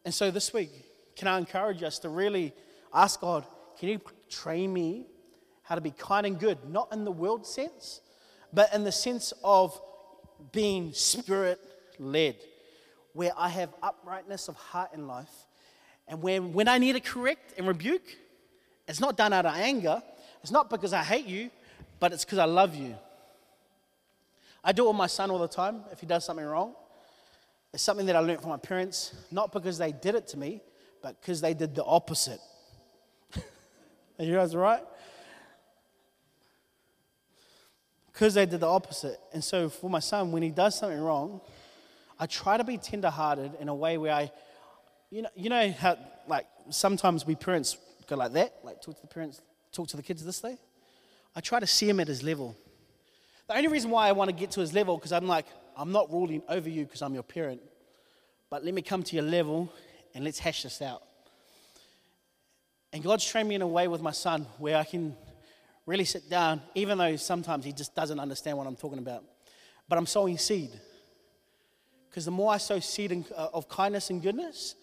And 0.05 0.15
so 0.15 0.31
this 0.31 0.53
week, 0.55 0.71
can 1.17 1.29
I 1.29 1.39
encourage 1.39 1.83
us 1.83 1.99
to 2.01 2.09
really 2.09 2.55
ask 2.95 3.21
God, 3.21 3.45
can 3.79 3.91
you 3.91 4.01
train 4.31 4.73
me 4.73 5.07
how 5.69 5.75
to 5.75 5.83
be 5.83 5.91
kind 5.91 6.27
and 6.27 6.39
good? 6.39 6.57
Not 6.71 6.91
in 6.95 7.05
the 7.05 7.13
world 7.13 7.47
sense, 7.47 8.01
but 8.55 8.73
in 8.73 8.85
the 8.85 8.93
sense 8.93 9.35
of 9.45 9.79
being 10.51 10.95
spirit 10.95 11.61
led, 11.99 12.37
where 13.13 13.33
I 13.37 13.51
have 13.51 13.75
uprightness 13.83 14.49
of 14.49 14.57
heart 14.57 14.95
in 14.95 15.07
life. 15.07 15.31
And 16.07 16.23
when, 16.23 16.55
when 16.55 16.69
I 16.69 16.79
need 16.79 16.95
to 16.95 17.01
correct 17.01 17.53
and 17.59 17.69
rebuke, 17.69 18.17
it's 18.89 18.99
not 18.99 19.19
done 19.19 19.35
out 19.35 19.45
of 19.45 19.55
anger. 19.57 20.03
It's 20.43 20.51
not 20.51 20.71
because 20.71 20.95
I 20.95 21.03
hate 21.03 21.27
you, 21.27 21.51
but 22.01 22.15
it's 22.15 22.25
because 22.25 22.39
I 22.39 22.47
love 22.47 22.75
you. 22.75 22.97
I 24.65 24.73
do 24.73 24.87
it 24.87 24.89
with 24.89 24.97
my 24.97 25.07
son 25.07 25.31
all 25.31 25.39
the 25.39 25.49
time 25.49 25.83
if 25.93 26.01
he 26.01 26.07
does 26.07 26.25
something 26.25 26.47
wrong. 26.47 26.73
It's 27.75 27.83
something 27.83 28.07
that 28.07 28.17
I 28.17 28.21
learned 28.21 28.41
from 28.41 28.51
my 28.51 28.57
parents, 28.57 29.13
not 29.31 29.53
because 29.53 29.77
they 29.77 29.93
did 29.93 30.15
it 30.15 30.29
to 30.29 30.39
me, 30.39 30.63
but 31.03 31.21
because 31.21 31.43
they 31.43 31.53
did 31.53 31.75
the 31.75 31.85
opposite. 31.85 32.41
Are 33.37 34.25
you 34.25 34.33
guys 34.33 34.57
right? 34.57 34.83
Because 38.19 38.35
they 38.35 38.47
did 38.47 38.59
the 38.59 38.67
opposite. 38.67 39.21
And 39.33 39.45
so 39.45 39.69
for 39.69 39.89
my 39.89 40.01
son, 40.01 40.33
when 40.33 40.43
he 40.43 40.51
does 40.51 40.77
something 40.77 40.99
wrong, 40.99 41.41
I 42.19 42.27
try 42.27 42.57
to 42.57 42.65
be 42.65 42.77
tenderhearted 42.77 43.53
in 43.61 43.69
a 43.69 43.75
way 43.75 43.97
where 43.97 44.13
I, 44.13 44.33
you 45.09 45.23
know, 45.23 45.29
you 45.37 45.49
know 45.49 45.71
how, 45.71 45.97
like, 46.27 46.45
sometimes 46.69 47.25
we 47.25 47.37
parents 47.37 47.79
go 48.09 48.17
like 48.17 48.33
that, 48.33 48.55
like 48.65 48.83
talk 48.83 48.97
to 48.97 49.03
the 49.03 49.07
parents, 49.07 49.41
talk 49.71 49.87
to 49.87 49.97
the 49.97 50.03
kids 50.03 50.25
this 50.25 50.43
way. 50.43 50.59
I 51.37 51.41
try 51.41 51.61
to 51.61 51.67
see 51.67 51.89
him 51.89 52.01
at 52.01 52.09
his 52.09 52.25
level. 52.25 52.57
The 53.47 53.55
only 53.55 53.69
reason 53.69 53.89
why 53.89 54.09
I 54.09 54.13
want 54.13 54.31
to 54.31 54.35
get 54.35 54.51
to 54.53 54.61
his 54.63 54.75
level, 54.75 54.97
because 54.97 55.13
I'm 55.13 55.29
like, 55.29 55.47
I'm 55.77 55.93
not 55.93 56.11
ruling 56.11 56.43
over 56.49 56.69
you 56.69 56.87
because 56.87 57.03
I'm 57.03 57.15
your 57.15 57.23
parent, 57.23 57.61
but 58.51 58.65
let 58.65 58.75
me 58.75 58.83
come 58.83 59.05
to 59.05 59.15
your 59.15 59.27
level 59.27 59.73
and 60.13 60.25
let's 60.25 60.41
hash 60.41 60.65
this 60.65 60.83
out. 60.83 61.05
And 62.93 63.01
God's 63.01 63.25
trained 63.25 63.49
me 63.49 63.55
in 63.55 63.63
a 63.63 63.69
way 63.69 63.87
with 63.87 64.03
my 64.03 64.11
son 64.11 64.45
where 64.59 64.77
I 64.77 64.83
can 64.83 65.15
really 65.89 66.05
sit 66.05 66.29
down, 66.29 66.61
even 66.75 66.99
though 66.99 67.17
sometimes 67.17 67.65
he 67.65 67.73
just 67.73 67.95
doesn't 67.95 68.21
understand 68.21 68.59
what 68.59 68.67
I'm 68.67 68.77
talking 68.77 68.99
about. 68.99 69.25
But 69.89 69.97
I'm 69.97 70.05
sowing 70.05 70.37
seed. 70.37 70.71
Because 72.11 72.27
the 72.27 72.31
more 72.31 72.53
I 72.53 72.59
sow 72.59 72.79
seed 72.79 73.25
uh, 73.35 73.49
of 73.55 73.69
kindness 73.71 74.11
and 74.11 74.23
goodness, 74.23 74.75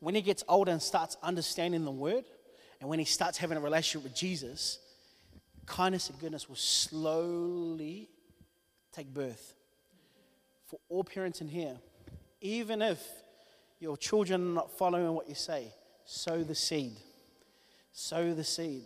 when 0.00 0.14
he 0.14 0.20
gets 0.20 0.44
older 0.46 0.70
and 0.70 0.82
starts 0.82 1.16
understanding 1.22 1.86
the 1.86 1.90
word, 1.90 2.24
and 2.80 2.90
when 2.90 2.98
he 2.98 3.06
starts 3.06 3.38
having 3.38 3.56
a 3.56 3.60
relationship 3.60 4.04
with 4.04 4.14
Jesus, 4.14 4.78
kindness 5.64 6.10
and 6.10 6.18
goodness 6.18 6.48
will 6.50 6.56
slowly 6.56 8.10
take 8.92 9.06
birth 9.06 9.54
for 10.66 10.78
all 10.90 11.02
parents 11.02 11.40
in 11.40 11.48
here, 11.48 11.76
even 12.40 12.82
if 12.82 13.00
your 13.78 13.96
children 13.96 14.40
are 14.42 14.54
not 14.54 14.78
following 14.78 15.14
what 15.14 15.28
you 15.28 15.34
say, 15.34 15.72
sow 16.04 16.42
the 16.42 16.54
seed. 16.54 16.96
Sow 17.92 18.34
the 18.34 18.44
seed. 18.44 18.84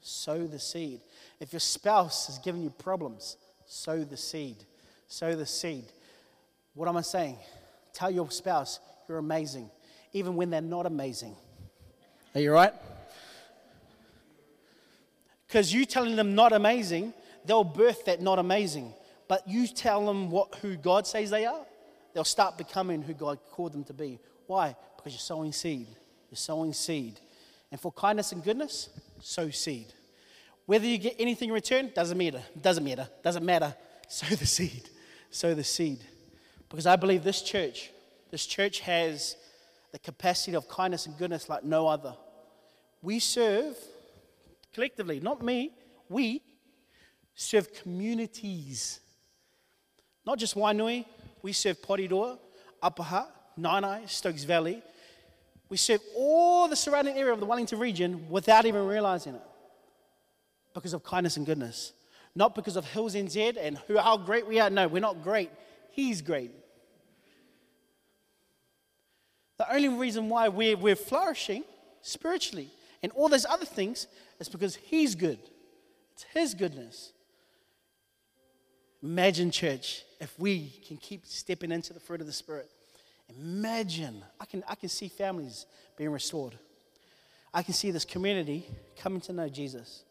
Sow 0.00 0.46
the 0.46 0.58
seed. 0.58 1.00
If 1.40 1.52
your 1.52 1.60
spouse 1.60 2.28
is 2.28 2.38
giving 2.38 2.62
you 2.62 2.70
problems, 2.70 3.36
sow 3.66 4.04
the 4.04 4.16
seed. 4.16 4.56
Sow 5.06 5.36
the 5.36 5.46
seed. 5.46 5.84
What 6.74 6.88
am 6.88 6.96
I 6.96 7.02
saying? 7.02 7.36
Tell 7.92 8.10
your 8.10 8.30
spouse 8.30 8.80
you're 9.08 9.18
amazing, 9.18 9.70
even 10.12 10.36
when 10.36 10.50
they're 10.50 10.60
not 10.60 10.84
amazing. 10.86 11.34
Are 12.34 12.40
you 12.40 12.52
right? 12.52 12.74
Because 15.46 15.72
you 15.72 15.86
telling 15.86 16.14
them 16.14 16.34
not 16.34 16.52
amazing, 16.52 17.14
they'll 17.46 17.64
birth 17.64 18.04
that 18.04 18.20
not 18.20 18.38
amazing. 18.38 18.92
But 19.28 19.48
you 19.48 19.66
tell 19.66 20.04
them 20.04 20.30
what, 20.30 20.54
who 20.56 20.76
God 20.76 21.06
says 21.06 21.30
they 21.30 21.46
are, 21.46 21.64
they'll 22.12 22.24
start 22.24 22.58
becoming 22.58 23.02
who 23.02 23.14
God 23.14 23.38
called 23.50 23.72
them 23.72 23.84
to 23.84 23.94
be. 23.94 24.20
Why? 24.46 24.76
Because 24.96 25.12
you're 25.12 25.20
sowing 25.20 25.52
seed. 25.52 25.86
You're 26.30 26.36
sowing 26.36 26.72
seed. 26.74 27.18
And 27.70 27.80
for 27.80 27.92
kindness 27.92 28.32
and 28.32 28.44
goodness, 28.44 28.90
sow 29.20 29.50
seed. 29.50 29.86
Whether 30.68 30.86
you 30.86 30.98
get 30.98 31.16
anything 31.18 31.48
in 31.48 31.54
return, 31.54 31.90
doesn't 31.94 32.18
matter. 32.18 32.42
Doesn't 32.60 32.84
matter. 32.84 33.08
Doesn't 33.24 33.42
matter. 33.42 33.74
Sow 34.08 34.36
the 34.36 34.44
seed. 34.44 34.90
Sow 35.30 35.54
the 35.54 35.64
seed. 35.64 36.00
Because 36.68 36.84
I 36.84 36.94
believe 36.96 37.24
this 37.24 37.40
church, 37.40 37.90
this 38.30 38.44
church 38.44 38.80
has 38.80 39.36
the 39.92 39.98
capacity 39.98 40.54
of 40.54 40.68
kindness 40.68 41.06
and 41.06 41.16
goodness 41.16 41.48
like 41.48 41.64
no 41.64 41.88
other. 41.88 42.14
We 43.00 43.18
serve 43.18 43.78
collectively, 44.74 45.20
not 45.20 45.42
me, 45.42 45.72
we 46.10 46.42
serve 47.34 47.72
communities. 47.72 49.00
Not 50.26 50.38
just 50.38 50.54
Wainui, 50.54 51.06
we 51.40 51.54
serve 51.54 51.80
Porirua, 51.80 52.38
Apaha, 52.82 53.24
Naenae, 53.58 54.06
Stokes 54.06 54.44
Valley. 54.44 54.82
We 55.70 55.78
serve 55.78 56.02
all 56.14 56.68
the 56.68 56.76
surrounding 56.76 57.16
area 57.16 57.32
of 57.32 57.40
the 57.40 57.46
Wellington 57.46 57.78
region 57.78 58.28
without 58.28 58.66
even 58.66 58.86
realizing 58.86 59.34
it 59.34 59.47
because 60.78 60.94
of 60.94 61.02
kindness 61.04 61.36
and 61.36 61.46
goodness. 61.46 61.92
Not 62.34 62.54
because 62.54 62.76
of 62.76 62.84
Hills 62.84 63.14
NZ 63.14 63.56
and 63.60 63.78
who, 63.86 63.98
how 63.98 64.16
great 64.16 64.46
we 64.46 64.60
are. 64.60 64.70
No, 64.70 64.86
we're 64.88 65.00
not 65.00 65.22
great. 65.22 65.50
He's 65.90 66.22
great. 66.22 66.52
The 69.58 69.72
only 69.72 69.88
reason 69.88 70.28
why 70.28 70.48
we're, 70.48 70.76
we're 70.76 70.96
flourishing 70.96 71.64
spiritually 72.02 72.68
and 73.02 73.12
all 73.12 73.28
those 73.28 73.44
other 73.44 73.64
things 73.64 74.06
is 74.38 74.48
because 74.48 74.76
He's 74.76 75.14
good. 75.14 75.38
It's 76.12 76.24
His 76.32 76.54
goodness. 76.54 77.12
Imagine, 79.02 79.50
church, 79.50 80.04
if 80.20 80.38
we 80.38 80.72
can 80.86 80.96
keep 80.96 81.26
stepping 81.26 81.70
into 81.70 81.92
the 81.92 82.00
fruit 82.00 82.20
of 82.20 82.26
the 82.26 82.32
Spirit. 82.32 82.68
Imagine, 83.38 84.24
I 84.40 84.46
can, 84.46 84.64
I 84.66 84.74
can 84.74 84.88
see 84.88 85.08
families 85.08 85.66
being 85.96 86.10
restored. 86.10 86.54
I 87.52 87.62
can 87.62 87.74
see 87.74 87.90
this 87.90 88.04
community 88.04 88.66
coming 88.96 89.20
to 89.22 89.32
know 89.32 89.48
Jesus. 89.48 90.04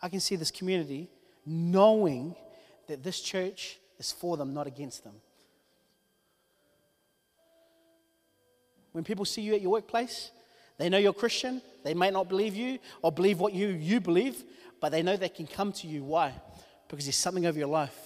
I 0.00 0.08
can 0.08 0.20
see 0.20 0.36
this 0.36 0.50
community 0.50 1.08
knowing 1.44 2.34
that 2.86 3.02
this 3.02 3.20
church 3.20 3.78
is 3.98 4.12
for 4.12 4.36
them, 4.36 4.54
not 4.54 4.66
against 4.66 5.04
them. 5.04 5.14
When 8.92 9.04
people 9.04 9.24
see 9.24 9.42
you 9.42 9.54
at 9.54 9.60
your 9.60 9.72
workplace, 9.72 10.30
they 10.78 10.88
know 10.88 10.98
you're 10.98 11.12
Christian. 11.12 11.60
They 11.84 11.94
may 11.94 12.10
not 12.10 12.28
believe 12.28 12.54
you 12.54 12.78
or 13.02 13.12
believe 13.12 13.40
what 13.40 13.52
you, 13.52 13.68
you 13.68 14.00
believe, 14.00 14.44
but 14.80 14.90
they 14.90 15.02
know 15.02 15.16
they 15.16 15.28
can 15.28 15.46
come 15.46 15.72
to 15.72 15.86
you. 15.86 16.04
Why? 16.04 16.32
Because 16.88 17.04
there's 17.04 17.16
something 17.16 17.46
over 17.46 17.58
your 17.58 17.68
life. 17.68 17.96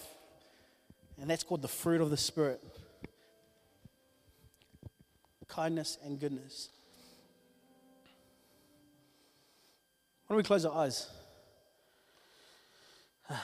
And 1.20 1.28
that's 1.30 1.44
called 1.44 1.62
the 1.62 1.68
fruit 1.68 2.00
of 2.00 2.10
the 2.10 2.16
Spirit 2.16 2.62
kindness 5.52 5.98
and 6.02 6.18
goodness. 6.18 6.70
Why 10.26 10.34
don't 10.34 10.38
we 10.38 10.42
close 10.42 10.64
our 10.64 10.74
eyes? 10.74 11.08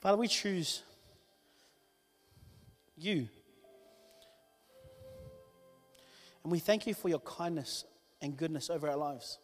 Father, 0.00 0.16
we 0.16 0.28
choose 0.28 0.82
you. 2.96 3.28
And 6.42 6.52
we 6.52 6.58
thank 6.58 6.86
you 6.86 6.94
for 6.94 7.08
your 7.08 7.20
kindness 7.20 7.84
and 8.22 8.36
goodness 8.36 8.70
over 8.70 8.88
our 8.88 8.96
lives. 8.96 9.38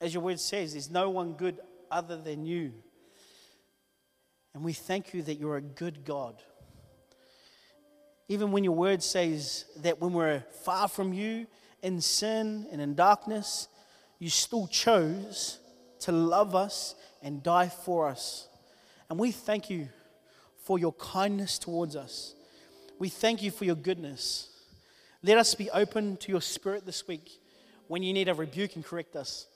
As 0.00 0.14
your 0.14 0.22
word 0.22 0.38
says, 0.38 0.72
there's 0.72 0.90
no 0.90 1.10
one 1.10 1.32
good 1.32 1.58
other 1.90 2.16
than 2.16 2.44
you. 2.44 2.72
And 4.54 4.62
we 4.62 4.72
thank 4.72 5.14
you 5.14 5.22
that 5.22 5.36
you're 5.36 5.56
a 5.56 5.62
good 5.62 6.04
God. 6.04 6.42
Even 8.28 8.52
when 8.52 8.62
your 8.62 8.74
word 8.74 9.02
says 9.02 9.64
that 9.78 10.00
when 10.00 10.12
we're 10.12 10.44
far 10.64 10.88
from 10.88 11.12
you, 11.12 11.46
in 11.82 12.00
sin 12.00 12.66
and 12.70 12.80
in 12.80 12.94
darkness, 12.94 13.68
you 14.18 14.30
still 14.30 14.66
chose 14.66 15.58
to 16.00 16.12
love 16.12 16.54
us 16.54 16.94
and 17.22 17.42
die 17.42 17.68
for 17.68 18.08
us. 18.08 18.48
And 19.10 19.18
we 19.18 19.32
thank 19.32 19.70
you 19.70 19.88
for 20.64 20.78
your 20.78 20.92
kindness 20.92 21.58
towards 21.58 21.96
us. 21.96 22.34
We 22.98 23.08
thank 23.08 23.42
you 23.42 23.50
for 23.50 23.64
your 23.64 23.76
goodness. 23.76 24.50
Let 25.22 25.38
us 25.38 25.54
be 25.54 25.70
open 25.70 26.16
to 26.18 26.30
your 26.30 26.42
spirit 26.42 26.84
this 26.84 27.06
week 27.08 27.30
when 27.86 28.02
you 28.02 28.12
need 28.12 28.28
a 28.28 28.34
rebuke 28.34 28.76
and 28.76 28.84
correct 28.84 29.16
us. 29.16 29.46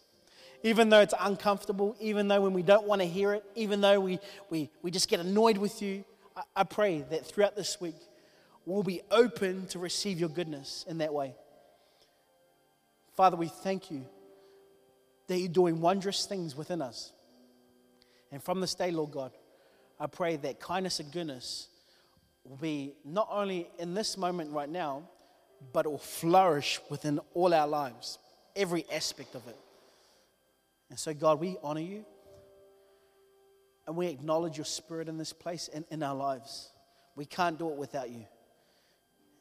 Even 0.65 0.91
though 0.91 1.01
it's 1.01 1.15
uncomfortable, 1.19 1.97
even 2.01 2.29
though 2.29 2.41
when 2.41 2.53
we 2.53 2.63
don't 2.63 2.87
want 2.87 3.01
to 3.01 3.07
hear 3.07 3.35
it, 3.35 3.45
even 3.57 3.81
though 3.81 3.99
we, 4.01 4.21
we, 4.49 4.71
we 4.81 4.91
just 4.91 5.09
get 5.09 5.19
annoyed 5.21 5.59
with 5.59 5.83
you, 5.83 6.05
I, 6.37 6.43
I 6.57 6.65
pray 6.65 7.05
that 7.11 7.27
throughout 7.27 7.57
this 7.57 7.81
week 7.81 7.97
we'll 8.65 8.85
be 8.85 9.03
open 9.11 9.67
to 9.69 9.81
receive 9.81 10.21
your 10.21 10.29
goodness 10.29 10.85
in 10.89 10.99
that 10.99 11.13
way. 11.13 11.35
Father, 13.17 13.37
we 13.37 13.49
thank 13.49 13.91
you 13.91 14.07
that 15.29 15.39
you're 15.39 15.49
doing 15.49 15.81
wondrous 15.81 16.27
things 16.27 16.57
within 16.57 16.83
us. 16.83 17.13
And 18.31 18.43
from 18.43 18.61
this 18.61 18.75
day, 18.75 18.91
Lord 18.91 19.11
God, 19.11 19.33
I 20.01 20.07
pray 20.07 20.37
that 20.37 20.59
kindness 20.59 21.01
and 21.01 21.13
goodness 21.13 21.69
will 22.45 22.57
be 22.57 22.95
not 23.05 23.29
only 23.31 23.69
in 23.79 23.95
this 23.95 24.17
moment 24.17 24.51
right 24.53 24.69
now, 24.69 25.03
but 25.73 25.87
it 25.87 25.91
will 25.91 25.99
flourish 25.99 26.81
within 26.91 27.21
all 27.35 27.55
our 27.55 27.69
lives, 27.69 28.19
every 28.57 28.85
aspect 28.91 29.35
of 29.35 29.47
it. 29.47 29.57
And 30.91 30.99
so, 30.99 31.15
God, 31.15 31.41
we 31.41 31.57
honor 31.63 31.81
you 31.81 32.05
and 33.87 33.97
we 33.97 34.09
acknowledge 34.09 34.57
your 34.59 34.65
spirit 34.65 35.09
in 35.09 35.19
this 35.19 35.33
place 35.33 35.69
and 35.73 35.85
in 35.91 36.03
our 36.03 36.15
lives. 36.15 36.71
We 37.15 37.25
can't 37.25 37.59
do 37.59 37.71
it 37.71 37.77
without 37.77 38.11
you. 38.11 38.27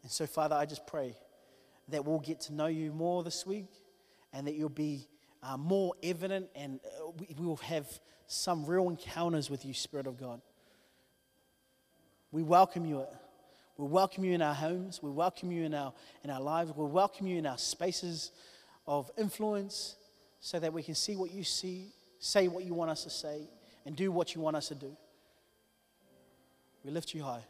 And 0.03 0.11
so, 0.11 0.25
Father, 0.25 0.55
I 0.55 0.65
just 0.65 0.85
pray 0.87 1.15
that 1.89 2.05
we'll 2.05 2.19
get 2.19 2.41
to 2.41 2.53
know 2.53 2.67
you 2.67 2.91
more 2.91 3.23
this 3.23 3.45
week 3.45 3.69
and 4.33 4.47
that 4.47 4.55
you'll 4.55 4.69
be 4.69 5.07
uh, 5.43 5.57
more 5.57 5.93
evident 6.03 6.49
and 6.55 6.79
uh, 6.85 7.11
we, 7.17 7.35
we 7.37 7.45
will 7.45 7.57
have 7.57 7.87
some 8.27 8.65
real 8.65 8.89
encounters 8.89 9.49
with 9.49 9.65
you, 9.65 9.73
Spirit 9.73 10.07
of 10.07 10.17
God. 10.17 10.41
We 12.31 12.43
welcome 12.43 12.85
you. 12.85 13.05
We 13.77 13.87
welcome 13.87 14.23
you 14.23 14.33
in 14.33 14.41
our 14.41 14.53
homes. 14.53 15.01
We 15.01 15.09
welcome 15.09 15.51
you 15.51 15.63
in 15.63 15.73
our, 15.73 15.93
in 16.23 16.29
our 16.29 16.39
lives. 16.39 16.71
We 16.75 16.85
welcome 16.85 17.27
you 17.27 17.37
in 17.37 17.45
our 17.45 17.57
spaces 17.57 18.31
of 18.87 19.11
influence 19.17 19.95
so 20.39 20.59
that 20.59 20.71
we 20.71 20.83
can 20.83 20.95
see 20.95 21.15
what 21.15 21.31
you 21.31 21.43
see, 21.43 21.87
say 22.19 22.47
what 22.47 22.63
you 22.63 22.73
want 22.73 22.91
us 22.91 23.03
to 23.03 23.09
say, 23.09 23.49
and 23.85 23.95
do 23.95 24.11
what 24.11 24.35
you 24.35 24.41
want 24.41 24.55
us 24.55 24.67
to 24.69 24.75
do. 24.75 24.95
We 26.83 26.91
lift 26.91 27.13
you 27.13 27.23
high. 27.23 27.43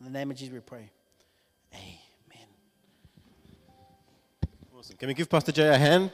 In 0.00 0.06
the 0.06 0.12
name 0.12 0.30
of 0.30 0.36
Jesus, 0.36 0.54
we 0.54 0.60
pray. 0.60 0.90
Amen. 1.74 2.48
Awesome. 4.76 4.96
Can 4.96 5.08
we 5.08 5.14
give 5.14 5.28
Pastor 5.28 5.52
Jay 5.52 5.68
a 5.68 5.76
hand? 5.76 6.12